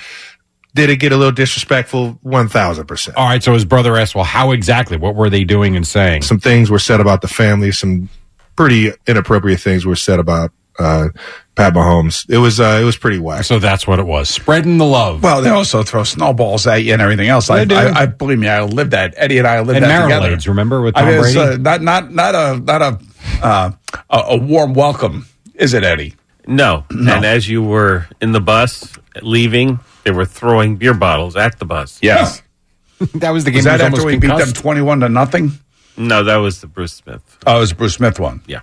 Did 0.75 0.89
it 0.89 0.97
get 0.97 1.13
a 1.13 1.17
little 1.17 1.33
disrespectful? 1.33 2.19
One 2.23 2.49
thousand 2.49 2.87
percent. 2.87 3.17
All 3.17 3.27
right. 3.29 3.43
So 3.43 3.53
his 3.53 3.65
brother 3.65 3.97
asked, 3.97 4.15
well, 4.15 4.25
how 4.25 4.53
exactly? 4.53 4.97
What 4.97 5.15
were 5.15 5.29
they 5.29 5.45
doing 5.45 5.77
and 5.77 5.87
saying? 5.87 6.23
Some 6.23 6.41
things 6.41 6.71
were 6.71 6.79
said 6.79 7.01
about 7.01 7.21
the 7.21 7.29
family. 7.29 7.73
Some 7.73 8.09
pretty 8.57 8.91
inappropriate 9.07 9.61
things 9.61 9.85
were 9.85 9.97
said 9.97 10.19
about 10.19 10.51
uh, 10.79 11.09
Pat 11.57 11.75
Mahomes. 11.75 12.25
It 12.31 12.39
was 12.39 12.59
uh, 12.59 12.79
it 12.81 12.85
was 12.85 12.97
pretty 12.97 13.19
whack. 13.19 13.45
So 13.45 13.59
that's 13.59 13.87
what 13.87 13.99
it 13.99 14.07
was. 14.07 14.31
Spreading 14.31 14.79
the 14.79 14.87
love. 14.87 15.23
Well, 15.23 15.43
they 15.43 15.51
also 15.51 15.83
throw 15.83 16.05
snowballs 16.05 16.67
at 16.67 16.77
you 16.77 16.95
and 16.95 17.03
everything 17.03 17.29
else. 17.29 17.51
I, 17.51 17.67
do. 17.67 17.75
I, 17.75 18.03
I 18.03 18.07
believe 18.07 18.39
me, 18.39 18.49
I 18.49 18.63
lived 18.65 18.93
that. 18.93 19.13
Eddie 19.19 19.37
and 19.37 19.47
I 19.47 19.61
lived 19.61 19.77
And 19.77 19.85
that 19.85 20.05
together. 20.05 20.29
Marmalades, 20.29 20.49
remember, 20.49 20.81
with 20.81 20.97
I 20.97 21.03
Tom 21.03 21.11
mean, 21.11 21.21
Brady? 21.21 21.39
uh, 21.39 21.57
not 21.59 21.83
not 21.83 22.11
not 22.11 22.35
a 22.35 22.59
not 22.59 22.81
a 22.81 22.99
uh, 23.43 23.73
a, 24.11 24.19
a 24.19 24.37
warm 24.37 24.75
welcome, 24.75 25.27
is 25.55 25.75
it, 25.75 25.85
Eddie? 25.85 26.15
No. 26.47 26.85
And 26.91 27.25
as 27.25 27.49
you 27.49 27.63
were 27.63 28.09
in 28.21 28.33
the 28.33 28.41
bus 28.41 28.93
leaving, 29.23 29.79
they 30.05 30.11
were 30.11 30.25
throwing 30.25 30.77
beer 30.77 30.95
bottles 30.95 31.37
at 31.37 31.59
the 31.59 31.65
bus. 31.65 31.99
Yes. 32.03 32.43
that 33.15 33.31
was 33.31 33.45
the 33.45 33.51
game. 33.51 33.59
Was 33.59 33.65
that 33.67 33.79
that 33.79 33.91
was 33.93 34.01
after 34.01 34.07
we 34.07 34.15
almost 34.15 34.39
beat 34.39 34.45
them 34.45 34.53
twenty-one 34.53 35.01
to 35.01 35.09
nothing? 35.09 35.53
No, 35.97 36.25
that 36.25 36.37
was 36.37 36.61
the 36.61 36.67
Bruce 36.67 36.95
Smith. 36.95 37.39
Oh, 37.47 37.57
it 37.59 37.61
was 37.61 37.69
the 37.71 37.77
Bruce 37.77 37.95
Smith 37.95 38.19
one. 38.19 38.43
Yeah. 38.47 38.61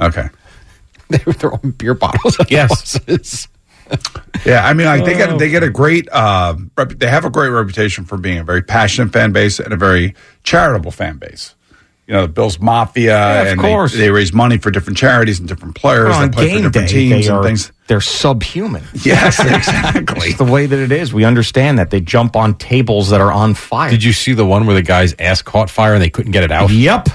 Okay. 0.00 0.28
They 1.08 1.20
were 1.26 1.34
throwing 1.34 1.72
beer 1.72 1.92
bottles. 1.92 2.40
At 2.40 2.50
Yes. 2.50 2.98
buses. 2.98 3.48
Yeah, 4.46 4.66
I 4.66 4.72
mean, 4.72 4.86
like 4.86 5.04
they 5.04 5.12
get 5.14 5.38
they 5.38 5.50
get 5.50 5.62
a 5.62 5.68
great 5.68 6.08
uh, 6.10 6.56
rep- 6.78 6.98
they 6.98 7.06
have 7.08 7.26
a 7.26 7.30
great 7.30 7.50
reputation 7.50 8.06
for 8.06 8.16
being 8.16 8.38
a 8.38 8.44
very 8.44 8.62
passionate 8.62 9.12
fan 9.12 9.32
base 9.32 9.60
and 9.60 9.72
a 9.74 9.76
very 9.76 10.14
charitable 10.44 10.90
fan 10.90 11.18
base. 11.18 11.54
You 12.12 12.18
know, 12.18 12.26
the 12.26 12.32
Bills 12.32 12.60
Mafia, 12.60 13.40
of 13.40 13.46
and 13.46 13.58
course. 13.58 13.92
They, 13.92 14.00
they 14.00 14.10
raise 14.10 14.34
money 14.34 14.58
for 14.58 14.70
different 14.70 14.98
charities 14.98 15.40
and 15.40 15.48
different 15.48 15.74
players. 15.76 16.10
Well, 16.10 16.18
they 16.18 16.24
on 16.24 16.30
play 16.30 16.44
for 16.44 16.48
game 16.50 16.62
different 16.64 16.88
day, 16.90 16.94
teams 16.94 17.24
they 17.24 17.28
and 17.28 17.38
are, 17.38 17.42
things. 17.42 17.72
they're 17.86 18.02
subhuman. 18.02 18.82
Yes, 19.02 19.40
exactly. 19.40 20.28
It's 20.28 20.36
the 20.36 20.44
way 20.44 20.66
that 20.66 20.78
it 20.78 20.92
is. 20.92 21.14
We 21.14 21.24
understand 21.24 21.78
that 21.78 21.88
they 21.88 22.02
jump 22.02 22.36
on 22.36 22.54
tables 22.56 23.08
that 23.08 23.22
are 23.22 23.32
on 23.32 23.54
fire. 23.54 23.88
Did 23.88 24.04
you 24.04 24.12
see 24.12 24.34
the 24.34 24.44
one 24.44 24.66
where 24.66 24.74
the 24.74 24.82
guy's 24.82 25.14
ass 25.18 25.40
caught 25.40 25.70
fire 25.70 25.94
and 25.94 26.02
they 26.02 26.10
couldn't 26.10 26.32
get 26.32 26.44
it 26.44 26.52
out? 26.52 26.70
Yep. 26.70 27.08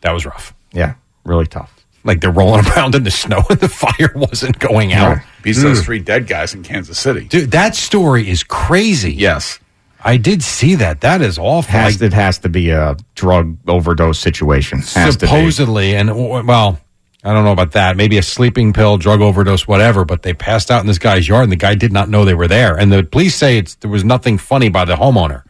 That 0.00 0.10
was 0.10 0.26
rough. 0.26 0.52
Yeah, 0.72 0.94
really 1.24 1.46
tough. 1.46 1.86
Like 2.02 2.20
they're 2.20 2.32
rolling 2.32 2.66
around 2.76 2.96
in 2.96 3.04
the 3.04 3.12
snow 3.12 3.44
and 3.48 3.60
the 3.60 3.68
fire 3.68 4.10
wasn't 4.16 4.58
going 4.58 4.92
out. 4.92 5.18
Beats 5.42 5.62
those 5.62 5.80
mm. 5.80 5.84
three 5.84 6.00
dead 6.00 6.26
guys 6.26 6.54
in 6.54 6.64
Kansas 6.64 6.98
City. 6.98 7.28
Dude, 7.28 7.52
that 7.52 7.76
story 7.76 8.28
is 8.28 8.42
crazy. 8.42 9.12
Yes. 9.14 9.60
I 10.04 10.18
did 10.18 10.42
see 10.42 10.74
that. 10.76 11.00
That 11.00 11.22
is 11.22 11.38
awful. 11.38 11.70
Has, 11.72 12.02
it 12.02 12.12
has 12.12 12.38
to 12.40 12.48
be 12.50 12.70
a 12.70 12.96
drug 13.14 13.56
overdose 13.66 14.18
situation. 14.18 14.80
Has 14.80 15.14
supposedly, 15.14 15.94
and 15.96 16.14
well, 16.46 16.78
I 17.24 17.32
don't 17.32 17.44
know 17.44 17.52
about 17.52 17.72
that. 17.72 17.96
Maybe 17.96 18.18
a 18.18 18.22
sleeping 18.22 18.74
pill, 18.74 18.98
drug 18.98 19.22
overdose, 19.22 19.66
whatever. 19.66 20.04
But 20.04 20.22
they 20.22 20.34
passed 20.34 20.70
out 20.70 20.82
in 20.82 20.86
this 20.86 20.98
guy's 20.98 21.26
yard, 21.26 21.44
and 21.44 21.52
the 21.52 21.56
guy 21.56 21.74
did 21.74 21.90
not 21.92 22.10
know 22.10 22.24
they 22.26 22.34
were 22.34 22.48
there. 22.48 22.76
And 22.78 22.92
the 22.92 23.02
police 23.02 23.34
say 23.34 23.56
it's 23.58 23.76
there 23.76 23.90
was 23.90 24.04
nothing 24.04 24.36
funny 24.36 24.68
by 24.68 24.84
the 24.84 24.96
homeowner. 24.96 25.42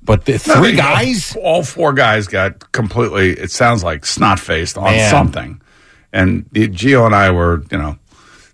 But 0.00 0.26
the 0.26 0.32
No, 0.46 0.54
three 0.60 0.70
they- 0.70 0.76
guys, 0.76 1.36
all 1.42 1.64
four 1.64 1.92
guys 1.92 2.28
got 2.28 2.70
completely. 2.70 3.30
It 3.30 3.50
sounds 3.50 3.82
like 3.82 4.06
snot 4.06 4.38
faced 4.38 4.78
on 4.78 4.84
Man. 4.84 5.10
something. 5.10 5.60
And 6.12 6.46
the, 6.52 6.68
Gio 6.68 7.04
and 7.04 7.14
I 7.16 7.30
were, 7.32 7.64
you 7.70 7.78
know, 7.78 7.98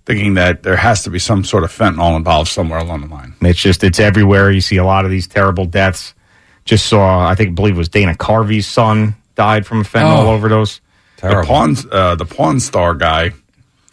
thinking 0.07 0.35
that 0.35 0.63
there 0.63 0.77
has 0.77 1.03
to 1.05 1.11
be 1.11 1.19
some 1.19 1.45
sort 1.45 1.65
of 1.65 1.73
fentanyl 1.73 2.17
involved 2.17 2.49
somewhere 2.51 2.79
along 2.79 3.01
the 3.03 3.07
line. 3.09 3.35
It's 3.41 3.59
just 3.61 3.83
it's 3.85 3.99
everywhere. 4.01 4.51
You 4.51 4.61
see 4.61 4.77
a 4.77 4.85
lot 4.85 5.05
of 5.05 5.11
these 5.11 5.27
terrible 5.27 5.65
deaths. 5.65 6.15
Just 6.65 6.87
saw, 6.87 7.27
I 7.29 7.35
think, 7.35 7.55
believe 7.55 7.75
it 7.75 7.79
was 7.79 7.89
Dana 7.91 8.15
Carvey's 8.15 8.67
son 8.67 9.15
died 9.35 9.67
from 9.67 9.81
a 9.81 9.85
fentanyl 9.85 10.25
Oh. 10.25 10.33
overdose. 10.35 10.81
The 11.21 11.43
pawn, 11.47 11.75
uh, 11.91 12.15
the 12.17 12.25
pawn 12.27 12.61
star 12.61 12.95
guy, 12.95 13.33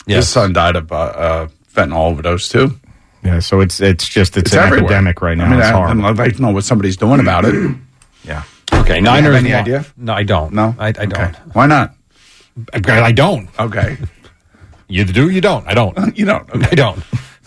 Yes. 0.05 0.17
his 0.25 0.29
son 0.29 0.53
died 0.53 0.75
of 0.75 0.91
uh, 0.91 0.95
uh, 0.95 1.47
fentanyl 1.73 2.09
overdose 2.11 2.49
too. 2.49 2.77
Yeah, 3.23 3.39
so 3.39 3.59
it's 3.61 3.79
it's 3.79 4.07
just 4.09 4.35
it's, 4.35 4.47
It's 4.47 4.53
an 4.53 4.59
everywhere. 4.63 4.85
epidemic 4.85 5.21
right 5.21 5.37
now. 5.37 5.45
I 5.45 5.49
mean, 5.49 5.59
it's 5.59 5.67
I, 5.67 5.71
horrible. 5.71 6.05
I'd 6.07 6.17
like 6.17 6.35
to 6.37 6.41
know 6.41 6.51
what 6.51 6.63
somebody's 6.65 6.97
doing 6.97 7.19
about 7.19 7.45
it. 7.45 7.53
yeah. 8.25 8.43
okay, 8.73 8.93
Do 8.93 8.95
you 8.95 9.01
Niners. 9.01 9.35
have 9.35 9.45
any 9.45 9.53
idea? 9.53 9.85
No, 9.95 10.13
I 10.13 10.23
don't. 10.23 10.53
No, 10.53 10.75
I, 10.79 10.87
I 10.87 11.05
don't. 11.05 11.35
Why 11.53 11.67
not? 11.67 11.93
I, 12.73 12.79
I 13.01 13.11
don't. 13.11 13.47
Okay, 13.59 13.97
You 14.91 15.05
do. 15.05 15.29
You 15.29 15.41
don't. 15.41 15.65
I 15.67 15.73
don't. 15.73 16.17
you 16.17 16.25
don't. 16.25 16.47
I 16.71 16.75
don't. 16.75 17.03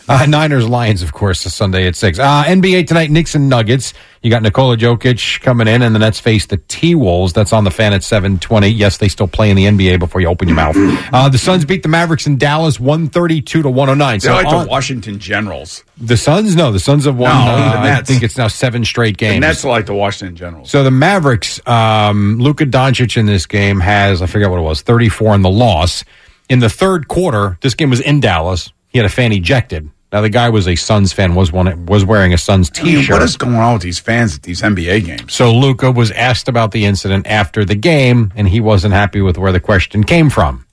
Uh, 0.06 0.26
Niners 0.26 0.68
Lions, 0.68 1.00
of 1.00 1.14
course, 1.14 1.46
is 1.46 1.54
Sunday 1.54 1.86
at 1.86 1.96
six. 1.96 2.18
Uh, 2.18 2.44
NBA 2.44 2.86
tonight, 2.86 3.10
Knicks 3.10 3.34
and 3.34 3.48
Nuggets. 3.48 3.94
You 4.20 4.28
got 4.28 4.42
Nikola 4.42 4.76
Jokic 4.76 5.40
coming 5.40 5.66
in, 5.66 5.80
and 5.80 5.94
the 5.94 5.98
Nets 5.98 6.20
face 6.20 6.44
the 6.44 6.58
T 6.58 6.94
Wolves. 6.94 7.32
That's 7.32 7.54
on 7.54 7.64
the 7.64 7.70
fan 7.70 7.94
at 7.94 8.02
seven 8.02 8.38
twenty. 8.38 8.68
Yes, 8.68 8.98
they 8.98 9.08
still 9.08 9.26
play 9.28 9.48
in 9.48 9.56
the 9.56 9.64
NBA 9.64 9.98
before 9.98 10.20
you 10.20 10.26
open 10.26 10.46
your 10.46 10.56
mouth. 10.56 10.76
Uh, 11.10 11.30
the 11.30 11.38
Suns 11.38 11.64
beat 11.64 11.82
the 11.82 11.88
Mavericks 11.88 12.26
in 12.26 12.36
Dallas, 12.36 12.78
one 12.78 13.08
thirty 13.08 13.40
two 13.40 13.62
to 13.62 13.70
one 13.70 13.88
hundred 13.88 13.98
nine. 14.04 14.18
They're 14.18 14.34
like 14.34 14.46
on- 14.46 14.64
the 14.66 14.70
Washington 14.70 15.18
Generals. 15.18 15.82
the 15.96 16.18
Suns, 16.18 16.54
no, 16.54 16.70
the 16.70 16.80
Suns 16.80 17.06
have 17.06 17.16
won. 17.16 17.30
No, 17.30 17.52
uh, 17.54 17.82
the 17.84 17.90
I 17.92 18.02
think 18.02 18.22
it's 18.22 18.36
now 18.36 18.48
seven 18.48 18.84
straight 18.84 19.16
The 19.16 19.24
games. 19.24 19.40
Nets 19.40 19.64
are 19.64 19.68
like 19.70 19.86
the 19.86 19.94
Washington 19.94 20.36
Generals. 20.36 20.70
So 20.70 20.84
the 20.84 20.90
Mavericks, 20.90 21.66
um, 21.66 22.38
Luka 22.40 22.66
Doncic 22.66 23.16
in 23.16 23.24
this 23.24 23.46
game 23.46 23.80
has, 23.80 24.20
I 24.20 24.26
forget 24.26 24.50
what 24.50 24.58
it 24.58 24.62
was, 24.64 24.82
34 24.82 25.34
in 25.36 25.40
the 25.42 25.50
loss. 25.50 26.04
In 26.48 26.58
the 26.58 26.68
third 26.68 27.08
quarter, 27.08 27.58
this 27.62 27.74
game 27.74 27.90
was 27.90 28.00
in 28.00 28.20
Dallas. 28.20 28.72
He 28.88 28.98
had 28.98 29.06
a 29.06 29.10
fan 29.10 29.32
ejected. 29.32 29.90
Now 30.12 30.20
the 30.20 30.28
guy 30.28 30.48
was 30.50 30.68
a 30.68 30.76
Suns 30.76 31.12
fan, 31.12 31.34
was 31.34 31.50
one 31.50 31.86
was 31.86 32.04
wearing 32.04 32.32
a 32.32 32.38
Suns 32.38 32.70
I 32.78 32.84
mean, 32.84 32.96
t-shirt. 32.96 33.14
what 33.14 33.22
is 33.22 33.36
going 33.36 33.56
on 33.56 33.72
with 33.74 33.82
these 33.82 33.98
fans 33.98 34.36
at 34.36 34.42
these 34.42 34.62
NBA 34.62 35.04
games? 35.04 35.32
so 35.34 35.52
Luka 35.52 35.90
was 35.90 36.12
asked 36.12 36.48
about 36.48 36.70
the 36.70 36.84
incident 36.84 37.26
after 37.26 37.64
the 37.64 37.74
game, 37.74 38.32
and 38.36 38.48
he 38.48 38.60
wasn't 38.60 38.94
happy 38.94 39.20
with 39.20 39.36
where 39.38 39.50
the 39.50 39.58
question 39.58 40.04
came 40.04 40.30
from. 40.30 40.66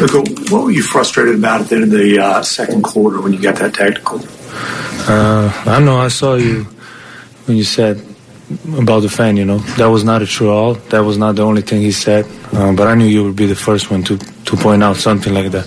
Luka, 0.00 0.20
what 0.50 0.64
were 0.64 0.70
you 0.70 0.82
frustrated 0.82 1.34
about 1.34 1.60
at 1.60 1.68
the 1.68 1.74
end 1.74 1.84
of 1.84 1.90
the 1.90 2.18
uh, 2.18 2.42
second 2.42 2.82
quarter 2.82 3.20
when 3.20 3.34
you 3.34 3.42
got 3.42 3.56
that 3.56 3.74
technical? 3.74 4.20
Uh, 5.08 5.52
I 5.66 5.78
know 5.80 5.98
I 5.98 6.08
saw 6.08 6.36
you 6.36 6.64
when 7.44 7.58
you 7.58 7.64
said 7.64 8.02
about 8.78 9.00
the 9.00 9.08
fan, 9.08 9.36
you 9.36 9.44
know. 9.44 9.58
That 9.76 9.86
was 9.86 10.04
not 10.04 10.22
a 10.22 10.26
true 10.26 10.50
all. 10.50 10.74
That 10.74 11.00
was 11.00 11.18
not 11.18 11.36
the 11.36 11.42
only 11.42 11.62
thing 11.62 11.80
he 11.80 11.92
said. 11.92 12.26
Uh, 12.52 12.72
but 12.72 12.86
I 12.86 12.94
knew 12.94 13.06
you 13.06 13.24
would 13.24 13.36
be 13.36 13.46
the 13.46 13.56
first 13.56 13.90
one 13.90 14.02
to, 14.04 14.18
to 14.18 14.56
point 14.56 14.82
out 14.82 14.96
something 14.96 15.32
like 15.34 15.50
that. 15.52 15.66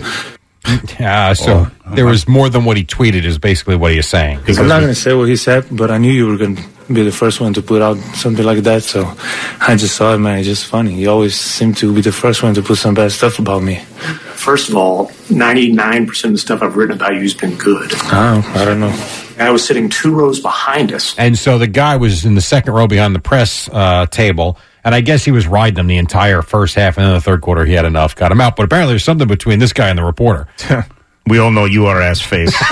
Yeah, 0.99 1.33
so 1.33 1.67
there 1.95 2.05
was 2.05 2.27
more 2.27 2.49
than 2.49 2.65
what 2.65 2.77
he 2.77 2.83
tweeted, 2.83 3.23
is 3.23 3.39
basically 3.39 3.75
what 3.75 3.91
he 3.91 3.97
is 3.97 4.07
saying. 4.07 4.39
I'm 4.47 4.67
not 4.67 4.81
going 4.81 4.93
to 4.93 4.95
say 4.95 5.13
what 5.13 5.29
he 5.29 5.35
said, 5.35 5.65
but 5.71 5.89
I 5.89 5.97
knew 5.97 6.11
you 6.11 6.27
were 6.27 6.37
going 6.37 6.57
to 6.57 6.63
be 6.93 7.01
the 7.03 7.11
first 7.11 7.39
one 7.39 7.53
to 7.53 7.61
put 7.61 7.81
out 7.81 7.97
something 8.15 8.45
like 8.45 8.59
that. 8.59 8.83
So 8.83 9.11
I 9.61 9.75
just 9.77 9.95
saw 9.95 10.13
it, 10.13 10.17
man. 10.17 10.39
It's 10.39 10.47
just 10.47 10.65
funny. 10.65 10.95
You 10.95 11.09
always 11.09 11.35
seem 11.35 11.73
to 11.75 11.93
be 11.93 12.01
the 12.01 12.11
first 12.11 12.43
one 12.43 12.53
to 12.55 12.61
put 12.61 12.77
some 12.77 12.93
bad 12.93 13.11
stuff 13.11 13.39
about 13.39 13.63
me. 13.63 13.77
First 14.35 14.69
of 14.69 14.75
all, 14.75 15.07
99% 15.29 16.25
of 16.25 16.31
the 16.31 16.37
stuff 16.37 16.61
I've 16.61 16.75
written 16.75 16.95
about 16.97 17.15
you 17.15 17.21
has 17.21 17.33
been 17.33 17.55
good. 17.57 17.91
Oh, 17.93 18.53
I 18.55 18.65
don't 18.65 18.79
know. 18.79 18.91
I 19.47 19.51
was 19.51 19.65
sitting 19.65 19.89
two 19.89 20.13
rows 20.13 20.39
behind 20.39 20.91
us. 20.91 21.15
And 21.17 21.37
so 21.37 21.57
the 21.57 21.67
guy 21.67 21.97
was 21.97 22.25
in 22.25 22.35
the 22.35 22.41
second 22.41 22.73
row 22.73 22.87
behind 22.87 23.15
the 23.15 23.19
press 23.19 23.69
uh, 23.71 24.05
table, 24.07 24.57
and 24.83 24.93
I 24.93 25.01
guess 25.01 25.23
he 25.23 25.31
was 25.31 25.47
riding 25.47 25.75
them 25.75 25.87
the 25.87 25.97
entire 25.97 26.41
first 26.41 26.75
half, 26.75 26.97
and 26.97 27.05
then 27.05 27.13
the 27.13 27.21
third 27.21 27.41
quarter 27.41 27.65
he 27.65 27.73
had 27.73 27.85
enough, 27.85 28.15
got 28.15 28.31
him 28.31 28.41
out. 28.41 28.55
But 28.55 28.63
apparently 28.63 28.93
there's 28.93 29.03
something 29.03 29.27
between 29.27 29.59
this 29.59 29.73
guy 29.73 29.89
and 29.89 29.97
the 29.97 30.03
reporter. 30.03 30.47
We 31.27 31.37
all 31.37 31.51
know 31.51 31.65
you 31.65 31.85
are 31.85 32.01
ass 32.01 32.21
face. 32.21 32.55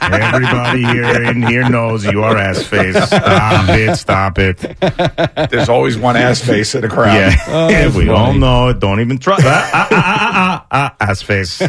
Everybody 0.00 0.84
here 0.84 1.22
in 1.24 1.42
here 1.42 1.68
knows 1.68 2.02
you 2.06 2.22
are 2.22 2.38
ass 2.38 2.62
face. 2.62 2.96
Stop 3.04 3.68
it, 3.68 3.96
stop 3.96 4.38
it. 4.38 5.50
There's 5.50 5.68
always 5.68 5.98
one 5.98 6.16
ass 6.16 6.40
face 6.40 6.74
in 6.74 6.82
a 6.84 6.88
crowd. 6.88 7.14
Yeah, 7.14 7.36
Oh, 7.48 7.68
Yeah, 7.68 7.82
that's 7.84 7.94
we 7.96 8.08
all 8.08 8.32
know 8.32 8.68
it. 8.68 8.80
Don't 8.80 9.00
even 9.00 9.18
try. 9.18 9.36
Ah, 9.40 9.70
ah, 9.74 9.88
ah, 9.90 9.92
ah, 9.92 10.66
ah, 10.70 10.96
ah, 10.98 11.10
ass 11.10 11.20
face. 11.20 11.60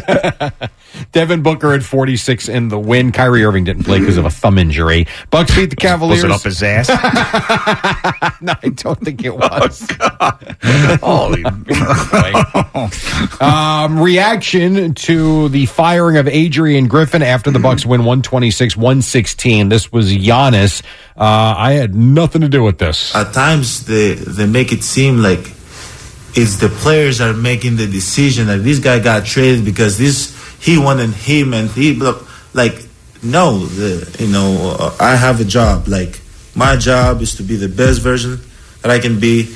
Devin 1.12 1.42
Booker 1.42 1.72
at 1.74 1.82
46 1.82 2.48
in 2.48 2.68
the 2.68 2.78
win. 2.78 3.12
Kyrie 3.12 3.44
Irving 3.44 3.64
didn't 3.64 3.84
play 3.84 3.98
because 3.98 4.16
of 4.16 4.24
a 4.24 4.30
thumb 4.30 4.58
injury. 4.58 5.06
Bucks 5.30 5.54
beat 5.54 5.68
the 5.70 5.76
Cavaliers. 5.76 6.22
Was 6.22 6.30
it 6.30 6.30
up 6.30 6.42
his 6.42 6.62
ass? 6.62 6.88
no, 8.40 8.54
I 8.62 8.68
don't 8.70 9.00
think 9.00 9.24
it 9.24 9.34
was. 9.36 9.86
Oh 10.00 10.30
Holy 11.02 11.44
um, 13.40 13.98
reaction 14.00 14.94
to 14.94 15.48
the 15.48 15.66
firing 15.74 16.16
of 16.16 16.28
Adrian 16.28 16.86
Griffin 16.86 17.20
after 17.22 17.50
the 17.50 17.58
Bucks 17.58 17.84
win 17.84 18.02
126-116. 18.02 19.68
This 19.68 19.90
was 19.90 20.12
Giannis. 20.12 20.82
Uh, 21.16 21.54
I 21.58 21.72
had 21.72 21.94
nothing 21.94 22.42
to 22.42 22.48
do 22.48 22.62
with 22.62 22.78
this. 22.78 23.14
At 23.14 23.34
times 23.34 23.84
they 23.86 24.14
they 24.14 24.46
make 24.46 24.72
it 24.72 24.84
seem 24.84 25.18
like 25.18 25.52
it's 26.36 26.56
the 26.56 26.68
players 26.68 27.20
are 27.20 27.32
making 27.32 27.76
the 27.76 27.86
decision 27.86 28.46
that 28.46 28.58
this 28.58 28.78
guy 28.78 29.00
got 29.00 29.24
traded 29.24 29.64
because 29.64 29.98
this 29.98 30.32
he 30.60 30.78
wanted 30.78 31.10
him 31.10 31.52
and 31.52 31.70
he 31.70 31.94
like 32.54 32.74
no 33.22 33.58
the, 33.58 34.16
you 34.20 34.28
know 34.28 34.76
uh, 34.78 34.96
I 35.00 35.16
have 35.16 35.40
a 35.40 35.44
job 35.44 35.88
like 35.88 36.20
my 36.54 36.76
job 36.76 37.20
is 37.20 37.34
to 37.36 37.42
be 37.42 37.56
the 37.56 37.68
best 37.68 38.00
version 38.00 38.38
that 38.82 38.90
I 38.90 39.00
can 39.00 39.18
be 39.18 39.54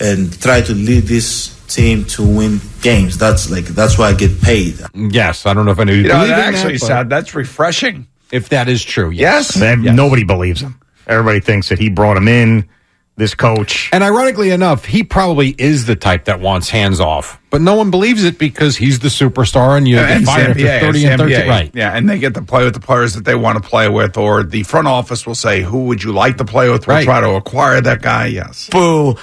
and 0.00 0.40
try 0.40 0.60
to 0.60 0.74
lead 0.74 1.04
this 1.04 1.59
team 1.70 2.04
to 2.04 2.22
win 2.22 2.60
games 2.82 3.16
that's 3.16 3.50
like 3.50 3.64
that's 3.64 3.96
why 3.98 4.08
I 4.08 4.14
get 4.14 4.40
paid 4.42 4.78
Yes, 4.94 5.46
I 5.46 5.54
don't 5.54 5.64
know 5.64 5.72
if 5.72 5.78
anybody 5.78 6.02
You 6.02 6.08
know, 6.08 6.26
that 6.26 6.38
actually 6.54 6.74
that, 6.74 6.80
but 6.80 6.86
sound 6.86 7.12
that's 7.12 7.34
refreshing. 7.34 8.06
if 8.32 8.48
that 8.50 8.68
is 8.68 8.84
true, 8.84 9.10
yes. 9.10 9.56
Yes. 9.56 9.62
And 9.62 9.96
Nobody 9.96 10.24
believes 10.24 10.60
him. 10.60 10.80
Everybody 11.06 11.40
thinks 11.40 11.68
that 11.70 11.78
he 11.78 11.88
brought 11.88 12.16
him 12.16 12.28
in, 12.28 12.68
this 13.16 13.34
coach. 13.34 13.90
And 13.92 14.02
ironically 14.04 14.50
enough, 14.50 14.84
he 14.86 15.02
probably 15.02 15.50
is 15.58 15.84
the 15.86 15.96
type 15.96 16.24
that 16.26 16.40
wants 16.40 16.70
hands 16.70 17.00
off, 17.00 17.38
but 17.50 17.60
no 17.60 17.74
one 17.74 17.90
believes 17.90 18.24
it 18.24 18.38
because 18.38 18.76
he's 18.76 19.00
the 19.00 19.08
superstar 19.08 19.76
and 19.76 19.86
you 19.86 19.98
And 19.98 20.08
get 20.08 20.16
it's 20.22 20.26
fired 20.30 20.50
after 20.50 20.62
NBA, 20.62 20.80
30 20.80 21.04
and 21.06 21.20
30. 21.20 21.34
Right. 21.48 21.70
Yeah, 21.74 21.94
and 21.96 22.08
they 22.08 22.18
get 22.18 22.32
to 22.34 22.42
play 22.42 22.64
with 22.64 22.72
the 22.74 22.80
players 22.80 23.14
that 23.14 23.24
they 23.26 23.34
want 23.34 23.62
to 23.62 23.68
play 23.68 23.88
with, 23.88 24.16
or 24.16 24.42
the 24.42 24.62
front 24.62 24.86
office 24.88 25.26
will 25.26 25.34
say, 25.34 25.60
"Who 25.62 25.84
would 25.86 26.02
you 26.02 26.12
like 26.12 26.38
to 26.38 26.44
play 26.44 26.70
with?" 26.70 26.86
We'll 26.86 26.96
Right. 26.96 27.04
try 27.04 27.20
to 27.20 27.30
acquire 27.32 27.80
that 27.82 28.00
guy. 28.00 28.26
Yes. 28.26 28.68
Boo. 28.70 29.16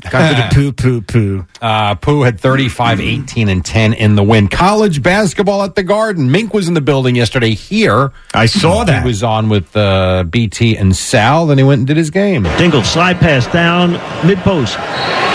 Got 0.00 0.28
to 0.28 0.34
the 0.34 0.48
poo 0.72 0.72
poo 0.72 1.00
poo. 1.00 1.46
Uh, 1.60 1.94
Pooh 1.94 2.22
had 2.22 2.40
35, 2.40 3.00
18, 3.00 3.48
and 3.48 3.64
10 3.64 3.92
in 3.94 4.16
the 4.16 4.22
win. 4.22 4.48
College 4.48 5.02
basketball 5.02 5.62
at 5.62 5.76
the 5.76 5.82
Garden. 5.82 6.30
Mink 6.30 6.52
was 6.52 6.68
in 6.68 6.74
the 6.74 6.80
building 6.80 7.14
yesterday 7.14 7.54
here. 7.54 8.12
I 8.34 8.46
saw 8.46 8.84
that. 8.84 9.02
He 9.02 9.06
was 9.06 9.22
on 9.22 9.48
with 9.48 9.74
uh, 9.76 10.24
BT 10.24 10.76
and 10.76 10.94
Sal. 10.94 11.46
Then 11.46 11.58
he 11.58 11.64
went 11.64 11.78
and 11.80 11.86
did 11.86 11.96
his 11.96 12.10
game. 12.10 12.42
Dingle 12.58 12.82
slide 12.82 13.18
pass 13.18 13.46
down 13.52 13.92
mid 14.26 14.38
post. 14.38 14.76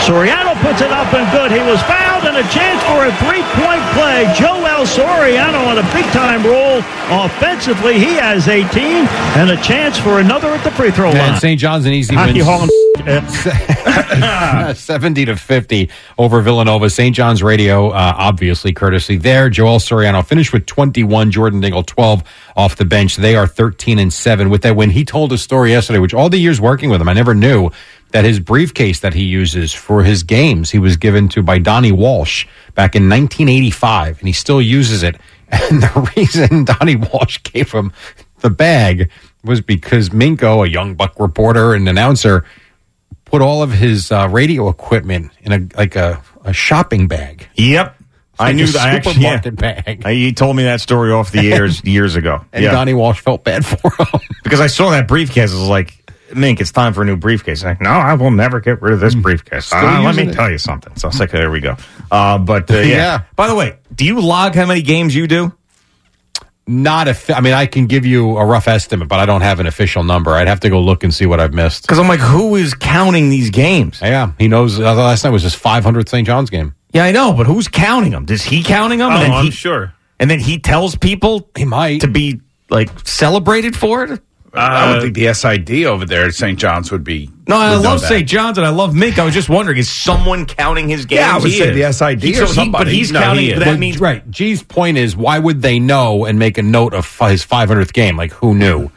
Soriano 0.04 0.49
puts 0.60 0.80
it 0.80 0.90
up 0.92 1.12
and 1.14 1.26
good. 1.32 1.50
He 1.50 1.60
was 1.60 1.80
fouled 1.82 2.24
and 2.24 2.36
a 2.36 2.46
chance 2.52 2.80
for 2.84 3.06
a 3.06 3.12
three 3.24 3.42
point 3.58 3.82
play. 3.96 4.24
Joel 4.36 4.84
Soriano 4.86 5.66
on 5.66 5.78
a 5.78 5.86
big 5.94 6.04
time 6.12 6.44
roll. 6.44 6.78
Offensively, 7.24 7.98
he 7.98 8.14
has 8.14 8.48
18 8.48 8.68
and 9.40 9.50
a 9.50 9.56
chance 9.62 9.98
for 9.98 10.20
another 10.20 10.48
at 10.48 10.62
the 10.64 10.70
free 10.70 10.90
throw 10.90 11.08
And 11.10 11.18
line. 11.18 11.40
St. 11.40 11.58
John's 11.60 11.86
an 11.86 11.92
Easy 11.92 12.14
Hockey 12.14 12.34
wins 12.42 12.44
Hall 12.46 12.68
and 13.06 14.76
70 14.76 15.24
to 15.26 15.36
50 15.36 15.90
over 16.18 16.40
Villanova. 16.40 16.90
St. 16.90 17.14
John's 17.16 17.42
Radio, 17.42 17.88
uh, 17.88 18.14
obviously, 18.16 18.72
courtesy 18.72 19.16
there. 19.16 19.48
Joel 19.48 19.78
Soriano 19.78 20.24
finished 20.24 20.52
with 20.52 20.66
21, 20.66 21.30
Jordan 21.30 21.60
Dingle 21.60 21.82
12 21.82 22.22
off 22.56 22.76
the 22.76 22.84
bench. 22.84 23.16
They 23.16 23.36
are 23.36 23.46
13 23.46 23.98
and 23.98 24.12
7 24.12 24.50
with 24.50 24.62
that 24.62 24.76
win. 24.76 24.90
He 24.90 25.04
told 25.04 25.32
a 25.32 25.38
story 25.38 25.70
yesterday, 25.70 25.98
which 25.98 26.14
all 26.14 26.28
the 26.28 26.38
years 26.38 26.60
working 26.60 26.90
with 26.90 27.00
him, 27.00 27.08
I 27.08 27.14
never 27.14 27.34
knew 27.34 27.70
that 28.12 28.24
his 28.24 28.40
briefcase 28.40 29.00
that 29.00 29.14
he 29.14 29.24
uses 29.24 29.72
for 29.72 30.02
his 30.02 30.22
games, 30.22 30.70
he 30.70 30.78
was 30.78 30.96
given 30.96 31.28
to 31.30 31.42
by 31.42 31.58
Donnie 31.58 31.92
Walsh 31.92 32.46
back 32.74 32.94
in 32.94 33.08
1985, 33.08 34.18
and 34.18 34.28
he 34.28 34.32
still 34.32 34.60
uses 34.60 35.02
it. 35.02 35.16
And 35.52 35.82
the 35.82 36.12
reason 36.16 36.64
Donnie 36.78 36.94
Walsh 36.94 37.40
gave 37.42 37.72
him 37.72 37.92
the 38.38 38.50
bag 38.50 39.10
was 39.42 39.60
because 39.60 40.10
Minko, 40.10 40.64
a 40.64 40.70
young 40.70 40.94
buck 40.94 41.18
reporter 41.18 41.74
and 41.74 41.88
announcer, 41.88 42.44
put 43.24 43.42
all 43.42 43.60
of 43.60 43.72
his 43.72 44.12
uh, 44.12 44.28
radio 44.30 44.68
equipment 44.68 45.32
in 45.40 45.52
a 45.52 45.76
like 45.76 45.96
a, 45.96 46.22
a 46.44 46.52
shopping 46.52 47.08
bag. 47.08 47.48
Yep. 47.56 47.96
I 48.38 48.52
knew 48.52 48.66
that. 48.66 48.76
I 48.76 48.90
actually, 48.90 49.22
yeah. 49.22 49.40
supermarket 49.40 49.56
bag. 49.56 50.06
He 50.06 50.32
told 50.32 50.56
me 50.56 50.62
that 50.64 50.80
story 50.80 51.12
off 51.12 51.30
the 51.30 51.52
airs 51.52 51.84
years 51.84 52.16
ago. 52.16 52.44
And 52.52 52.64
yeah. 52.64 52.72
Donnie 52.72 52.94
Walsh 52.94 53.20
felt 53.20 53.44
bad 53.44 53.66
for 53.66 53.90
him. 53.90 54.20
because 54.42 54.60
I 54.60 54.66
saw 54.66 54.90
that 54.90 55.06
briefcase. 55.06 55.52
I 55.52 55.54
was 55.54 55.68
like, 55.68 55.99
Mink, 56.34 56.60
it's 56.60 56.72
time 56.72 56.92
for 56.94 57.02
a 57.02 57.04
new 57.04 57.16
briefcase. 57.16 57.64
Like, 57.64 57.80
no, 57.80 57.90
I 57.90 58.14
will 58.14 58.30
never 58.30 58.60
get 58.60 58.80
rid 58.82 58.92
of 58.92 59.00
this 59.00 59.14
briefcase. 59.14 59.72
Uh, 59.72 60.02
let 60.04 60.14
me 60.14 60.24
it. 60.24 60.32
tell 60.34 60.50
you 60.50 60.58
something. 60.58 60.94
So 60.96 61.08
I 61.08 61.10
was 61.10 61.20
like, 61.20 61.30
there 61.30 61.50
we 61.50 61.60
go. 61.60 61.76
Uh, 62.10 62.38
but 62.38 62.70
uh, 62.70 62.74
yeah. 62.78 62.86
Yeah. 62.86 63.22
By 63.36 63.48
the 63.48 63.54
way, 63.54 63.78
do 63.94 64.04
you 64.04 64.20
log 64.20 64.54
how 64.54 64.66
many 64.66 64.82
games 64.82 65.14
you 65.14 65.26
do? 65.26 65.52
Not 66.66 67.08
a. 67.08 67.36
I 67.36 67.40
mean, 67.40 67.52
I 67.52 67.66
can 67.66 67.86
give 67.86 68.06
you 68.06 68.36
a 68.36 68.44
rough 68.44 68.68
estimate, 68.68 69.08
but 69.08 69.18
I 69.18 69.26
don't 69.26 69.40
have 69.40 69.58
an 69.58 69.66
official 69.66 70.04
number. 70.04 70.32
I'd 70.32 70.46
have 70.46 70.60
to 70.60 70.70
go 70.70 70.80
look 70.80 71.02
and 71.02 71.12
see 71.12 71.26
what 71.26 71.40
I've 71.40 71.52
missed. 71.52 71.82
Because 71.82 71.98
I'm 71.98 72.06
like, 72.06 72.20
who 72.20 72.54
is 72.54 72.74
counting 72.74 73.28
these 73.28 73.50
games? 73.50 73.98
Yeah, 74.00 74.32
he 74.38 74.46
knows. 74.46 74.78
Uh, 74.78 74.94
last 74.94 75.24
night 75.24 75.30
was 75.30 75.42
his 75.42 75.56
500th 75.56 76.08
St. 76.08 76.24
John's 76.24 76.48
game. 76.48 76.74
Yeah, 76.92 77.04
I 77.04 77.12
know, 77.12 77.32
but 77.32 77.46
who's 77.46 77.66
counting 77.66 78.12
them? 78.12 78.26
Is 78.28 78.42
he 78.42 78.62
counting 78.62 79.00
them? 79.00 79.10
Oh, 79.10 79.14
and 79.14 79.22
then 79.22 79.32
I'm 79.32 79.44
he, 79.46 79.50
sure. 79.50 79.94
And 80.20 80.30
then 80.30 80.38
he 80.38 80.58
tells 80.58 80.94
people 80.94 81.48
he 81.56 81.64
might 81.64 82.02
to 82.02 82.08
be 82.08 82.40
like 82.68 82.90
celebrated 83.06 83.74
for 83.76 84.04
it. 84.04 84.22
I 84.52 84.90
would 84.90 84.98
uh, 84.98 85.00
think 85.02 85.14
the 85.14 85.32
SID 85.32 85.84
over 85.86 86.04
there 86.04 86.24
at 86.26 86.34
St. 86.34 86.58
John's 86.58 86.90
would 86.90 87.04
be. 87.04 87.30
No, 87.46 87.56
I 87.56 87.76
love. 87.76 88.00
St. 88.00 88.28
John's 88.28 88.58
and 88.58 88.66
I 88.66 88.70
love 88.70 88.94
Mink. 88.94 89.18
I 89.18 89.24
was 89.24 89.32
just 89.34 89.48
wondering, 89.48 89.78
is 89.78 89.88
someone 89.90 90.44
counting 90.46 90.88
his 90.88 91.06
games? 91.06 91.20
Yeah, 91.20 91.34
I 91.34 91.38
would 91.38 91.50
He 91.50 91.58
say 91.58 91.70
is. 91.70 91.76
the 91.76 91.92
SID 91.92 92.22
He- 92.22 92.32
or 92.32 92.34
so 92.34 92.46
he- 92.46 92.52
somebody. 92.54 92.84
but 92.84 92.92
he's 92.92 93.12
No, 93.12 93.20
counting. 93.20 93.44
he 93.44 93.52
is. 93.52 93.58
that 93.60 93.64
But- 93.66 93.78
means 93.78 94.00
right. 94.00 94.28
G's 94.30 94.62
point 94.62 94.98
is, 94.98 95.16
why 95.16 95.38
would 95.38 95.62
they 95.62 95.78
know 95.78 96.24
and 96.24 96.38
make 96.38 96.58
a 96.58 96.62
note 96.62 96.94
of 96.94 97.06
fi- 97.06 97.30
his 97.30 97.44
500th 97.44 97.92
game? 97.92 98.16
Like, 98.16 98.32
who 98.32 98.54
knew? 98.54 98.90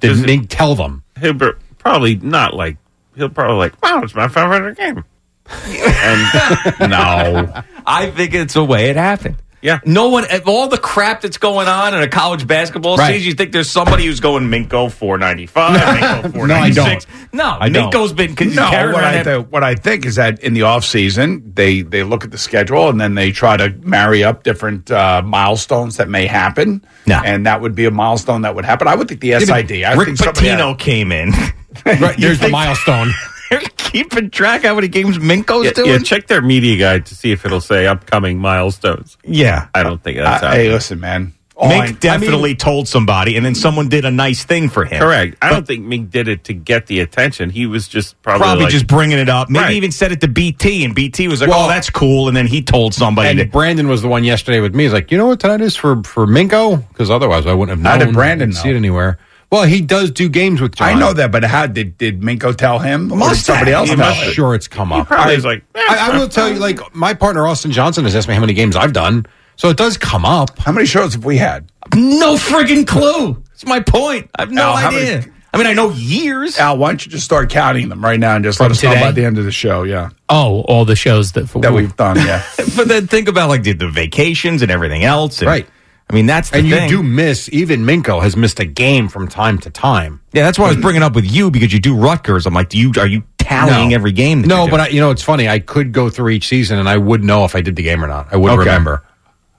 Did 0.00 0.08
Does 0.08 0.20
it- 0.22 0.26
Mink 0.26 0.46
tell 0.48 0.74
them? 0.76 1.02
He'll 1.20 1.32
be- 1.32 1.50
probably 1.78 2.16
not 2.16 2.54
like 2.54 2.76
he'll 3.16 3.28
probably 3.28 3.56
like, 3.56 3.82
wow, 3.82 4.00
it's 4.02 4.14
my 4.14 4.28
500 4.28 4.76
game. 4.76 5.04
and 5.64 6.90
no, 6.90 7.62
I 7.84 8.10
think 8.14 8.34
it's 8.34 8.54
the 8.54 8.64
way 8.64 8.90
it 8.90 8.96
happened. 8.96 9.36
Yeah. 9.62 9.80
No 9.84 10.08
one, 10.08 10.24
of 10.30 10.48
all 10.48 10.68
the 10.68 10.78
crap 10.78 11.20
that's 11.20 11.36
going 11.36 11.68
on 11.68 11.94
in 11.94 12.00
a 12.02 12.08
college 12.08 12.46
basketball 12.46 12.96
Right. 12.96 13.14
season, 13.14 13.28
you 13.28 13.34
think 13.34 13.52
there's 13.52 13.70
somebody 13.70 14.06
who's 14.06 14.20
going 14.20 14.44
Minko 14.48 14.90
495, 14.90 15.76
Minko 15.80 16.22
No, 16.22 16.54
I 16.54 16.72
496. 16.72 17.04
don't. 17.04 17.32
No, 17.34 17.56
I 17.60 17.68
don't. 17.68 17.92
Minko's 17.92 18.12
been 18.14 18.30
because 18.30 18.56
no. 18.56 18.62
What 18.92 19.04
I, 19.04 19.22
th- 19.22 19.46
what 19.48 19.62
I 19.62 19.74
think 19.74 20.06
is 20.06 20.16
that 20.16 20.40
in 20.42 20.54
the 20.54 20.62
off 20.62 20.84
season, 20.84 21.52
they 21.54 21.82
they 21.82 22.02
look 22.02 22.24
at 22.24 22.30
the 22.30 22.38
schedule 22.38 22.88
and 22.88 23.00
then 23.00 23.14
they 23.14 23.32
try 23.32 23.56
to 23.56 23.70
marry 23.82 24.24
up 24.24 24.42
different 24.44 24.90
uh, 24.90 25.20
milestones 25.22 25.98
that 25.98 26.08
may 26.08 26.26
happen. 26.26 26.84
No. 27.06 27.20
and 27.24 27.46
that 27.46 27.60
would 27.60 27.74
be 27.74 27.84
a 27.86 27.90
milestone 27.90 28.42
that 28.42 28.54
would 28.54 28.64
happen. 28.64 28.88
I 28.88 28.94
would 28.94 29.08
think 29.08 29.20
the 29.20 29.32
but 29.32 29.42
SID. 29.42 29.84
I 29.84 29.94
Rick 29.94 30.06
think 30.06 30.18
somebody 30.18 30.46
had- 30.48 30.58
Pitino 30.58 30.78
came 30.78 31.12
in. 31.12 31.32
Right, 31.86 32.16
there's 32.18 32.40
the 32.40 32.48
milestone. 32.48 33.12
They're 33.50 33.60
keeping 33.76 34.30
track 34.30 34.62
how 34.62 34.76
many 34.76 34.88
games 34.88 35.18
Minko's 35.18 35.64
yeah, 35.66 35.72
doing. 35.72 35.88
yeah, 35.90 35.98
check 35.98 36.28
their 36.28 36.40
media 36.40 36.76
guide 36.78 37.06
to 37.06 37.16
see 37.16 37.32
if 37.32 37.44
it'll 37.44 37.60
say 37.60 37.86
upcoming 37.86 38.38
milestones. 38.38 39.18
Yeah. 39.24 39.66
I 39.74 39.82
don't 39.82 40.02
think 40.02 40.18
that's 40.18 40.42
I- 40.42 40.46
how. 40.46 40.52
hey, 40.54 40.70
listen, 40.70 41.00
man. 41.00 41.34
All 41.56 41.70
oh, 41.70 41.74
I- 41.74 41.86
Mink 41.86 42.00
definitely 42.00 42.54
told 42.54 42.88
somebody, 42.88 43.36
and 43.36 43.44
then 43.44 43.54
someone 43.54 43.88
did 43.90 44.06
a 44.06 44.10
nice 44.10 44.44
thing 44.44 44.70
for 44.70 44.84
him. 44.86 45.02
Correct. 45.02 45.36
I 45.42 45.50
don't 45.50 45.66
think 45.66 45.84
Mink 45.84 46.10
did 46.10 46.26
it 46.28 46.44
to 46.44 46.54
get 46.54 46.86
the 46.86 47.00
attention. 47.00 47.50
He 47.50 47.66
was 47.66 47.86
just 47.86 48.22
probably, 48.22 48.44
Probably 48.44 48.64
like, 48.64 48.72
just 48.72 48.86
bringing 48.86 49.18
it 49.18 49.28
up. 49.28 49.50
Maybe 49.50 49.64
Right. 49.64 49.74
even 49.74 49.90
said 49.92 50.10
it 50.12 50.22
to 50.22 50.28
BT, 50.28 50.84
and 50.84 50.94
BT 50.94 51.28
was 51.28 51.42
like, 51.42 51.50
Well- 51.50 51.66
"Oh, 51.66 51.68
that's 51.68 51.90
cool." 51.90 52.28
And 52.28 52.36
then 52.36 52.46
he 52.46 52.62
told 52.62 52.94
somebody. 52.94 53.28
And 53.28 53.38
that, 53.40 53.50
Brandon 53.52 53.88
was 53.88 54.00
the 54.00 54.08
one 54.08 54.24
yesterday 54.24 54.60
with 54.60 54.74
me. 54.74 54.84
He's 54.84 54.94
like, 54.94 55.10
you 55.10 55.18
know 55.18 55.26
what 55.26 55.40
tonight 55.40 55.60
is 55.60 55.76
for 55.76 56.02
for 56.04 56.26
Minko? 56.26 56.82
Because 56.88 57.10
otherwise 57.10 57.44
I 57.46 57.52
wouldn't 57.52 57.76
have 57.76 57.82
known. 57.84 57.98
How 58.00 58.06
did 58.06 58.14
Brandon 58.14 58.50
Didn't 58.50 58.62
see 58.62 58.70
it 58.70 58.76
anywhere. 58.76 59.18
Well, 59.50 59.64
he 59.64 59.80
does 59.80 60.12
do 60.12 60.28
games 60.28 60.60
with 60.60 60.76
John. 60.76 60.88
I 60.88 60.94
know 60.94 61.12
that, 61.12 61.32
but 61.32 61.42
how 61.44 61.66
did 61.66 61.98
did 61.98 62.20
Minko 62.20 62.54
tell 62.56 62.78
him? 62.78 63.10
or 63.12 63.30
did 63.30 63.38
somebody 63.38 63.72
else 63.72 63.90
I'm 63.90 63.98
him? 64.00 64.32
sure 64.32 64.54
it's 64.54 64.68
come 64.68 64.92
up. 64.92 65.08
probably 65.08 65.32
I, 65.32 65.36
was 65.36 65.44
like, 65.44 65.64
eh, 65.74 65.84
I, 65.88 66.10
I 66.12 66.18
will 66.18 66.28
tell 66.28 66.48
you, 66.48 66.58
like 66.60 66.94
my 66.94 67.14
partner 67.14 67.46
Austin 67.46 67.72
Johnson 67.72 68.04
has 68.04 68.14
asked 68.14 68.28
me 68.28 68.34
how 68.34 68.40
many 68.40 68.54
games 68.54 68.76
I've 68.76 68.92
done, 68.92 69.26
so 69.56 69.68
it 69.68 69.76
does 69.76 69.96
come 69.98 70.24
up. 70.24 70.56
How 70.58 70.70
many 70.72 70.86
shows 70.86 71.14
have 71.14 71.24
we 71.24 71.36
had? 71.36 71.70
no 71.96 72.36
friggin' 72.36 72.86
clue. 72.86 73.42
It's 73.52 73.66
my 73.66 73.80
point. 73.80 74.30
I 74.38 74.42
have 74.42 74.52
no 74.52 74.62
Al, 74.62 74.76
idea. 74.76 75.18
many- 75.20 75.32
I 75.52 75.58
mean, 75.58 75.66
I 75.66 75.72
know 75.72 75.90
years. 75.90 76.56
Al, 76.58 76.78
why 76.78 76.90
don't 76.90 77.04
you 77.04 77.10
just 77.10 77.24
start 77.24 77.50
counting 77.50 77.88
them 77.88 78.04
right 78.04 78.20
now 78.20 78.36
and 78.36 78.44
just 78.44 78.60
let 78.60 78.66
From 78.66 78.72
us 78.72 78.82
know 78.84 78.90
today? 78.90 79.00
by 79.02 79.10
the 79.10 79.24
end 79.24 79.36
of 79.36 79.44
the 79.44 79.50
show? 79.50 79.82
Yeah, 79.82 80.10
Oh, 80.28 80.60
all 80.68 80.84
the 80.84 80.94
shows 80.94 81.32
that, 81.32 81.48
that 81.60 81.72
we've 81.72 81.96
done. 81.96 82.14
Yeah. 82.18 82.44
but 82.76 82.86
then 82.86 83.08
think 83.08 83.26
about 83.26 83.48
like 83.48 83.64
the, 83.64 83.72
the 83.72 83.88
vacations 83.88 84.62
and 84.62 84.70
everything 84.70 85.02
else. 85.02 85.40
and- 85.40 85.48
Right. 85.48 85.66
I 86.10 86.12
mean, 86.12 86.26
that's 86.26 86.50
the 86.50 86.58
And 86.58 86.66
you 86.68 86.88
do 86.88 87.02
miss 87.04 87.48
even 87.52 87.84
Minko 87.84 88.20
has 88.20 88.36
missed 88.36 88.58
a 88.58 88.64
game 88.64 89.08
from 89.08 89.28
time 89.28 89.58
to 89.58 89.70
time. 89.70 90.20
Yeah, 90.32 90.42
that's 90.42 90.58
why 90.58 90.66
I 90.66 90.68
was 90.70 90.76
bringing 90.78 91.02
up 91.02 91.14
with 91.14 91.24
you 91.30 91.50
because 91.52 91.72
you 91.72 91.78
do 91.78 91.94
Rutgers. 91.96 92.46
I'm 92.46 92.54
like, 92.54 92.68
do 92.68 92.78
you 92.78 92.92
are 92.98 93.06
you 93.06 93.22
tallying 93.38 93.90
No. 93.90 93.94
every 93.94 94.10
game? 94.12 94.42
That 94.42 94.48
No, 94.48 94.66
but 94.68 94.80
I, 94.80 94.88
you 94.88 95.00
know 95.00 95.10
it's 95.12 95.22
funny. 95.22 95.48
I 95.48 95.60
could 95.60 95.92
go 95.92 96.10
through 96.10 96.30
each 96.30 96.48
season 96.48 96.78
and 96.80 96.88
I 96.88 96.96
would 96.96 97.22
know 97.22 97.44
if 97.44 97.54
I 97.54 97.60
did 97.60 97.76
the 97.76 97.82
game 97.84 98.04
or 98.04 98.08
not. 98.08 98.26
I 98.32 98.36
would 98.36 98.50
Okay. 98.50 98.58
remember. 98.60 99.04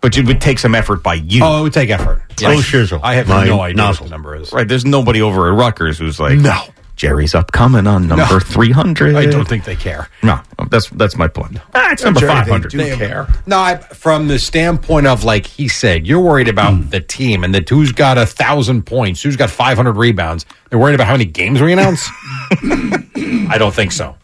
but 0.02 0.18
it 0.18 0.26
would 0.26 0.42
take 0.42 0.58
some 0.58 0.74
effort 0.74 1.04
by 1.04 1.14
you. 1.14 1.44
Oh, 1.44 1.60
it 1.60 1.62
would 1.62 1.74
take 1.74 1.92
effort. 1.92 2.24
Oh, 2.44 2.48
like- 2.50 3.04
I 3.04 3.14
have 3.14 3.28
My 3.28 3.46
no 3.46 3.62
idea 3.62 3.86
what 3.86 4.00
the 4.00 4.10
number 4.10 4.36
is. 4.36 4.52
Right, 4.52 4.68
there's 4.68 4.84
nobody 4.84 5.22
over 5.22 5.48
at 5.48 5.56
Rutgers 5.56 6.00
who's 6.00 6.20
like, 6.20 6.40
No. 6.40 6.60
Jerry's 7.02 7.34
upcoming 7.34 7.88
on 7.88 8.08
number 8.08 8.32
No. 8.34 8.40
300. 8.40 9.16
I 9.16 9.26
don't 9.26 9.48
think 9.48 9.64
they 9.66 9.76
care. 9.76 10.08
No, 10.22 10.40
that's 10.70 10.88
that's 10.92 11.18
my 11.18 11.28
point. 11.28 11.58
Ah, 11.74 11.92
it's 11.92 12.04
number 12.04 12.20
Jerry, 12.20 12.36
they 12.36 12.40
500. 12.42 12.70
do 12.72 12.96
care. 12.96 13.28
No, 13.48 13.58
I, 13.58 13.78
from 13.78 14.28
the 14.28 14.38
standpoint 14.38 15.08
of 15.08 15.24
like 15.24 15.48
he 15.48 15.68
said, 15.68 16.06
you're 16.06 16.20
worried 16.22 16.48
about 16.48 16.92
the 16.92 17.00
team 17.02 17.44
and 17.44 17.56
that 17.56 17.68
who's 17.68 17.92
got 17.92 18.20
a 18.20 18.28
thousand 18.28 18.84
points, 18.86 19.24
who's 19.24 19.36
got 19.36 19.50
500 19.50 19.94
rebounds. 19.94 20.46
They're 20.70 20.78
worried 20.78 20.94
about 20.94 21.08
how 21.08 21.14
many 21.14 21.26
games 21.26 21.60
we 21.60 21.74
announce. 21.74 22.08
I 22.52 23.56
don't 23.58 23.74
think 23.74 23.92
so. 23.94 24.16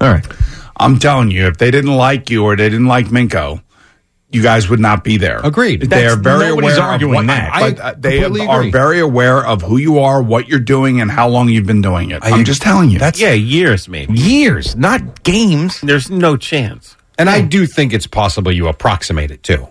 All 0.00 0.10
right. 0.12 0.26
I'm 0.80 0.98
telling 0.98 1.30
you, 1.30 1.46
if 1.46 1.58
they 1.58 1.70
didn't 1.70 1.94
like 1.94 2.30
you 2.30 2.42
or 2.42 2.56
they 2.56 2.68
didn't 2.68 2.86
like 2.86 3.06
Minko, 3.06 3.62
you 4.30 4.42
guys 4.42 4.68
would 4.68 4.80
not 4.80 5.04
be 5.04 5.16
there. 5.16 5.38
Agreed. 5.42 5.82
They 5.82 6.06
are 6.06 6.16
That's- 6.16 6.38
very 6.38 6.50
nobody's 6.50 6.76
aware 6.76 6.88
arguing 6.88 7.14
of 7.14 7.16
what, 7.16 7.26
that. 7.28 7.76
but 7.76 7.80
I 7.80 7.88
uh, 7.88 7.94
they 7.96 8.20
completely 8.20 8.46
are 8.46 8.60
agree. 8.60 8.70
very 8.70 9.00
aware 9.00 9.44
of 9.44 9.62
who 9.62 9.78
you 9.78 9.98
are, 10.00 10.22
what 10.22 10.48
you're 10.48 10.58
doing, 10.60 11.00
and 11.00 11.10
how 11.10 11.28
long 11.28 11.48
you've 11.48 11.66
been 11.66 11.80
doing 11.80 12.10
it. 12.10 12.22
I, 12.22 12.30
am 12.30 12.44
just 12.44 12.60
telling 12.60 12.90
you. 12.90 12.98
That's 12.98 13.20
yeah, 13.20 13.32
years 13.32 13.88
maybe. 13.88 14.12
Years, 14.14 14.76
not 14.76 15.22
games. 15.22 15.80
There's 15.80 16.10
no 16.10 16.36
chance. 16.36 16.96
And 17.18 17.28
I 17.28 17.40
do 17.40 17.66
think 17.66 17.92
it's 17.92 18.06
possible 18.06 18.52
you 18.52 18.68
approximate 18.68 19.30
it 19.30 19.42
too. 19.42 19.66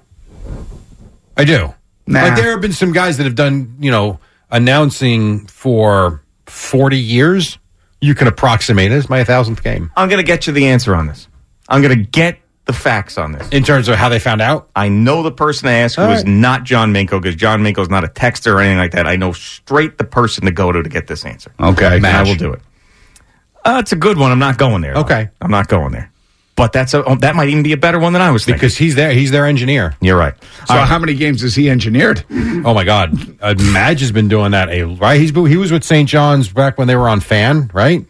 I 1.38 1.45
do. 1.45 1.74
Nah. 2.08 2.24
Like 2.24 2.36
there 2.36 2.51
have 2.51 2.62
been 2.62 2.74
some 2.74 2.91
guys 2.91 3.18
that 3.18 3.24
have 3.24 3.36
done, 3.36 3.78
you 3.80 3.91
know, 3.91 4.20
announcing 4.49 5.45
for 5.47 6.24
40 6.47 6.97
years. 6.97 7.58
You 8.01 8.16
can 8.16 8.28
approximate 8.28 8.91
it 8.91 8.95
as 8.95 9.10
my 9.10 9.24
thousandth 9.24 9.64
game. 9.64 9.91
I'm 9.95 10.10
going 10.10 10.20
to 10.20 10.28
get 10.28 10.47
you 10.47 10.53
the 10.53 10.68
answer 10.68 10.95
on 10.95 11.08
this. 11.08 11.28
I'm 11.70 11.82
going 11.82 11.97
to 11.97 12.03
get 12.03 12.39
the 12.68 12.74
facts 12.74 13.18
on 13.18 13.32
this. 13.32 13.49
In 13.49 13.63
terms 13.63 13.88
of 13.88 13.95
how 13.95 14.09
they 14.09 14.20
found 14.20 14.41
out? 14.41 14.70
I 14.76 14.89
know 14.89 15.24
the 15.24 15.32
person 15.32 15.68
I 15.68 15.74
asked 15.74 15.95
who 15.95 16.03
right. 16.03 16.26
not 16.26 16.63
John 16.63 16.93
Minko 16.93 17.22
because 17.22 17.36
John 17.36 17.61
Minko's 17.61 17.89
not 17.89 18.03
a 18.03 18.07
texter 18.07 18.53
or 18.53 18.59
anything 18.59 18.78
like 18.78 18.91
that. 18.91 19.07
I 19.07 19.15
know 19.15 19.32
straight 19.32 19.97
the 19.97 20.03
person 20.03 20.45
to 20.45 20.51
go 20.51 20.72
to 20.72 20.84
to 20.84 20.89
get 20.89 21.07
this 21.07 21.26
answer. 21.26 21.51
Okay. 21.59 21.95
And 21.95 22.05
I 22.05 22.24
will 22.24 22.36
do 22.36 22.53
it. 22.53 22.61
Uh, 23.65 23.78
it's 23.80 23.91
a 23.91 23.97
good 23.97 24.18
one. 24.18 24.32
I'm 24.32 24.39
not 24.39 24.57
going 24.57 24.82
there. 24.82 24.93
though. 24.93 25.01
Okay. 25.01 25.30
I'm 25.41 25.51
not 25.51 25.68
going 25.68 25.91
there. 25.91 26.11
But 26.55 26.74
that's 26.74 26.93
a, 26.95 27.03
oh, 27.03 27.15
that 27.18 27.36
might 27.36 27.49
even 27.49 27.61
be 27.61 27.74
a 27.74 27.78
better 27.78 27.99
one 27.99 28.13
than 28.13 28.22
I 28.22 28.32
was 28.32 28.43
thinking. 28.43 28.57
Because 28.57 28.76
he's 28.76 28.95
there. 28.95 29.11
He's 29.11 29.30
their 29.30 29.45
engineer. 29.45 29.95
You're 30.01 30.18
right. 30.18 30.34
So 30.65 30.74
how 30.74 30.97
many 30.97 31.13
games 31.13 31.41
has 31.41 31.55
he 31.55 31.70
engineered? 31.70 32.24
Oh 32.65 32.74
my 32.74 32.84
God, 32.84 33.38
uh, 33.39 33.53
Madge 33.72 34.01
has 34.01 34.11
been 34.11 34.28
doing 34.28 34.51
that 34.51 34.70
a 34.70 34.84
right. 34.84 35.22
He's 35.22 35.30
he 35.30 35.57
was 35.57 35.72
with 35.72 35.84
St. 35.84 36.09
John's 36.09 36.49
back 36.49 36.78
when 36.78 36.88
they 36.88 36.95
were 36.95 37.07
on 37.07 37.20
Fan, 37.20 37.70
right? 37.72 38.03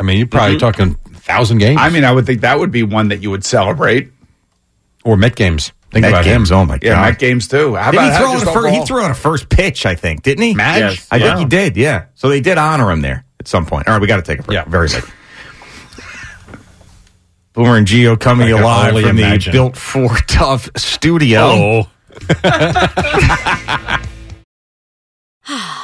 I 0.00 0.02
mean, 0.02 0.16
you're 0.16 0.26
probably 0.26 0.58
talking 0.58 0.96
thousand 1.24 1.58
games. 1.58 1.78
I 1.80 1.90
mean, 1.90 2.04
I 2.04 2.12
would 2.12 2.26
think 2.26 2.42
that 2.42 2.58
would 2.58 2.70
be 2.70 2.82
one 2.82 3.08
that 3.08 3.22
you 3.22 3.30
would 3.30 3.44
celebrate. 3.44 4.10
or 5.04 5.16
Met 5.16 5.36
games. 5.36 5.72
Think 5.90 6.02
Met 6.02 6.10
about 6.12 6.24
games. 6.24 6.50
him. 6.50 6.56
Oh 6.58 6.64
my 6.64 6.78
Yeah, 6.82 6.94
god. 6.94 7.10
Met 7.10 7.18
games 7.18 7.48
too. 7.48 7.76
How 7.76 7.90
Didn't 7.92 8.06
about 8.08 8.12
he 8.12 8.18
throw, 8.18 8.26
how 8.26 8.34
on 8.34 8.48
a 8.48 8.52
fir- 8.52 8.68
he 8.80 8.86
threw 8.86 9.02
on 9.04 9.10
a 9.10 9.14
first 9.14 9.48
pitch, 9.48 9.86
I 9.86 9.94
think, 9.94 10.22
didn't 10.22 10.42
he? 10.44 10.54
Madge? 10.54 10.80
Yes. 10.80 11.08
I 11.10 11.16
Yeah. 11.16 11.26
think 11.36 11.38
he 11.38 11.44
did, 11.44 11.76
yeah. 11.76 12.06
So 12.14 12.28
they 12.28 12.40
did 12.40 12.58
honor 12.58 12.90
him 12.90 13.00
there 13.00 13.24
at 13.38 13.46
some 13.48 13.64
point. 13.64 13.86
All 13.86 13.94
right, 13.94 14.00
we 14.00 14.08
got 14.08 14.16
to 14.16 14.22
take 14.22 14.40
a 14.40 14.42
break. 14.42 14.56
Yeah. 14.56 14.64
Very 14.66 14.88
late. 14.88 15.04
Boomer 17.52 17.76
and 17.76 17.86
Gio 17.86 18.18
coming 18.18 18.48
I 18.48 18.58
alive 18.58 18.88
only 18.90 19.02
from 19.02 19.18
imagine. 19.18 19.52
the 19.52 19.56
Built 19.56 19.76
Ford 19.76 20.20
Tough 20.26 20.68
studio. 20.76 21.86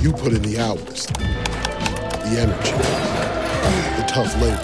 You 0.00 0.12
put 0.12 0.32
in 0.32 0.40
the 0.40 0.58
hours, 0.58 1.04
the 1.08 2.38
energy, 2.40 2.72
the 4.00 4.04
tough 4.08 4.34
labor. 4.40 4.56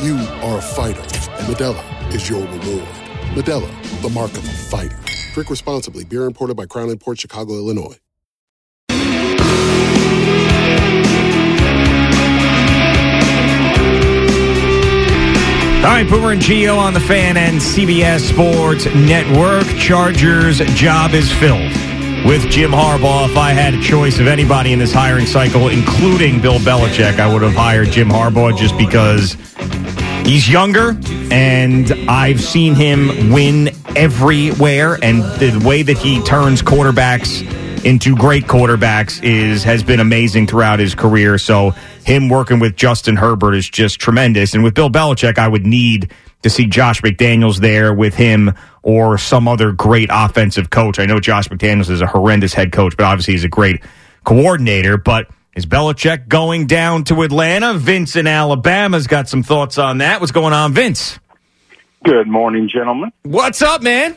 You 0.00 0.14
are 0.46 0.58
a 0.58 0.62
fighter, 0.62 1.00
and 1.00 1.52
Modelo 1.52 2.14
is 2.14 2.30
your 2.30 2.42
reward. 2.42 2.86
Modelo, 3.34 4.02
the 4.02 4.08
mark 4.10 4.30
of 4.34 4.44
a 4.44 4.52
fighter. 4.52 4.96
Drink 5.34 5.50
responsibly. 5.50 6.04
Beer 6.04 6.26
imported 6.26 6.56
by 6.56 6.66
Crown 6.66 6.90
Imports 6.90 7.22
Chicago, 7.22 7.54
Illinois. 7.54 7.98
All 15.78 15.86
right, 15.86 16.06
Boomer 16.08 16.30
and 16.30 16.40
Gio 16.40 16.78
on 16.78 16.94
the 16.94 17.00
fan 17.00 17.36
and 17.36 17.60
CBS 17.60 18.20
Sports 18.20 18.86
Network. 18.94 19.66
Chargers 19.76 20.58
job 20.76 21.14
is 21.14 21.32
filled 21.32 21.89
with 22.24 22.50
Jim 22.50 22.70
Harbaugh. 22.70 23.28
If 23.28 23.36
I 23.36 23.50
had 23.52 23.74
a 23.74 23.80
choice 23.80 24.18
of 24.18 24.26
anybody 24.26 24.72
in 24.72 24.78
this 24.78 24.92
hiring 24.92 25.26
cycle, 25.26 25.68
including 25.68 26.40
Bill 26.40 26.58
Belichick, 26.58 27.18
I 27.18 27.32
would 27.32 27.42
have 27.42 27.54
hired 27.54 27.88
Jim 27.88 28.08
Harbaugh 28.08 28.56
just 28.56 28.76
because 28.76 29.36
he's 30.26 30.48
younger 30.48 30.98
and 31.30 31.92
I've 32.08 32.40
seen 32.40 32.74
him 32.74 33.32
win 33.32 33.70
everywhere. 33.96 34.98
And 35.02 35.22
the 35.40 35.62
way 35.64 35.82
that 35.82 35.98
he 35.98 36.22
turns 36.22 36.62
quarterbacks 36.62 37.42
into 37.84 38.14
great 38.14 38.44
quarterbacks 38.44 39.22
is 39.22 39.64
has 39.64 39.82
been 39.82 40.00
amazing 40.00 40.46
throughout 40.46 40.78
his 40.78 40.94
career. 40.94 41.38
So 41.38 41.70
him 42.04 42.28
working 42.28 42.58
with 42.58 42.76
Justin 42.76 43.16
Herbert 43.16 43.54
is 43.54 43.68
just 43.68 43.98
tremendous. 43.98 44.54
And 44.54 44.62
with 44.62 44.74
Bill 44.74 44.90
Belichick, 44.90 45.38
I 45.38 45.48
would 45.48 45.66
need 45.66 46.12
to 46.42 46.50
see 46.50 46.66
Josh 46.66 47.00
McDaniels 47.02 47.58
there 47.58 47.92
with 47.92 48.14
him 48.14 48.52
or 48.82 49.18
some 49.18 49.48
other 49.48 49.72
great 49.72 50.08
offensive 50.12 50.70
coach. 50.70 50.98
I 50.98 51.06
know 51.06 51.20
Josh 51.20 51.48
McDaniels 51.48 51.90
is 51.90 52.00
a 52.00 52.06
horrendous 52.06 52.54
head 52.54 52.72
coach, 52.72 52.96
but 52.96 53.04
obviously 53.04 53.34
he's 53.34 53.44
a 53.44 53.48
great 53.48 53.82
coordinator. 54.24 54.96
But 54.96 55.28
is 55.54 55.66
Belichick 55.66 56.28
going 56.28 56.66
down 56.66 57.04
to 57.04 57.22
Atlanta? 57.22 57.74
Vince 57.74 58.16
in 58.16 58.26
Alabama's 58.26 59.06
got 59.06 59.28
some 59.28 59.42
thoughts 59.42 59.78
on 59.78 59.98
that. 59.98 60.20
What's 60.20 60.32
going 60.32 60.52
on, 60.52 60.72
Vince? 60.72 61.18
Good 62.04 62.28
morning, 62.28 62.68
gentlemen. 62.68 63.12
What's 63.22 63.60
up, 63.60 63.82
man? 63.82 64.16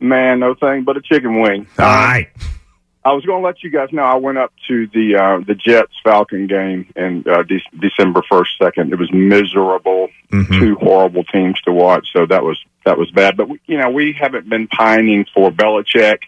Man, 0.00 0.40
no 0.40 0.54
thing 0.54 0.84
but 0.84 0.96
a 0.96 1.02
chicken 1.02 1.40
wing. 1.40 1.66
All 1.78 1.84
right. 1.84 2.28
I 3.04 3.12
was 3.12 3.24
going 3.24 3.40
to 3.40 3.46
let 3.46 3.62
you 3.62 3.70
guys 3.70 3.88
know 3.92 4.02
I 4.02 4.16
went 4.16 4.36
up 4.36 4.52
to 4.68 4.86
the 4.88 5.16
uh, 5.16 5.44
the 5.46 5.54
Jets 5.54 5.94
Falcon 6.04 6.46
game 6.46 6.92
in 6.94 7.24
uh, 7.26 7.42
De- 7.42 7.62
December 7.78 8.22
first, 8.28 8.50
second. 8.62 8.92
It 8.92 8.98
was 8.98 9.10
miserable, 9.12 10.08
two 10.60 10.74
horrible 10.76 11.24
teams 11.24 11.58
to 11.62 11.72
watch. 11.72 12.06
So 12.12 12.26
that 12.26 12.44
was 12.44 12.62
that 12.84 12.98
was 12.98 13.10
bad. 13.10 13.36
But 13.38 13.48
we, 13.48 13.60
you 13.66 13.78
know, 13.78 13.90
we 13.90 14.12
haven't 14.12 14.48
been 14.48 14.68
pining 14.68 15.24
for 15.34 15.50
Belichick 15.50 16.18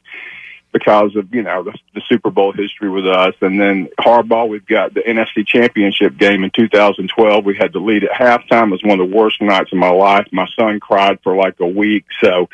because 0.72 1.14
of 1.16 1.34
you 1.34 1.42
know 1.42 1.62
the, 1.62 1.78
the 1.94 2.00
Super 2.08 2.30
Bowl 2.30 2.52
history 2.52 2.88
with 2.88 3.06
us, 3.06 3.34
and 3.42 3.60
then 3.60 3.88
Harbaugh. 4.00 4.48
We've 4.48 4.66
got 4.66 4.94
the 4.94 5.00
NFC 5.00 5.46
Championship 5.46 6.16
game 6.16 6.42
in 6.42 6.50
2012. 6.56 7.44
We 7.44 7.56
had 7.56 7.74
to 7.74 7.80
lead 7.80 8.04
at 8.04 8.12
halftime. 8.12 8.68
It 8.68 8.70
was 8.70 8.82
one 8.82 8.98
of 8.98 9.10
the 9.10 9.14
worst 9.14 9.42
nights 9.42 9.72
of 9.72 9.78
my 9.78 9.90
life. 9.90 10.26
My 10.32 10.46
son 10.58 10.80
cried 10.80 11.18
for 11.22 11.36
like 11.36 11.60
a 11.60 11.66
week. 11.66 12.06
So 12.22 12.48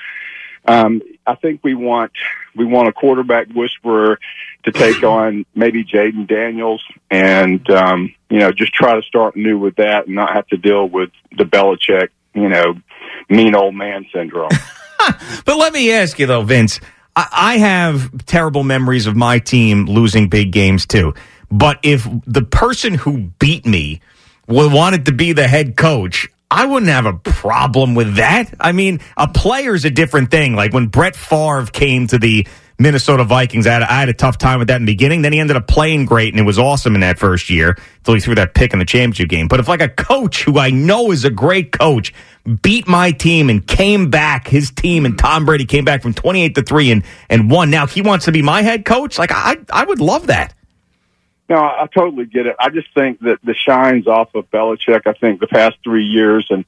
um, 0.68 1.02
I 1.26 1.34
think 1.34 1.60
we 1.64 1.74
want 1.74 2.12
we 2.54 2.64
want 2.64 2.88
a 2.88 2.92
quarterback 2.92 3.48
whisperer 3.48 4.18
to 4.64 4.72
take 4.72 5.02
on 5.02 5.46
maybe 5.54 5.84
Jayden 5.84 6.28
Daniels, 6.28 6.84
and 7.10 7.68
um, 7.70 8.14
you 8.28 8.38
know 8.38 8.52
just 8.52 8.72
try 8.72 8.94
to 8.94 9.02
start 9.02 9.36
new 9.36 9.58
with 9.58 9.76
that, 9.76 10.06
and 10.06 10.14
not 10.14 10.34
have 10.34 10.46
to 10.48 10.56
deal 10.56 10.88
with 10.88 11.10
the 11.36 11.44
Belichick, 11.44 12.08
you 12.34 12.48
know, 12.48 12.74
mean 13.28 13.54
old 13.54 13.74
man 13.74 14.06
syndrome. 14.12 14.50
But 15.44 15.56
let 15.56 15.72
me 15.72 15.92
ask 15.92 16.18
you 16.18 16.26
though, 16.26 16.42
Vince. 16.42 16.80
I, 17.16 17.28
I 17.32 17.58
have 17.58 18.26
terrible 18.26 18.62
memories 18.62 19.06
of 19.06 19.16
my 19.16 19.38
team 19.38 19.86
losing 19.86 20.28
big 20.28 20.50
games 20.50 20.84
too. 20.84 21.14
But 21.50 21.78
if 21.82 22.06
the 22.26 22.42
person 22.42 22.94
who 22.94 23.30
beat 23.38 23.64
me 23.64 24.02
wanted 24.46 25.06
to 25.06 25.12
be 25.12 25.32
the 25.32 25.48
head 25.48 25.76
coach, 25.76 26.28
I 26.50 26.64
wouldn't 26.64 26.90
have 26.90 27.04
a 27.04 27.12
problem 27.12 27.94
with 27.94 28.16
that. 28.16 28.54
I 28.58 28.72
mean, 28.72 29.00
a 29.16 29.28
player's 29.28 29.84
a 29.84 29.90
different 29.90 30.30
thing. 30.30 30.54
Like 30.54 30.72
when 30.72 30.86
Brett 30.86 31.14
Favre 31.14 31.66
came 31.66 32.06
to 32.06 32.18
the 32.18 32.46
Minnesota 32.78 33.24
Vikings, 33.24 33.66
I 33.66 33.72
had, 33.74 33.82
I 33.82 34.00
had 34.00 34.08
a 34.08 34.14
tough 34.14 34.38
time 34.38 34.58
with 34.58 34.68
that 34.68 34.76
in 34.76 34.86
the 34.86 34.92
beginning. 34.92 35.20
Then 35.20 35.34
he 35.34 35.40
ended 35.40 35.56
up 35.56 35.66
playing 35.66 36.06
great 36.06 36.32
and 36.32 36.40
it 36.40 36.44
was 36.44 36.58
awesome 36.58 36.94
in 36.94 37.02
that 37.02 37.18
first 37.18 37.50
year 37.50 37.76
until 37.98 38.14
he 38.14 38.20
threw 38.20 38.34
that 38.36 38.54
pick 38.54 38.72
in 38.72 38.78
the 38.78 38.86
championship 38.86 39.28
game. 39.28 39.46
But 39.46 39.60
if 39.60 39.68
like 39.68 39.82
a 39.82 39.90
coach 39.90 40.44
who 40.44 40.58
I 40.58 40.70
know 40.70 41.10
is 41.10 41.26
a 41.26 41.30
great 41.30 41.72
coach 41.72 42.14
beat 42.62 42.88
my 42.88 43.10
team 43.10 43.50
and 43.50 43.66
came 43.66 44.08
back, 44.08 44.48
his 44.48 44.70
team 44.70 45.04
and 45.04 45.18
Tom 45.18 45.44
Brady 45.44 45.66
came 45.66 45.84
back 45.84 46.00
from 46.00 46.14
28 46.14 46.54
to 46.54 46.62
3 46.62 46.92
and, 46.92 47.04
and 47.28 47.50
won. 47.50 47.68
Now 47.68 47.86
he 47.86 48.00
wants 48.00 48.24
to 48.24 48.32
be 48.32 48.40
my 48.40 48.62
head 48.62 48.86
coach. 48.86 49.18
Like 49.18 49.32
I, 49.32 49.58
I 49.70 49.84
would 49.84 50.00
love 50.00 50.28
that. 50.28 50.54
No, 51.48 51.56
I 51.56 51.88
totally 51.94 52.26
get 52.26 52.46
it. 52.46 52.56
I 52.60 52.68
just 52.68 52.92
think 52.92 53.20
that 53.20 53.38
the 53.42 53.54
shine's 53.54 54.06
off 54.06 54.34
of 54.34 54.50
Belichick. 54.50 55.06
I 55.06 55.14
think 55.14 55.40
the 55.40 55.46
past 55.46 55.76
three 55.82 56.04
years 56.04 56.46
and 56.50 56.64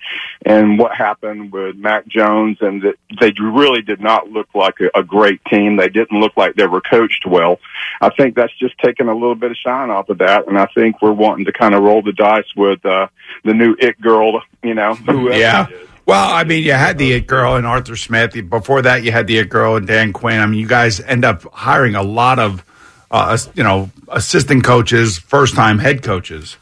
and 0.47 0.79
what 0.79 0.97
happened 0.97 1.53
with 1.53 1.77
Mac 1.77 2.07
Jones 2.09 2.57
and 2.63 2.81
that 2.83 2.95
they 3.21 3.33
really 3.39 3.83
did 3.83 4.01
not 4.01 4.31
look 4.31 4.49
like 4.55 4.77
a, 4.81 4.99
a 5.01 5.03
great 5.03 5.45
team. 5.45 5.77
They 5.77 5.91
didn't 5.91 6.19
look 6.19 6.35
like 6.37 6.55
they 6.55 6.67
were 6.67 6.81
coached 6.81 7.27
well. 7.27 7.59
I 8.01 8.09
think 8.09 8.35
that's 8.35 8.57
just 8.59 8.79
taken 8.79 9.09
a 9.09 9.15
little 9.15 9.35
bit 9.35 9.51
of 9.51 9.57
shine 9.59 9.91
off 9.91 10.09
of 10.09 10.19
that, 10.19 10.49
and 10.49 10.59
I 10.59 10.67
think 10.75 11.03
we're 11.03 11.13
wanting 11.13 11.45
to 11.45 11.53
kind 11.53 11.75
of 11.75 11.83
roll 11.83 12.01
the 12.01 12.13
dice 12.13 12.49
with 12.57 12.85
uh, 12.87 13.09
the 13.45 13.53
new 13.53 13.77
it 13.79 14.01
girl. 14.01 14.41
You 14.63 14.75
know, 14.75 14.95
whoever 15.07 15.39
Yeah. 15.39 15.67
it 15.69 15.73
is. 15.75 15.89
Well, 16.07 16.35
I 16.35 16.43
mean, 16.45 16.65
you 16.65 16.73
had 16.73 16.97
the 16.99 17.13
it 17.13 17.27
girl 17.27 17.55
and 17.57 17.67
Arthur 17.67 17.95
Smith. 17.95 18.33
Before 18.49 18.83
that, 18.83 19.05
you 19.05 19.13
had 19.13 19.27
the 19.27 19.37
it 19.39 19.49
girl 19.51 19.77
and 19.77 19.87
Dan 19.87 20.13
Quinn. 20.15 20.41
I 20.41 20.47
mean, 20.47 20.59
you 20.59 20.67
guys 20.67 21.01
end 21.01 21.25
up 21.25 21.43
hiring 21.53 21.95
a 21.95 22.03
lot 22.03 22.39
of, 22.41 22.65
uh, 23.11 23.37
you 23.55 23.63
know, 23.63 23.91
assistant 24.09 24.65
coaches, 24.65 25.19
first 25.19 25.55
time 25.55 25.79
head 25.79 26.03
coaches. 26.03 26.57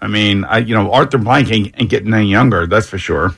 I 0.00 0.08
mean, 0.08 0.44
I, 0.44 0.58
you 0.58 0.74
know, 0.74 0.90
Arthur 0.92 1.18
Blank 1.18 1.50
ain't, 1.52 1.74
ain't 1.78 1.90
getting 1.90 2.12
any 2.12 2.26
younger. 2.26 2.66
That's 2.66 2.88
for 2.88 2.98
sure. 2.98 3.34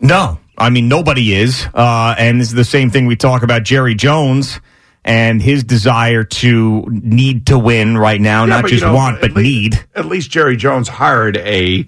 No, 0.00 0.38
I 0.58 0.70
mean 0.70 0.88
nobody 0.88 1.32
is, 1.34 1.66
uh, 1.74 2.14
and 2.18 2.40
this 2.40 2.48
is 2.48 2.54
the 2.54 2.64
same 2.64 2.90
thing 2.90 3.06
we 3.06 3.16
talk 3.16 3.42
about 3.42 3.62
Jerry 3.62 3.94
Jones 3.94 4.60
and 5.04 5.40
his 5.40 5.64
desire 5.64 6.22
to 6.24 6.84
need 6.90 7.46
to 7.46 7.58
win 7.58 7.96
right 7.98 8.20
now, 8.20 8.42
Yeah, 8.44 8.46
not 8.60 8.66
just 8.66 8.82
you 8.82 8.88
know, 8.88 8.94
want 8.94 9.20
but 9.20 9.32
least- 9.32 9.44
need. 9.74 9.84
At 9.94 10.06
least 10.06 10.30
Jerry 10.30 10.56
Jones 10.56 10.88
hired 10.88 11.36
a, 11.38 11.86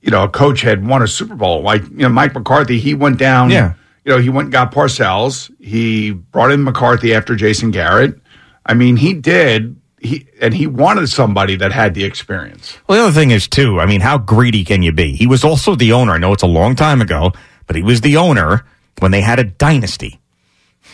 you 0.00 0.10
know, 0.10 0.24
a 0.24 0.28
coach 0.28 0.60
had 0.62 0.86
won 0.86 1.02
a 1.02 1.08
Super 1.08 1.34
Bowl. 1.34 1.62
Like 1.62 1.82
you 1.90 1.98
know, 1.98 2.08
Mike 2.08 2.34
McCarthy, 2.34 2.78
he 2.78 2.94
went 2.94 3.18
down. 3.18 3.50
Yeah. 3.50 3.74
You 4.04 4.12
know, 4.12 4.18
he 4.18 4.28
went 4.28 4.46
and 4.46 4.52
got 4.52 4.70
Parcells. 4.72 5.50
He 5.58 6.10
brought 6.12 6.50
in 6.52 6.62
McCarthy 6.62 7.14
after 7.14 7.34
Jason 7.34 7.70
Garrett. 7.70 8.20
I 8.66 8.74
mean, 8.74 8.96
he 8.96 9.14
did. 9.14 9.76
He 9.98 10.26
and 10.40 10.52
he 10.52 10.66
wanted 10.66 11.08
somebody 11.08 11.56
that 11.56 11.72
had 11.72 11.94
the 11.94 12.04
experience. 12.04 12.76
Well, 12.86 12.98
the 12.98 13.04
other 13.04 13.18
thing 13.18 13.30
is 13.30 13.48
too. 13.48 13.80
I 13.80 13.86
mean, 13.86 14.02
how 14.02 14.18
greedy 14.18 14.64
can 14.64 14.82
you 14.82 14.92
be? 14.92 15.14
He 15.16 15.26
was 15.26 15.44
also 15.44 15.74
the 15.74 15.92
owner. 15.92 16.12
I 16.12 16.18
know 16.18 16.32
it's 16.32 16.42
a 16.42 16.46
long 16.46 16.76
time 16.76 17.00
ago, 17.00 17.32
but 17.66 17.76
he 17.76 17.82
was 17.82 18.02
the 18.02 18.18
owner 18.18 18.66
when 18.98 19.12
they 19.12 19.22
had 19.22 19.38
a 19.38 19.44
dynasty. 19.44 20.20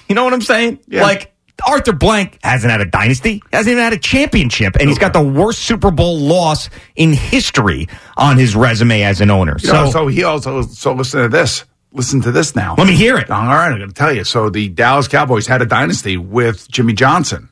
You 0.09 0.14
know 0.14 0.25
what 0.25 0.33
I'm 0.33 0.43
saying? 0.43 0.81
Like 0.89 1.33
Arthur 1.66 1.93
Blank 1.93 2.39
hasn't 2.43 2.71
had 2.71 2.81
a 2.81 2.85
dynasty, 2.85 3.43
hasn't 3.53 3.73
even 3.73 3.83
had 3.83 3.93
a 3.93 3.99
championship, 3.99 4.77
and 4.79 4.89
he's 4.89 4.99
got 4.99 5.12
the 5.12 5.23
worst 5.23 5.61
Super 5.61 5.91
Bowl 5.91 6.18
loss 6.18 6.71
in 6.97 7.12
history 7.12 7.89
on 8.16 8.39
his 8.39 8.55
resume 8.57 9.03
as 9.03 9.21
an 9.21 9.31
owner. 9.31 9.57
You 9.61 9.68
so, 9.68 9.73
know, 9.73 9.91
so 9.91 10.07
he 10.07 10.25
also 10.25 10.62
so 10.62 10.93
listen 10.93 11.23
to 11.23 11.29
this. 11.29 11.64
Listen 11.93 12.21
to 12.21 12.31
this 12.31 12.55
now. 12.55 12.77
Let 12.79 12.87
me 12.87 12.95
hear 12.95 13.18
it. 13.18 13.29
All 13.31 13.43
right, 13.43 13.73
I'm 13.73 13.79
going 13.79 13.89
to 13.89 13.95
tell 13.95 14.12
you. 14.12 14.23
So 14.23 14.49
the 14.49 14.68
Dallas 14.68 15.09
Cowboys 15.09 15.49
had 15.49 15.61
a 15.61 15.66
dynasty 15.66 16.16
with 16.16 16.71
Jimmy 16.71 16.93
Johnson, 16.93 17.49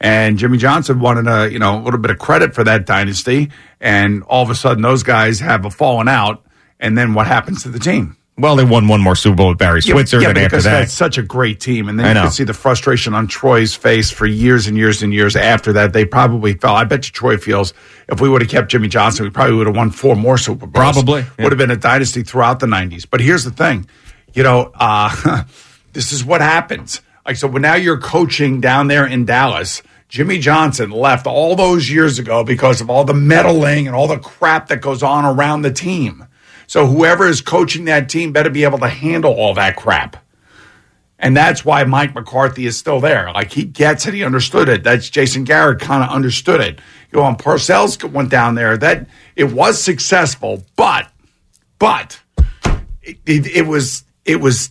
and 0.00 0.38
Jimmy 0.38 0.58
Johnson 0.58 1.00
wanted 1.00 1.26
a 1.26 1.50
you 1.50 1.58
know 1.58 1.80
a 1.80 1.82
little 1.82 2.00
bit 2.00 2.10
of 2.10 2.18
credit 2.18 2.54
for 2.54 2.64
that 2.64 2.86
dynasty, 2.86 3.50
and 3.80 4.22
all 4.24 4.42
of 4.42 4.50
a 4.50 4.54
sudden 4.54 4.82
those 4.82 5.02
guys 5.02 5.40
have 5.40 5.64
a 5.64 5.70
falling 5.70 6.08
out, 6.08 6.44
and 6.80 6.96
then 6.96 7.14
what 7.14 7.26
happens 7.26 7.62
to 7.62 7.68
the 7.68 7.78
team? 7.78 8.16
well, 8.38 8.56
they 8.56 8.64
won 8.64 8.86
one 8.86 9.00
more 9.00 9.16
Super 9.16 9.36
Bowl 9.36 9.48
with 9.48 9.58
Barry 9.58 9.80
Switzer. 9.80 10.20
yeah, 10.20 10.28
after 10.28 10.44
because 10.44 10.64
that, 10.64 10.80
that's 10.80 10.92
such 10.92 11.16
a 11.16 11.22
great 11.22 11.58
team, 11.58 11.88
and 11.88 11.98
then 11.98 12.06
I 12.06 12.08
you 12.10 12.14
know. 12.14 12.22
can 12.24 12.32
see 12.32 12.44
the 12.44 12.52
frustration 12.52 13.14
on 13.14 13.28
Troy's 13.28 13.74
face 13.74 14.10
for 14.10 14.26
years 14.26 14.66
and 14.66 14.76
years 14.76 15.02
and 15.02 15.12
years 15.12 15.36
after 15.36 15.72
that. 15.74 15.94
They 15.94 16.04
probably 16.04 16.52
felt. 16.52 16.76
I 16.76 16.84
bet 16.84 17.06
you 17.06 17.12
Troy 17.12 17.38
feels 17.38 17.72
if 18.08 18.20
we 18.20 18.28
would 18.28 18.42
have 18.42 18.50
kept 18.50 18.70
Jimmy 18.70 18.88
Johnson, 18.88 19.24
we 19.24 19.30
probably 19.30 19.56
would 19.56 19.66
have 19.66 19.76
won 19.76 19.90
four 19.90 20.16
more 20.16 20.36
Super 20.36 20.66
Bowls. 20.66 20.92
Probably, 20.92 21.20
yeah. 21.22 21.44
would 21.44 21.52
have 21.52 21.58
been 21.58 21.70
a 21.70 21.76
dynasty 21.76 22.22
throughout 22.22 22.60
the 22.60 22.66
'90s. 22.66 23.06
But 23.08 23.20
here's 23.20 23.44
the 23.44 23.50
thing, 23.50 23.88
you 24.34 24.42
know, 24.42 24.70
uh, 24.74 25.44
this 25.94 26.12
is 26.12 26.22
what 26.22 26.42
happens. 26.42 27.00
Like 27.26 27.36
so, 27.36 27.48
now 27.48 27.74
you're 27.74 27.98
coaching 27.98 28.60
down 28.60 28.86
there 28.86 29.04
in 29.04 29.24
Dallas. 29.24 29.82
Jimmy 30.08 30.38
Johnson 30.38 30.90
left 30.90 31.26
all 31.26 31.56
those 31.56 31.90
years 31.90 32.20
ago 32.20 32.44
because 32.44 32.80
of 32.80 32.88
all 32.88 33.04
the 33.04 33.14
meddling 33.14 33.88
and 33.88 33.96
all 33.96 34.06
the 34.06 34.18
crap 34.18 34.68
that 34.68 34.80
goes 34.80 35.02
on 35.02 35.24
around 35.24 35.62
the 35.62 35.72
team. 35.72 36.26
So 36.68 36.86
whoever 36.86 37.26
is 37.26 37.40
coaching 37.40 37.86
that 37.86 38.08
team 38.08 38.32
better 38.32 38.50
be 38.50 38.62
able 38.62 38.78
to 38.78 38.88
handle 38.88 39.32
all 39.32 39.54
that 39.54 39.74
crap. 39.74 40.24
And 41.18 41.36
that's 41.36 41.64
why 41.64 41.82
Mike 41.84 42.14
McCarthy 42.14 42.66
is 42.66 42.76
still 42.76 43.00
there. 43.00 43.32
Like 43.32 43.50
he 43.52 43.64
gets 43.64 44.06
it, 44.06 44.14
he 44.14 44.22
understood 44.22 44.68
it. 44.68 44.84
That's 44.84 45.10
Jason 45.10 45.42
Garrett 45.44 45.80
kind 45.80 46.04
of 46.04 46.10
understood 46.10 46.60
it. 46.60 46.78
You 47.10 47.18
know, 47.18 47.24
when 47.24 47.36
Parcells 47.36 48.08
went 48.08 48.30
down 48.30 48.54
there, 48.54 48.76
that 48.76 49.08
it 49.34 49.52
was 49.52 49.82
successful, 49.82 50.64
but 50.76 51.10
but 51.78 52.20
it, 53.02 53.18
it, 53.26 53.46
it 53.46 53.66
was 53.66 54.04
it 54.24 54.40
was 54.40 54.70